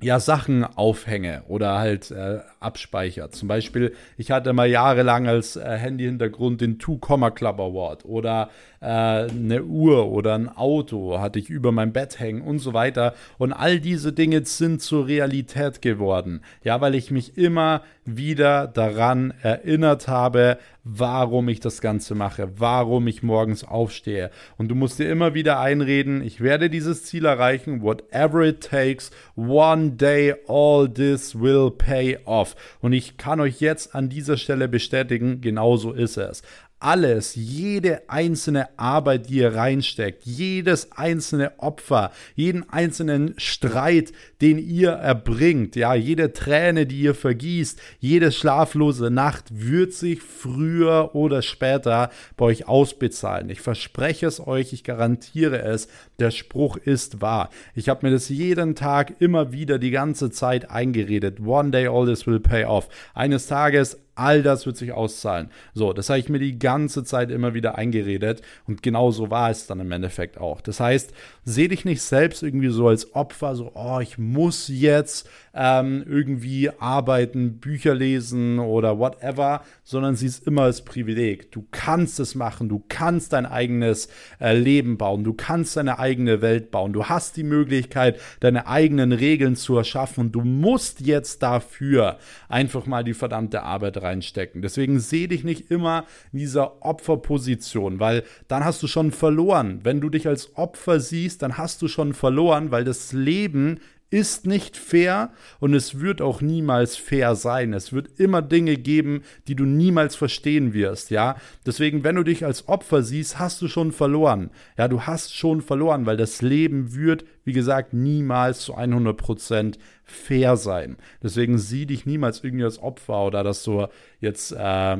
ja, 0.00 0.20
Sachen 0.20 0.64
aufhänge 0.64 1.42
oder 1.48 1.78
halt 1.78 2.12
äh, 2.12 2.38
abspeichert. 2.60 3.34
Zum 3.34 3.48
Beispiel, 3.48 3.94
ich 4.16 4.30
hatte 4.30 4.52
mal 4.52 4.68
jahrelang 4.68 5.26
als 5.26 5.56
äh, 5.56 5.76
Handy-Hintergrund 5.76 6.60
den 6.60 6.78
Two 6.78 6.98
Comma 6.98 7.30
Club 7.30 7.58
Award 7.58 8.04
oder 8.04 8.48
äh, 8.80 8.86
eine 8.86 9.64
Uhr 9.64 10.08
oder 10.10 10.36
ein 10.36 10.48
Auto 10.48 11.18
hatte 11.18 11.40
ich 11.40 11.50
über 11.50 11.72
mein 11.72 11.92
Bett 11.92 12.20
hängen 12.20 12.42
und 12.42 12.60
so 12.60 12.74
weiter. 12.74 13.14
Und 13.38 13.52
all 13.52 13.80
diese 13.80 14.12
Dinge 14.12 14.44
sind 14.44 14.80
zur 14.82 15.08
Realität 15.08 15.82
geworden. 15.82 16.42
Ja, 16.62 16.80
weil 16.80 16.94
ich 16.94 17.10
mich 17.10 17.36
immer 17.36 17.82
wieder 18.04 18.68
daran 18.68 19.34
erinnert 19.42 20.06
habe, 20.06 20.58
warum 20.84 21.48
ich 21.48 21.60
das 21.60 21.80
Ganze 21.80 22.14
mache, 22.14 22.50
warum 22.56 23.06
ich 23.08 23.22
morgens 23.22 23.64
aufstehe. 23.64 24.30
Und 24.56 24.68
du 24.68 24.74
musst 24.74 24.98
dir 24.98 25.10
immer 25.10 25.34
wieder 25.34 25.60
einreden, 25.60 26.22
ich 26.22 26.40
werde 26.40 26.70
dieses 26.70 27.04
Ziel 27.04 27.24
erreichen, 27.24 27.82
whatever 27.82 28.42
it 28.42 28.62
takes, 28.62 29.10
one 29.36 29.92
day 29.92 30.34
all 30.46 30.88
this 30.88 31.38
will 31.38 31.70
pay 31.70 32.18
off. 32.24 32.56
Und 32.80 32.92
ich 32.92 33.16
kann 33.16 33.40
euch 33.40 33.60
jetzt 33.60 33.94
an 33.94 34.08
dieser 34.08 34.36
Stelle 34.36 34.68
bestätigen, 34.68 35.40
genauso 35.40 35.92
ist 35.92 36.16
es. 36.16 36.42
Alles, 36.80 37.34
jede 37.34 38.08
einzelne 38.08 38.68
Arbeit, 38.78 39.28
die 39.28 39.38
ihr 39.38 39.54
reinsteckt, 39.54 40.24
jedes 40.24 40.92
einzelne 40.92 41.58
Opfer, 41.58 42.12
jeden 42.34 42.68
einzelnen 42.70 43.34
Streit, 43.36 44.12
den 44.40 44.58
ihr 44.58 44.90
erbringt, 44.90 45.74
ja, 45.76 45.94
jede 45.94 46.32
Träne, 46.32 46.86
die 46.86 47.00
ihr 47.00 47.14
vergießt, 47.14 47.80
jede 47.98 48.30
schlaflose 48.30 49.10
Nacht 49.10 49.46
wird 49.50 49.92
sich 49.92 50.22
früher 50.22 51.14
oder 51.14 51.42
später 51.42 52.10
bei 52.36 52.46
euch 52.46 52.68
ausbezahlen. 52.68 53.50
Ich 53.50 53.60
verspreche 53.60 54.26
es 54.26 54.46
euch, 54.46 54.72
ich 54.72 54.84
garantiere 54.84 55.62
es, 55.62 55.88
der 56.18 56.32
Spruch 56.32 56.76
ist 56.76 57.20
wahr. 57.20 57.48
Ich 57.76 57.88
habe 57.88 58.04
mir 58.04 58.12
das 58.12 58.28
jeden 58.28 58.74
Tag 58.74 59.20
immer 59.20 59.52
wieder 59.52 59.78
die 59.78 59.92
ganze 59.92 60.30
Zeit 60.30 60.68
eingeredet. 60.68 61.38
One 61.38 61.70
day 61.70 61.86
all 61.86 62.06
this 62.06 62.26
will 62.26 62.40
pay 62.40 62.64
off. 62.64 62.88
Eines 63.14 63.46
Tages 63.46 63.98
All 64.18 64.42
das 64.42 64.66
wird 64.66 64.76
sich 64.76 64.90
auszahlen. 64.90 65.48
So, 65.74 65.92
das 65.92 66.10
habe 66.10 66.18
ich 66.18 66.28
mir 66.28 66.40
die 66.40 66.58
ganze 66.58 67.04
Zeit 67.04 67.30
immer 67.30 67.54
wieder 67.54 67.78
eingeredet 67.78 68.42
und 68.66 68.82
genau 68.82 69.12
so 69.12 69.30
war 69.30 69.48
es 69.48 69.68
dann 69.68 69.78
im 69.78 69.92
Endeffekt 69.92 70.38
auch. 70.38 70.60
Das 70.60 70.80
heißt, 70.80 71.12
seh 71.44 71.68
dich 71.68 71.84
nicht 71.84 72.02
selbst 72.02 72.42
irgendwie 72.42 72.70
so 72.70 72.88
als 72.88 73.14
Opfer, 73.14 73.54
so, 73.54 73.70
oh, 73.76 74.00
ich 74.00 74.18
muss 74.18 74.66
jetzt 74.66 75.30
ähm, 75.54 76.04
irgendwie 76.04 76.68
arbeiten, 76.80 77.58
Bücher 77.58 77.94
lesen 77.94 78.58
oder 78.58 78.98
whatever, 78.98 79.62
sondern 79.84 80.16
sieh 80.16 80.26
es 80.26 80.40
immer 80.40 80.62
als 80.62 80.82
Privileg. 80.84 81.52
Du 81.52 81.64
kannst 81.70 82.18
es 82.18 82.34
machen, 82.34 82.68
du 82.68 82.82
kannst 82.88 83.32
dein 83.32 83.46
eigenes 83.46 84.08
äh, 84.40 84.58
Leben 84.58 84.98
bauen, 84.98 85.22
du 85.22 85.32
kannst 85.32 85.76
deine 85.76 86.00
eigene 86.00 86.07
Welt 86.16 86.70
bauen, 86.70 86.92
du 86.92 87.06
hast 87.06 87.36
die 87.36 87.44
Möglichkeit, 87.44 88.20
deine 88.40 88.66
eigenen 88.66 89.12
Regeln 89.12 89.56
zu 89.56 89.76
erschaffen 89.76 90.26
und 90.26 90.32
du 90.32 90.42
musst 90.42 91.00
jetzt 91.00 91.42
dafür 91.42 92.18
einfach 92.48 92.86
mal 92.86 93.04
die 93.04 93.14
verdammte 93.14 93.62
Arbeit 93.62 93.96
rein 94.02 94.18
reinstecken. 94.18 94.62
Deswegen 94.62 95.00
sehe 95.00 95.28
dich 95.28 95.44
nicht 95.44 95.70
immer 95.70 96.04
in 96.32 96.40
dieser 96.40 96.84
Opferposition, 96.84 98.00
weil 98.00 98.24
dann 98.48 98.64
hast 98.64 98.82
du 98.82 98.86
schon 98.86 99.12
verloren. 99.12 99.80
Wenn 99.84 100.00
du 100.00 100.10
dich 100.10 100.26
als 100.26 100.56
Opfer 100.56 101.00
siehst, 101.00 101.42
dann 101.42 101.56
hast 101.56 101.80
du 101.82 101.88
schon 101.88 102.12
verloren, 102.12 102.70
weil 102.70 102.84
das 102.84 103.12
Leben 103.12 103.80
ist 104.10 104.46
nicht 104.46 104.76
fair 104.76 105.30
und 105.60 105.74
es 105.74 106.00
wird 106.00 106.22
auch 106.22 106.40
niemals 106.40 106.96
fair 106.96 107.34
sein. 107.34 107.72
Es 107.74 107.92
wird 107.92 108.18
immer 108.18 108.40
Dinge 108.40 108.76
geben, 108.76 109.22
die 109.48 109.54
du 109.54 109.64
niemals 109.64 110.16
verstehen 110.16 110.72
wirst, 110.72 111.10
ja? 111.10 111.36
Deswegen, 111.66 112.04
wenn 112.04 112.16
du 112.16 112.22
dich 112.22 112.44
als 112.44 112.68
Opfer 112.68 113.02
siehst, 113.02 113.38
hast 113.38 113.60
du 113.60 113.68
schon 113.68 113.92
verloren. 113.92 114.50
Ja, 114.78 114.88
du 114.88 115.02
hast 115.02 115.36
schon 115.36 115.60
verloren, 115.60 116.06
weil 116.06 116.16
das 116.16 116.40
Leben 116.40 116.94
wird, 116.94 117.24
wie 117.48 117.54
gesagt, 117.54 117.94
niemals 117.94 118.60
zu 118.60 118.76
100% 118.76 119.78
fair 120.04 120.58
sein. 120.58 120.98
Deswegen 121.22 121.56
sieh 121.56 121.86
dich 121.86 122.04
niemals 122.04 122.44
irgendwie 122.44 122.64
als 122.64 122.78
Opfer 122.78 123.24
oder 123.24 123.42
dass 123.42 123.64
du 123.64 123.86
jetzt 124.20 124.52
äh, 124.52 124.98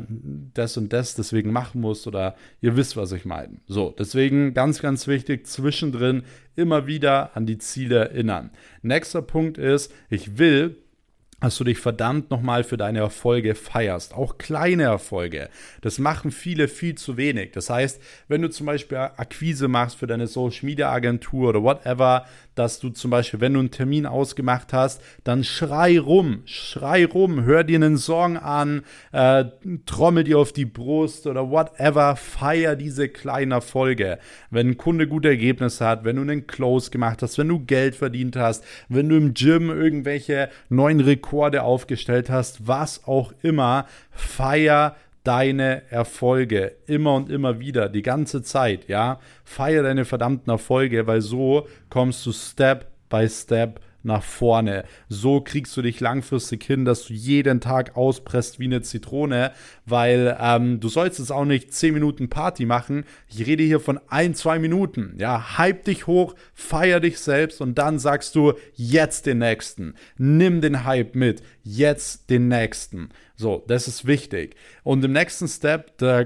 das 0.54 0.78
und 0.78 0.94
das 0.94 1.14
deswegen 1.14 1.52
machen 1.52 1.82
musst 1.82 2.06
oder 2.06 2.36
ihr 2.62 2.74
wisst, 2.74 2.96
was 2.96 3.12
ich 3.12 3.26
meine. 3.26 3.58
So, 3.66 3.94
deswegen 3.98 4.54
ganz, 4.54 4.80
ganz 4.80 5.06
wichtig, 5.06 5.46
zwischendrin 5.46 6.22
immer 6.56 6.86
wieder 6.86 7.36
an 7.36 7.44
die 7.44 7.58
Ziele 7.58 8.08
erinnern. 8.08 8.48
Nächster 8.80 9.20
Punkt 9.20 9.58
ist, 9.58 9.92
ich 10.08 10.38
will 10.38 10.78
dass 11.40 11.56
du 11.56 11.64
dich 11.64 11.78
verdammt 11.78 12.30
nochmal 12.30 12.64
für 12.64 12.76
deine 12.76 12.98
Erfolge 12.98 13.54
feierst. 13.54 14.14
Auch 14.14 14.38
kleine 14.38 14.84
Erfolge. 14.84 15.48
Das 15.82 15.98
machen 15.98 16.32
viele 16.32 16.66
viel 16.66 16.96
zu 16.96 17.16
wenig. 17.16 17.52
Das 17.52 17.70
heißt, 17.70 18.02
wenn 18.26 18.42
du 18.42 18.50
zum 18.50 18.66
Beispiel 18.66 18.98
Akquise 18.98 19.68
machst 19.68 19.96
für 19.96 20.06
deine 20.08 20.26
Social 20.26 20.66
Media 20.66 20.90
Agentur 20.90 21.50
oder 21.50 21.62
whatever, 21.62 22.26
dass 22.58 22.80
du 22.80 22.90
zum 22.90 23.10
Beispiel, 23.10 23.40
wenn 23.40 23.54
du 23.54 23.60
einen 23.60 23.70
Termin 23.70 24.06
ausgemacht 24.06 24.72
hast, 24.72 25.00
dann 25.24 25.44
schrei 25.44 25.98
rum, 25.98 26.42
schrei 26.44 27.06
rum, 27.06 27.44
hör 27.44 27.64
dir 27.64 27.76
einen 27.76 27.96
Song 27.96 28.36
an, 28.36 28.82
äh, 29.12 29.44
trommel 29.86 30.24
dir 30.24 30.38
auf 30.38 30.52
die 30.52 30.64
Brust 30.64 31.26
oder 31.26 31.50
whatever, 31.50 32.16
feier 32.16 32.76
diese 32.76 33.08
kleinen 33.08 33.52
Erfolge. 33.52 34.18
Wenn 34.50 34.70
ein 34.70 34.76
Kunde 34.76 35.06
gute 35.06 35.28
Ergebnisse 35.28 35.86
hat, 35.86 36.04
wenn 36.04 36.16
du 36.16 36.22
einen 36.22 36.46
Close 36.46 36.90
gemacht 36.90 37.22
hast, 37.22 37.38
wenn 37.38 37.48
du 37.48 37.60
Geld 37.60 37.94
verdient 37.94 38.36
hast, 38.36 38.64
wenn 38.88 39.08
du 39.08 39.16
im 39.16 39.34
Gym 39.34 39.70
irgendwelche 39.70 40.50
neuen 40.68 41.00
Rekorde 41.00 41.62
aufgestellt 41.62 42.30
hast, 42.30 42.66
was 42.66 43.04
auch 43.06 43.32
immer, 43.42 43.86
feier 44.10 44.96
deine 45.28 45.82
Erfolge 45.90 46.76
immer 46.86 47.14
und 47.14 47.28
immer 47.28 47.60
wieder, 47.60 47.90
die 47.90 48.00
ganze 48.00 48.42
Zeit, 48.42 48.88
ja. 48.88 49.20
Feier 49.44 49.82
deine 49.82 50.06
verdammten 50.06 50.50
Erfolge, 50.50 51.06
weil 51.06 51.20
so 51.20 51.68
kommst 51.90 52.24
du 52.24 52.32
Step 52.32 52.86
by 53.10 53.28
Step 53.28 53.78
nach 54.08 54.24
vorne. 54.24 54.84
So 55.08 55.40
kriegst 55.40 55.76
du 55.76 55.82
dich 55.82 56.00
langfristig 56.00 56.64
hin, 56.64 56.84
dass 56.84 57.04
du 57.04 57.12
jeden 57.12 57.60
Tag 57.60 57.96
auspresst 57.96 58.58
wie 58.58 58.64
eine 58.64 58.82
Zitrone, 58.82 59.52
weil 59.86 60.36
ähm, 60.40 60.80
du 60.80 60.88
sollst 60.88 61.20
es 61.20 61.30
auch 61.30 61.44
nicht 61.44 61.72
10 61.72 61.94
Minuten 61.94 62.28
Party 62.28 62.66
machen. 62.66 63.04
Ich 63.28 63.46
rede 63.46 63.62
hier 63.62 63.78
von 63.78 64.00
ein, 64.08 64.34
zwei 64.34 64.58
Minuten. 64.58 65.14
Ja, 65.18 65.56
hype 65.58 65.84
dich 65.84 66.08
hoch, 66.08 66.34
feier 66.54 66.98
dich 66.98 67.20
selbst 67.20 67.60
und 67.60 67.78
dann 67.78 68.00
sagst 68.00 68.34
du 68.34 68.54
jetzt 68.74 69.26
den 69.26 69.38
nächsten. 69.38 69.94
Nimm 70.16 70.60
den 70.60 70.84
Hype 70.84 71.14
mit, 71.14 71.42
jetzt 71.62 72.30
den 72.30 72.48
nächsten. 72.48 73.10
So, 73.36 73.64
das 73.68 73.86
ist 73.86 74.06
wichtig. 74.06 74.56
Und 74.82 75.04
im 75.04 75.12
nächsten 75.12 75.46
Step, 75.46 75.96
da 75.98 76.24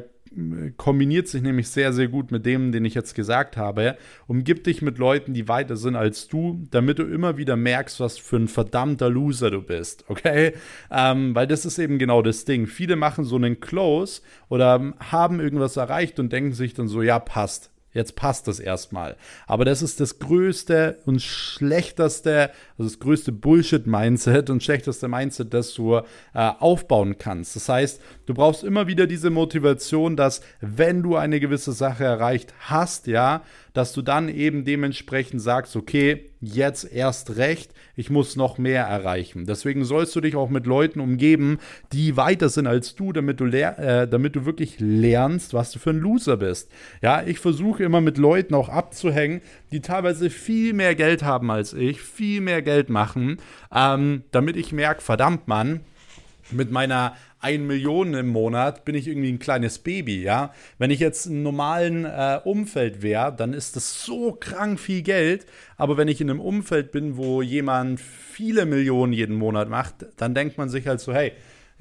kombiniert 0.77 1.29
sich 1.29 1.43
nämlich 1.43 1.69
sehr, 1.69 1.93
sehr 1.93 2.09
gut 2.09 2.31
mit 2.31 2.47
dem, 2.47 2.73
den 2.73 2.85
ich 2.85 2.95
jetzt 2.95 3.15
gesagt 3.15 3.57
habe. 3.57 3.97
Umgib 4.27 4.65
dich 4.65 4.83
mit 4.83 4.99
Leuten, 4.99 5.35
die 5.35 5.49
weiter 5.49 5.77
sind 5.77 5.97
als 5.97 6.29
du, 6.29 6.67
damit 6.71 6.99
du 6.99 7.05
immer 7.05 7.37
wieder 7.37 7.57
merkst, 7.57 8.01
was 8.01 8.19
für 8.19 8.37
ein 8.37 8.49
verdammter 8.49 9.11
Loser 9.11 9.51
du 9.51 9.63
bist, 9.63 10.05
okay? 10.09 10.55
Ähm, 10.91 11.35
weil 11.35 11.47
das 11.47 11.65
ist 11.65 11.79
eben 11.79 11.99
genau 11.99 12.23
das 12.23 12.45
Ding. 12.45 12.67
Viele 12.67 12.97
machen 12.97 13.25
so 13.25 13.37
einen 13.37 13.61
Close 13.61 14.23
oder 14.49 14.95
haben 14.99 15.41
irgendwas 15.41 15.77
erreicht 15.77 16.19
und 16.19 16.33
denken 16.33 16.53
sich 16.53 16.75
dann 16.75 16.89
so, 16.89 17.03
ja, 17.03 17.19
passt. 17.19 17.73
Jetzt 17.95 18.17
passt 18.17 18.49
das 18.49 18.59
erstmal. 18.59 19.17
Aber 19.47 19.65
das 19.65 19.83
ist 19.83 20.01
das 20.01 20.19
größte 20.19 20.99
und 21.05 21.21
schlechteste, 21.21 22.51
also 22.79 22.89
das 22.89 22.99
größte 23.01 23.33
Bullshit-Mindset 23.33 24.49
und 24.49 24.63
schlechteste 24.63 25.09
Mindset, 25.09 25.53
das 25.53 25.75
du 25.75 25.97
äh, 25.97 26.03
aufbauen 26.33 27.19
kannst. 27.19 27.55
Das 27.55 27.69
heißt, 27.69 28.01
du 28.33 28.37
brauchst 28.37 28.65
immer 28.65 28.87
wieder 28.87 29.07
diese 29.07 29.29
Motivation, 29.29 30.17
dass 30.17 30.41
wenn 30.63 31.03
du 31.03 31.17
eine 31.17 31.39
gewisse 31.39 31.73
Sache 31.73 32.05
erreicht 32.05 32.55
hast, 32.61 33.07
ja, 33.07 33.43
dass 33.75 33.93
du 33.93 34.01
dann 34.01 34.31
eben 34.31 34.65
dementsprechend 34.65 35.43
sagst, 35.43 35.77
okay, 35.77 36.31
jetzt 36.41 36.91
erst 36.91 37.37
recht, 37.37 37.75
ich 37.95 38.09
muss 38.09 38.35
noch 38.35 38.57
mehr 38.57 38.85
erreichen. 38.85 39.45
Deswegen 39.45 39.85
sollst 39.85 40.17
du 40.17 40.23
dich 40.23 40.35
auch 40.35 40.49
mit 40.49 40.67
Leuten 40.67 41.01
umgeben, 41.01 41.59
die 41.93 42.17
weiter 42.17 42.49
sind 42.49 42.67
als 42.67 42.95
du, 42.95 43.13
damit 43.13 43.39
du, 43.39 43.45
äh, 43.47 44.09
damit 44.09 44.35
du 44.35 44.47
wirklich 44.47 44.81
lernst, 44.81 45.53
was 45.53 45.71
du 45.71 45.79
für 45.79 45.91
ein 45.91 46.01
Loser 46.01 46.39
bist. 46.39 46.71
Ja, 47.03 47.23
ich 47.23 47.39
versuche 47.39 47.85
immer 47.85 48.01
mit 48.01 48.17
Leuten 48.17 48.55
auch 48.55 48.71
abzuhängen, 48.71 49.43
die 49.73 49.81
teilweise 49.81 50.31
viel 50.31 50.73
mehr 50.73 50.95
Geld 50.95 51.23
haben 51.23 51.51
als 51.51 51.75
ich, 51.75 52.01
viel 52.01 52.41
mehr 52.41 52.63
Geld 52.63 52.89
machen, 52.89 53.37
ähm, 53.75 54.23
damit 54.31 54.57
ich 54.57 54.73
merke, 54.73 55.03
verdammt 55.03 55.49
Mann, 55.49 55.81
mit 56.51 56.71
meiner 56.71 57.15
1 57.43 57.65
Million 57.65 58.15
im 58.15 58.29
Monat 58.29 58.85
bin 58.85 58.95
ich 58.95 59.09
irgendwie 59.09 59.33
ein 59.33 59.39
kleines 59.39 59.79
Baby, 59.79 60.23
ja. 60.23 60.55
Wenn 60.79 60.91
ich 60.91 61.01
jetzt 61.01 61.27
im 61.27 61.43
normalen 61.43 62.05
äh, 62.05 62.41
Umfeld 62.45 63.03
wäre, 63.03 63.35
dann 63.37 63.53
ist 63.53 63.77
das 63.77 64.05
so 64.05 64.33
krank 64.33 64.79
viel 64.79 65.03
Geld. 65.03 65.47
Aber 65.77 65.97
wenn 65.97 66.09
ich 66.09 66.21
in 66.21 66.31
einem 66.31 66.41
Umfeld 66.41 66.93
bin, 66.93 67.17
wo 67.17 67.43
jemand 67.43 68.01
viele 68.01 68.65
Millionen 68.65 69.13
jeden 69.13 69.37
Monat 69.37 69.69
macht, 69.69 70.07
dann 70.17 70.35
denkt 70.35 70.57
man 70.57 70.69
sich 70.69 70.87
halt 70.87 71.01
so, 71.01 71.13
hey, 71.13 71.33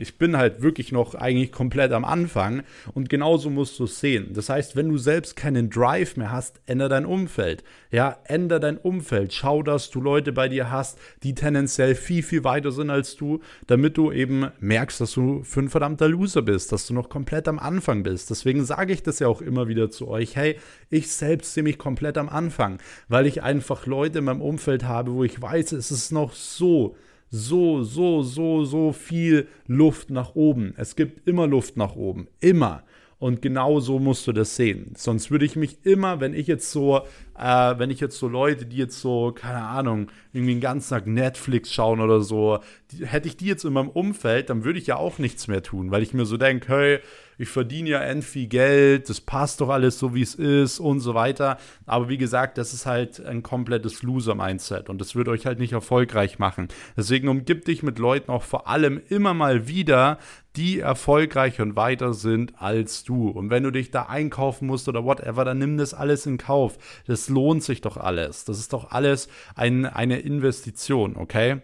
ich 0.02 0.18
bin 0.18 0.36
halt 0.38 0.62
wirklich 0.62 0.91
noch 0.91 1.16
eigentlich 1.16 1.52
komplett 1.52 1.91
am 1.91 2.06
Anfang 2.06 2.64
und 2.93 3.10
genauso 3.10 3.49
musst 3.49 3.80
du 3.80 3.84
es 3.84 3.99
sehen. 3.99 4.34
Das 4.34 4.49
heißt, 4.49 4.76
wenn 4.76 4.89
du 4.89 4.97
selbst 4.97 5.36
keinen 5.36 5.70
Drive 5.70 6.18
mehr 6.18 6.32
hast, 6.32 6.60
ändere 6.66 6.89
dein 6.89 7.06
Umfeld. 7.06 7.64
Ja, 7.91 8.18
ändere 8.26 8.60
dein 8.60 8.78
Umfeld. 8.78 9.34
Schau, 9.34 9.64
dass 9.64 9.89
du 9.89 10.02
Leute 10.02 10.32
bei 10.32 10.49
dir 10.49 10.72
hast, 10.72 10.97
die 11.24 11.36
tendenziell 11.36 11.95
viel, 11.95 12.24
viel 12.24 12.43
weiter 12.43 12.72
sind 12.72 12.89
als 12.89 13.16
du, 13.16 13.39
damit 13.68 13.97
du 13.97 14.12
eben 14.12 14.47
merkst, 14.60 15.02
dass 15.02 15.14
du 15.14 15.43
für 15.43 15.62
ein 15.62 15.70
verdammter 15.70 16.08
Loser 16.08 16.41
bist, 16.41 16.72
dass 16.72 16.88
du 16.88 16.93
noch 16.93 17.10
komplett 17.10 17.47
am 17.47 17.60
Anfang 17.60 18.04
bist. 18.04 18.30
Deswegen 18.30 18.66
sage 18.66 18.93
ich 18.93 19.04
das 19.04 19.20
ja 19.20 19.28
auch 19.28 19.41
immer 19.41 19.68
wieder 19.68 19.91
zu 19.91 20.08
euch. 20.08 20.36
Hey, 20.36 20.58
ich 20.89 21.12
selbst 21.12 21.54
sehe 21.54 21.64
mich 21.64 21.78
komplett 21.78 22.18
am 22.18 22.30
Anfang, 22.30 22.80
weil 23.08 23.28
ich 23.28 23.43
einfach 23.43 23.86
Leute 23.86 24.20
in 24.20 24.26
meinem 24.26 24.41
Umfeld 24.41 24.84
habe, 24.84 25.14
wo 25.14 25.24
ich 25.24 25.41
weiß, 25.41 25.74
es 25.74 25.91
ist 25.91 26.12
noch 26.12 26.34
so 26.34 26.95
so, 27.32 27.84
so, 27.84 28.22
so, 28.22 28.66
so 28.66 28.92
viel 28.92 29.48
Luft 29.66 30.10
nach 30.10 30.36
oben. 30.36 30.74
Es 30.78 30.96
gibt 30.96 31.28
immer 31.28 31.48
Luft 31.48 31.78
nach 31.78 31.96
oben. 31.96 32.28
Immer. 32.42 32.84
Und 33.18 33.42
genau 33.42 33.80
so 33.80 34.00
musst 34.00 34.26
du 34.26 34.32
das 34.32 34.56
sehen. 34.56 34.94
Sonst 34.98 35.30
würde 35.32 35.46
ich 35.46 35.56
mich 35.56 35.86
immer, 35.86 36.20
wenn 36.20 36.34
ich 36.34 36.48
jetzt 36.48 36.72
so 36.72 37.04
äh, 37.42 37.80
wenn 37.80 37.90
ich 37.90 38.00
jetzt 38.00 38.20
so 38.20 38.28
Leute, 38.28 38.66
die 38.66 38.78
jetzt 38.78 39.02
so, 39.02 39.32
keine 39.32 39.64
Ahnung, 39.64 40.12
irgendwie 40.32 40.54
den 40.54 40.62
ganzen 40.62 40.92
Tag 40.92 41.08
Netflix 41.08 41.74
schauen 41.74 42.00
oder 42.00 42.22
so, 42.22 42.60
die, 42.92 43.06
hätte 43.06 43.28
ich 43.28 43.36
die 43.36 43.48
jetzt 43.48 43.66
in 43.66 43.74
meinem 43.74 43.90
Umfeld, 43.90 44.50
dann 44.50 44.64
würde 44.64 44.78
ich 44.78 44.88
ja 44.88 44.98
auch 44.98 45.18
nichts 45.18 45.48
mehr 45.48 45.64
tun, 45.64 45.90
weil 45.90 46.04
ich 46.04 46.14
mir 46.14 46.26
so 46.26 46.38
denke, 46.38 46.68
hey, 46.68 47.00
ich 47.42 47.50
verdiene 47.50 47.89
ja 47.89 48.00
end 48.00 48.24
viel 48.24 48.48
Geld, 48.48 49.10
das 49.10 49.20
passt 49.20 49.62
doch 49.62 49.70
alles 49.70 49.98
so, 49.98 50.14
wie 50.14 50.22
es 50.22 50.36
ist 50.36 50.80
und 50.80 51.00
so 51.00 51.16
weiter. 51.16 51.58
Aber 51.86 52.08
wie 52.08 52.18
gesagt, 52.18 52.58
das 52.58 52.74
ist 52.74 52.86
halt 52.86 53.26
ein 53.26 53.42
komplettes 53.42 54.04
Loser-Mindset 54.04 54.89
und 54.89 55.02
das 55.02 55.16
wird 55.16 55.28
euch 55.28 55.46
halt 55.46 55.58
nicht 55.58 55.74
erfolgreich 55.74 56.38
machen. 56.38 56.68
Deswegen 56.96 57.28
umgib 57.28 57.66
dich 57.66 57.82
mit 57.82 57.98
Leuten 57.98 58.32
auch 58.32 58.44
vor 58.44 58.68
allem 58.68 59.02
immer 59.10 59.34
mal 59.34 59.68
wieder, 59.68 60.20
die 60.56 60.80
erfolgreich 60.80 61.60
und 61.62 61.76
weiter 61.76 62.14
sind 62.14 62.62
als 62.62 63.04
du. 63.04 63.30
Und 63.30 63.50
wenn 63.50 63.64
du 63.64 63.72
dich 63.72 63.89
da 63.89 64.04
einkaufen 64.04 64.68
musst 64.68 64.88
oder 64.88 65.04
whatever, 65.04 65.44
dann 65.44 65.58
nimm 65.58 65.78
das 65.78 65.94
alles 65.94 66.26
in 66.26 66.38
Kauf. 66.38 66.78
Das 67.08 67.28
lohnt 67.30 67.64
sich 67.64 67.82
doch 67.82 67.98
alles. 67.98 68.46
Das 68.46 68.60
ist 68.60 68.74
doch 68.74 68.92
alles 68.92 69.30
ein, 69.56 69.86
eine 69.86 70.20
Investition, 70.20 71.16
okay? 71.16 71.62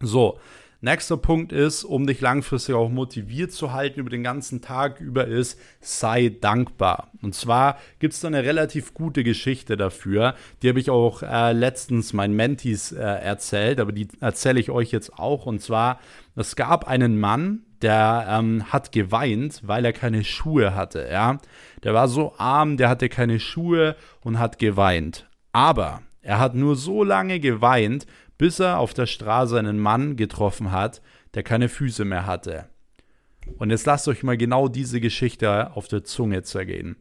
So, 0.00 0.38
Nächster 0.82 1.18
Punkt 1.18 1.52
ist, 1.52 1.84
um 1.84 2.06
dich 2.06 2.22
langfristig 2.22 2.74
auch 2.74 2.88
motiviert 2.88 3.52
zu 3.52 3.74
halten 3.74 4.00
über 4.00 4.08
den 4.08 4.22
ganzen 4.22 4.62
Tag 4.62 4.98
über, 4.98 5.26
ist, 5.26 5.60
sei 5.80 6.34
dankbar. 6.40 7.10
Und 7.20 7.34
zwar 7.34 7.76
gibt 7.98 8.14
es 8.14 8.20
da 8.20 8.28
eine 8.28 8.44
relativ 8.44 8.94
gute 8.94 9.22
Geschichte 9.22 9.76
dafür. 9.76 10.34
Die 10.62 10.70
habe 10.70 10.80
ich 10.80 10.88
auch 10.88 11.22
äh, 11.22 11.52
letztens 11.52 12.14
meinen 12.14 12.34
Mentees 12.34 12.92
äh, 12.92 13.02
erzählt, 13.02 13.78
aber 13.78 13.92
die 13.92 14.08
erzähle 14.20 14.58
ich 14.58 14.70
euch 14.70 14.90
jetzt 14.90 15.18
auch. 15.18 15.44
Und 15.44 15.60
zwar, 15.60 16.00
es 16.34 16.56
gab 16.56 16.88
einen 16.88 17.20
Mann, 17.20 17.66
der 17.82 18.26
ähm, 18.30 18.72
hat 18.72 18.90
geweint, 18.90 19.60
weil 19.66 19.84
er 19.84 19.92
keine 19.92 20.24
Schuhe 20.24 20.74
hatte. 20.74 21.06
Ja, 21.12 21.40
der 21.84 21.92
war 21.92 22.08
so 22.08 22.32
arm, 22.38 22.78
der 22.78 22.88
hatte 22.88 23.10
keine 23.10 23.38
Schuhe 23.38 23.96
und 24.22 24.38
hat 24.38 24.58
geweint. 24.58 25.28
Aber 25.52 26.00
er 26.22 26.38
hat 26.38 26.54
nur 26.54 26.76
so 26.76 27.02
lange 27.02 27.40
geweint, 27.40 28.06
bis 28.40 28.58
er 28.58 28.78
auf 28.78 28.94
der 28.94 29.04
Straße 29.04 29.58
einen 29.58 29.78
Mann 29.78 30.16
getroffen 30.16 30.72
hat, 30.72 31.02
der 31.34 31.42
keine 31.42 31.68
Füße 31.68 32.06
mehr 32.06 32.24
hatte. 32.24 32.70
Und 33.58 33.68
jetzt 33.68 33.84
lasst 33.84 34.08
euch 34.08 34.22
mal 34.22 34.38
genau 34.38 34.66
diese 34.66 34.98
Geschichte 34.98 35.76
auf 35.76 35.88
der 35.88 36.04
Zunge 36.04 36.42
zergehen. 36.42 36.96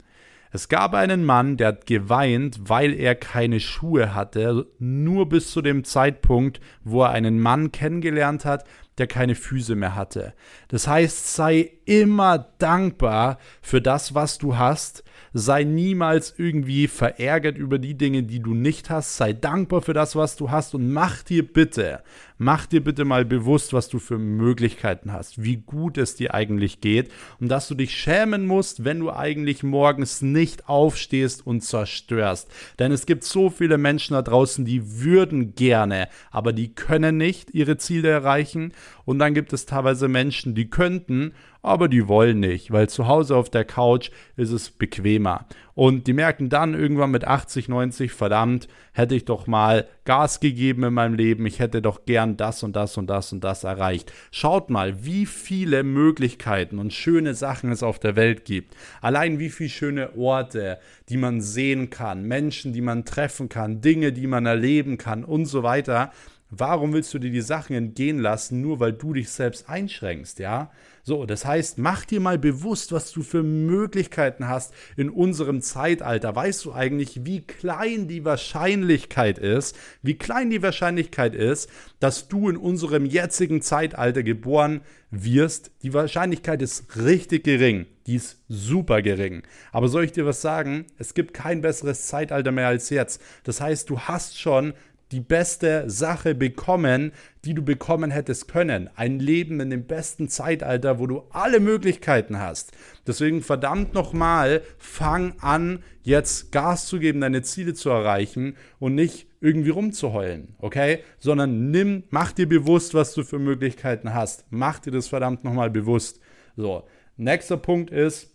Es 0.51 0.67
gab 0.67 0.93
einen 0.93 1.23
Mann, 1.23 1.55
der 1.55 1.69
hat 1.69 1.85
geweint, 1.85 2.59
weil 2.63 2.93
er 2.93 3.15
keine 3.15 3.61
Schuhe 3.61 4.13
hatte, 4.13 4.67
nur 4.79 5.29
bis 5.29 5.51
zu 5.51 5.61
dem 5.61 5.85
Zeitpunkt, 5.85 6.59
wo 6.83 7.03
er 7.03 7.11
einen 7.11 7.39
Mann 7.39 7.71
kennengelernt 7.71 8.43
hat, 8.43 8.65
der 8.99 9.07
keine 9.07 9.35
Füße 9.35 9.75
mehr 9.75 9.95
hatte. 9.95 10.33
Das 10.67 10.87
heißt, 10.87 11.35
sei 11.35 11.71
immer 11.85 12.53
dankbar 12.57 13.39
für 13.61 13.81
das, 13.81 14.13
was 14.13 14.37
du 14.37 14.57
hast, 14.57 15.03
sei 15.33 15.63
niemals 15.63 16.33
irgendwie 16.37 16.87
verärgert 16.87 17.57
über 17.57 17.79
die 17.79 17.95
Dinge, 17.95 18.23
die 18.23 18.39
du 18.39 18.53
nicht 18.53 18.89
hast. 18.89 19.17
Sei 19.17 19.33
dankbar 19.33 19.81
für 19.81 19.93
das, 19.93 20.15
was 20.15 20.35
du 20.35 20.51
hast 20.51 20.75
und 20.75 20.91
mach 20.91 21.23
dir 21.23 21.51
bitte, 21.51 22.03
mach 22.39 22.65
dir 22.65 22.83
bitte 22.83 23.05
mal 23.05 23.25
bewusst, 23.25 23.73
was 23.73 23.89
du 23.89 23.99
für 23.99 24.17
Möglichkeiten 24.17 25.13
hast, 25.13 25.43
wie 25.43 25.57
gut 25.57 25.97
es 25.97 26.15
dir 26.15 26.33
eigentlich 26.33 26.81
geht 26.81 27.11
und 27.39 27.49
dass 27.49 27.67
du 27.67 27.75
dich 27.75 27.95
schämen 27.95 28.47
musst, 28.47 28.83
wenn 28.85 28.99
du 28.99 29.11
eigentlich 29.11 29.61
morgens 29.61 30.23
nicht 30.23 30.67
aufstehst 30.67 31.45
und 31.45 31.61
zerstörst. 31.61 32.49
Denn 32.79 32.91
es 32.91 33.05
gibt 33.05 33.25
so 33.25 33.49
viele 33.49 33.77
Menschen 33.77 34.13
da 34.13 34.21
draußen, 34.21 34.65
die 34.65 35.01
würden 35.01 35.53
gerne, 35.53 36.07
aber 36.31 36.53
die 36.53 36.73
können 36.73 37.17
nicht 37.17 37.53
ihre 37.53 37.77
Ziele 37.77 38.09
erreichen. 38.09 38.73
Und 39.05 39.19
dann 39.19 39.33
gibt 39.33 39.53
es 39.53 39.65
teilweise 39.65 40.07
Menschen, 40.07 40.55
die 40.55 40.69
könnten 40.69 41.33
aber 41.61 41.87
die 41.89 42.07
wollen 42.07 42.39
nicht, 42.39 42.71
weil 42.71 42.87
zu 42.87 43.07
Hause 43.07 43.35
auf 43.35 43.49
der 43.49 43.65
Couch 43.65 44.11
ist 44.37 44.51
es 44.51 44.69
bequemer. 44.69 45.45
Und 45.75 46.07
die 46.07 46.13
merken 46.13 46.49
dann 46.49 46.73
irgendwann 46.73 47.11
mit 47.11 47.25
80, 47.25 47.69
90, 47.69 48.11
verdammt, 48.11 48.67
hätte 48.93 49.15
ich 49.15 49.25
doch 49.25 49.47
mal 49.47 49.87
Gas 50.05 50.39
gegeben 50.39 50.83
in 50.83 50.93
meinem 50.93 51.15
Leben, 51.15 51.45
ich 51.45 51.59
hätte 51.59 51.81
doch 51.81 52.05
gern 52.05 52.37
das 52.37 52.63
und 52.63 52.75
das 52.75 52.97
und 52.97 53.07
das 53.07 53.31
und 53.31 53.43
das 53.43 53.63
erreicht. 53.63 54.11
Schaut 54.31 54.69
mal, 54.69 55.05
wie 55.05 55.25
viele 55.25 55.83
Möglichkeiten 55.83 56.79
und 56.79 56.93
schöne 56.93 57.33
Sachen 57.33 57.71
es 57.71 57.83
auf 57.83 57.99
der 57.99 58.15
Welt 58.15 58.45
gibt. 58.45 58.75
Allein 59.01 59.39
wie 59.39 59.49
viele 59.49 59.69
schöne 59.69 60.17
Orte, 60.17 60.79
die 61.09 61.17
man 61.17 61.41
sehen 61.41 61.89
kann, 61.89 62.23
Menschen, 62.23 62.73
die 62.73 62.81
man 62.81 63.05
treffen 63.05 63.47
kann, 63.49 63.81
Dinge, 63.81 64.11
die 64.11 64.27
man 64.27 64.45
erleben 64.45 64.97
kann 64.97 65.23
und 65.23 65.45
so 65.45 65.63
weiter. 65.63 66.11
Warum 66.51 66.93
willst 66.93 67.13
du 67.13 67.19
dir 67.19 67.31
die 67.31 67.41
Sachen 67.41 67.75
entgehen 67.75 68.19
lassen, 68.19 68.61
nur 68.61 68.79
weil 68.79 68.93
du 68.93 69.13
dich 69.13 69.29
selbst 69.29 69.69
einschränkst, 69.69 70.39
ja? 70.39 70.71
So, 71.09 71.25
das 71.25 71.43
heißt, 71.43 71.79
mach 71.79 72.05
dir 72.05 72.19
mal 72.19 72.37
bewusst, 72.37 72.91
was 72.91 73.11
du 73.11 73.23
für 73.23 73.41
Möglichkeiten 73.41 74.47
hast 74.47 74.75
in 74.95 75.09
unserem 75.09 75.59
Zeitalter. 75.59 76.35
Weißt 76.35 76.63
du 76.65 76.71
eigentlich, 76.71 77.25
wie 77.25 77.41
klein 77.41 78.07
die 78.07 78.25
Wahrscheinlichkeit 78.25 79.39
ist, 79.39 79.75
wie 80.03 80.19
klein 80.19 80.51
die 80.51 80.61
Wahrscheinlichkeit 80.61 81.33
ist, 81.33 81.67
dass 81.99 82.27
du 82.27 82.47
in 82.47 82.57
unserem 82.57 83.07
jetzigen 83.07 83.63
Zeitalter 83.63 84.21
geboren 84.21 84.81
wirst? 85.09 85.71
Die 85.81 85.95
Wahrscheinlichkeit 85.95 86.61
ist 86.61 86.95
richtig 86.95 87.43
gering. 87.43 87.87
Die 88.05 88.13
ist 88.13 88.43
super 88.47 89.01
gering. 89.01 89.41
Aber 89.71 89.87
soll 89.87 90.03
ich 90.03 90.11
dir 90.11 90.27
was 90.27 90.43
sagen? 90.43 90.85
Es 90.99 91.15
gibt 91.15 91.33
kein 91.33 91.61
besseres 91.61 92.05
Zeitalter 92.05 92.51
mehr 92.51 92.67
als 92.67 92.91
jetzt. 92.91 93.19
Das 93.45 93.61
heißt, 93.61 93.89
du 93.89 93.99
hast 94.01 94.39
schon 94.39 94.75
die 95.11 95.21
beste 95.21 95.89
Sache 95.89 96.35
bekommen, 96.35 97.11
die 97.43 97.53
du 97.53 97.63
bekommen 97.63 98.11
hättest 98.11 98.47
können. 98.47 98.89
Ein 98.95 99.19
Leben 99.19 99.59
in 99.59 99.69
dem 99.69 99.85
besten 99.85 100.29
Zeitalter, 100.29 100.99
wo 100.99 101.07
du 101.07 101.23
alle 101.31 101.59
Möglichkeiten 101.59 102.39
hast. 102.39 102.71
Deswegen 103.07 103.41
verdammt 103.41 103.93
nochmal, 103.93 104.61
fang 104.77 105.33
an, 105.39 105.83
jetzt 106.03 106.51
Gas 106.51 106.85
zu 106.85 106.99
geben, 106.99 107.21
deine 107.21 107.41
Ziele 107.41 107.73
zu 107.73 107.89
erreichen 107.89 108.55
und 108.77 108.93
nicht 108.93 109.27
irgendwie 109.41 109.69
rumzuheulen, 109.69 110.55
okay? 110.59 110.99
Sondern 111.17 111.71
nimm, 111.71 112.03
mach 112.09 112.31
dir 112.31 112.47
bewusst, 112.47 112.93
was 112.93 113.13
du 113.13 113.23
für 113.23 113.39
Möglichkeiten 113.39 114.13
hast. 114.13 114.45
Mach 114.49 114.79
dir 114.79 114.91
das 114.91 115.07
verdammt 115.07 115.43
nochmal 115.43 115.69
bewusst. 115.69 116.19
So, 116.55 116.87
nächster 117.17 117.57
Punkt 117.57 117.89
ist, 117.89 118.31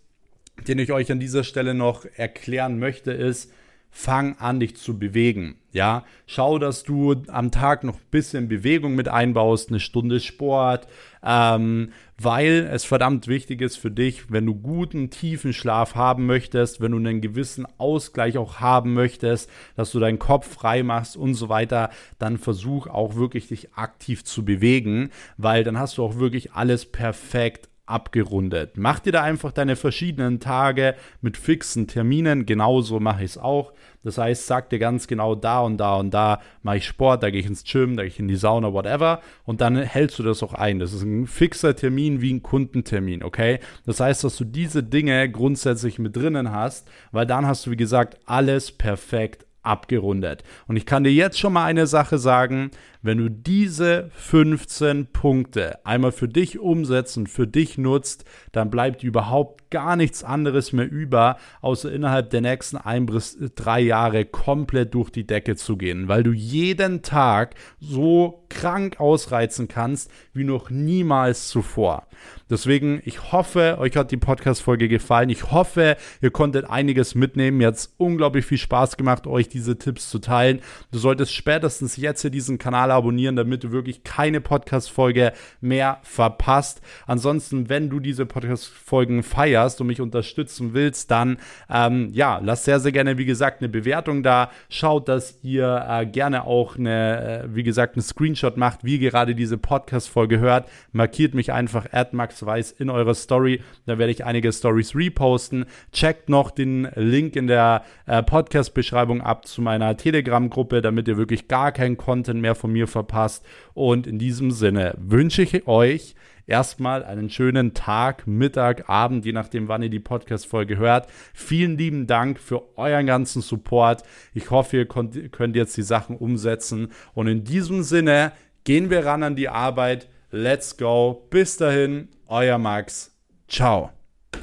den 0.67 0.79
ich 0.79 0.91
euch 0.91 1.11
an 1.11 1.19
dieser 1.19 1.43
Stelle 1.43 1.73
noch 1.73 2.05
erklären 2.15 2.79
möchte, 2.79 3.11
ist, 3.11 3.51
fang 3.97 4.37
an, 4.39 4.59
dich 4.59 4.75
zu 4.75 4.99
bewegen. 4.99 5.55
Ja, 5.71 6.03
schau, 6.27 6.59
dass 6.59 6.83
du 6.83 7.15
am 7.29 7.49
Tag 7.49 7.85
noch 7.85 7.95
ein 7.95 8.11
bisschen 8.11 8.49
Bewegung 8.49 8.93
mit 8.93 9.07
einbaust, 9.07 9.69
eine 9.69 9.79
Stunde 9.79 10.19
Sport, 10.19 10.87
ähm, 11.23 11.93
weil 12.21 12.69
es 12.69 12.83
verdammt 12.83 13.29
wichtig 13.29 13.61
ist 13.61 13.77
für 13.77 13.91
dich, 13.91 14.29
wenn 14.29 14.45
du 14.45 14.53
guten, 14.53 15.11
tiefen 15.11 15.53
Schlaf 15.53 15.95
haben 15.95 16.25
möchtest, 16.25 16.81
wenn 16.81 16.91
du 16.91 16.97
einen 16.97 17.21
gewissen 17.21 17.65
Ausgleich 17.77 18.37
auch 18.37 18.59
haben 18.59 18.93
möchtest, 18.93 19.49
dass 19.77 19.93
du 19.93 20.01
deinen 20.01 20.19
Kopf 20.19 20.53
frei 20.53 20.83
machst 20.83 21.15
und 21.15 21.33
so 21.33 21.47
weiter, 21.47 21.89
dann 22.19 22.37
versuch 22.37 22.87
auch 22.87 23.15
wirklich 23.15 23.47
dich 23.47 23.75
aktiv 23.75 24.25
zu 24.25 24.43
bewegen, 24.43 25.09
weil 25.37 25.63
dann 25.63 25.79
hast 25.79 25.97
du 25.97 26.03
auch 26.03 26.19
wirklich 26.19 26.51
alles 26.51 26.85
perfekt 26.85 27.69
abgerundet. 27.85 28.77
Mach 28.77 28.99
dir 28.99 29.11
da 29.11 29.21
einfach 29.21 29.51
deine 29.51 29.75
verschiedenen 29.75 30.39
Tage 30.39 30.95
mit 31.21 31.37
fixen 31.37 31.87
Terminen. 31.87 32.45
Genauso 32.45 32.99
mache 32.99 33.23
ich 33.23 33.31
es 33.31 33.37
auch. 33.37 33.73
Das 34.03 34.17
heißt, 34.19 34.45
sag 34.45 34.69
dir 34.69 34.79
ganz 34.79 35.07
genau, 35.07 35.33
da 35.33 35.61
und 35.61 35.77
da 35.77 35.95
und 35.95 36.13
da 36.13 36.39
mache 36.61 36.77
ich 36.77 36.85
Sport, 36.85 37.23
da 37.23 37.31
gehe 37.31 37.39
ich 37.39 37.47
ins 37.47 37.63
Gym, 37.63 37.97
da 37.97 38.03
gehe 38.03 38.11
ich 38.11 38.19
in 38.19 38.27
die 38.27 38.35
Sauna, 38.35 38.71
whatever. 38.71 39.21
Und 39.45 39.61
dann 39.61 39.77
hältst 39.77 40.19
du 40.19 40.23
das 40.23 40.43
auch 40.43 40.53
ein. 40.53 40.79
Das 40.79 40.93
ist 40.93 41.01
ein 41.01 41.25
fixer 41.25 41.75
Termin 41.75 42.21
wie 42.21 42.33
ein 42.33 42.43
Kundentermin, 42.43 43.23
okay? 43.23 43.59
Das 43.85 43.99
heißt, 43.99 44.23
dass 44.23 44.37
du 44.37 44.45
diese 44.45 44.83
Dinge 44.83 45.29
grundsätzlich 45.29 45.97
mit 45.97 46.15
drinnen 46.15 46.51
hast, 46.51 46.87
weil 47.11 47.25
dann 47.25 47.47
hast 47.47 47.65
du, 47.65 47.71
wie 47.71 47.77
gesagt, 47.77 48.19
alles 48.25 48.71
perfekt 48.71 49.45
abgerundet. 49.65 50.43
Und 50.67 50.77
ich 50.77 50.85
kann 50.85 51.03
dir 51.03 51.11
jetzt 51.11 51.39
schon 51.39 51.53
mal 51.53 51.65
eine 51.65 51.87
Sache 51.87 52.17
sagen, 52.17 52.71
wenn 53.05 53.19
du 53.19 53.29
diese 53.29 54.09
15 54.15 55.07
Punkte 55.07 55.85
einmal 55.85 56.11
für 56.11 56.27
dich 56.27 56.59
umsetzen, 56.59 57.27
für 57.27 57.47
dich 57.47 57.77
nutzt, 57.77 58.25
dann 58.51 58.69
bleibt 58.69 59.03
überhaupt 59.03 59.69
gar 59.69 59.95
nichts 59.95 60.23
anderes 60.23 60.73
mehr 60.73 60.89
über, 60.89 61.37
außer 61.61 61.91
innerhalb 61.91 62.29
der 62.29 62.41
nächsten 62.41 62.77
ein 62.77 63.05
bis 63.05 63.37
drei 63.55 63.79
Jahre 63.81 64.25
komplett 64.25 64.93
durch 64.93 65.09
die 65.09 65.27
Decke 65.27 65.55
zu 65.55 65.77
gehen, 65.77 66.07
weil 66.07 66.23
du 66.23 66.31
jeden 66.31 67.01
Tag 67.01 67.55
so 67.79 68.45
krank 68.49 68.99
ausreizen 68.99 69.67
kannst 69.67 70.09
wie 70.33 70.43
noch 70.43 70.69
niemals 70.69 71.49
zuvor. 71.49 72.07
Deswegen, 72.49 73.01
ich 73.05 73.31
hoffe, 73.31 73.77
euch 73.79 73.97
hat 73.97 74.11
die 74.11 74.17
Podcast-Folge 74.17 74.87
gefallen. 74.87 75.29
Ich 75.29 75.51
hoffe, 75.51 75.97
ihr 76.21 76.31
konntet 76.31 76.69
einiges 76.69 77.15
mitnehmen. 77.15 77.57
Mir 77.57 77.67
hat 77.67 77.75
es 77.75 77.93
unglaublich 77.97 78.45
viel 78.45 78.57
Spaß 78.57 78.97
gemacht, 78.97 79.25
euch 79.27 79.49
diese 79.49 79.77
Tipps 79.77 80.09
zu 80.09 80.19
teilen. 80.19 80.61
Du 80.91 80.99
solltest 80.99 81.33
spätestens 81.33 81.97
jetzt 81.97 82.21
hier 82.21 82.29
diesen 82.29 82.57
Kanal 82.57 82.91
abonnieren, 82.95 83.35
damit 83.35 83.63
du 83.63 83.71
wirklich 83.71 84.03
keine 84.03 84.41
Podcast-Folge 84.41 85.33
mehr 85.61 85.99
verpasst. 86.03 86.81
Ansonsten, 87.05 87.69
wenn 87.69 87.89
du 87.89 87.99
diese 87.99 88.25
Podcast-Folgen 88.25 89.23
feierst 89.23 89.81
und 89.81 89.87
mich 89.87 90.01
unterstützen 90.01 90.73
willst, 90.73 91.11
dann 91.11 91.37
ähm, 91.69 92.09
ja, 92.13 92.39
lass 92.43 92.65
sehr, 92.65 92.79
sehr 92.79 92.91
gerne, 92.91 93.17
wie 93.17 93.25
gesagt, 93.25 93.61
eine 93.61 93.69
Bewertung 93.69 94.23
da. 94.23 94.49
Schaut, 94.69 95.07
dass 95.07 95.39
ihr 95.43 95.85
äh, 95.87 96.05
gerne 96.05 96.45
auch 96.45 96.77
eine, 96.77 97.43
äh, 97.43 97.55
wie 97.55 97.63
gesagt, 97.63 97.95
einen 97.95 98.03
Screenshot 98.03 98.57
macht, 98.57 98.83
wie 98.83 98.99
gerade 98.99 99.35
diese 99.35 99.57
Podcast-Folge 99.57 100.39
hört. 100.39 100.69
Markiert 100.91 101.33
mich 101.33 101.51
einfach 101.51 101.87
at 101.91 102.13
Max 102.13 102.45
Weiß 102.45 102.71
in 102.71 102.89
eurer 102.89 103.15
Story. 103.15 103.61
Da 103.85 103.97
werde 103.97 104.11
ich 104.11 104.25
einige 104.25 104.51
Stories 104.51 104.95
reposten. 104.95 105.65
Checkt 105.91 106.29
noch 106.29 106.51
den 106.51 106.87
Link 106.95 107.35
in 107.35 107.47
der 107.47 107.83
äh, 108.05 108.23
Podcast-Beschreibung 108.23 109.21
ab 109.21 109.47
zu 109.47 109.61
meiner 109.61 109.97
Telegram-Gruppe, 109.97 110.81
damit 110.81 111.07
ihr 111.07 111.17
wirklich 111.17 111.47
gar 111.47 111.71
keinen 111.71 111.97
Content 111.97 112.41
mehr 112.41 112.55
von 112.55 112.71
mir 112.71 112.84
verpasst. 112.87 113.45
Und 113.73 114.07
in 114.07 114.19
diesem 114.19 114.51
Sinne 114.51 114.95
wünsche 114.97 115.41
ich 115.41 115.67
euch 115.67 116.15
erstmal 116.47 117.03
einen 117.03 117.29
schönen 117.29 117.73
Tag, 117.73 118.27
Mittag, 118.27 118.89
Abend, 118.89 119.25
je 119.25 119.31
nachdem, 119.31 119.67
wann 119.67 119.83
ihr 119.83 119.89
die 119.89 119.99
Podcast-Folge 119.99 120.77
hört. 120.77 121.07
Vielen 121.33 121.77
lieben 121.77 122.07
Dank 122.07 122.39
für 122.39 122.77
euren 122.77 123.05
ganzen 123.05 123.41
Support. 123.41 124.03
Ich 124.33 124.51
hoffe, 124.51 124.77
ihr 124.77 124.85
könnt 124.85 125.55
jetzt 125.55 125.77
die 125.77 125.83
Sachen 125.83 126.17
umsetzen. 126.17 126.91
Und 127.13 127.27
in 127.27 127.43
diesem 127.43 127.83
Sinne 127.83 128.31
gehen 128.63 128.89
wir 128.89 129.05
ran 129.05 129.23
an 129.23 129.35
die 129.35 129.49
Arbeit. 129.49 130.07
Let's 130.31 130.77
go. 130.77 131.27
Bis 131.29 131.57
dahin, 131.57 132.09
euer 132.27 132.57
Max. 132.57 133.15
Ciao. 133.47 133.94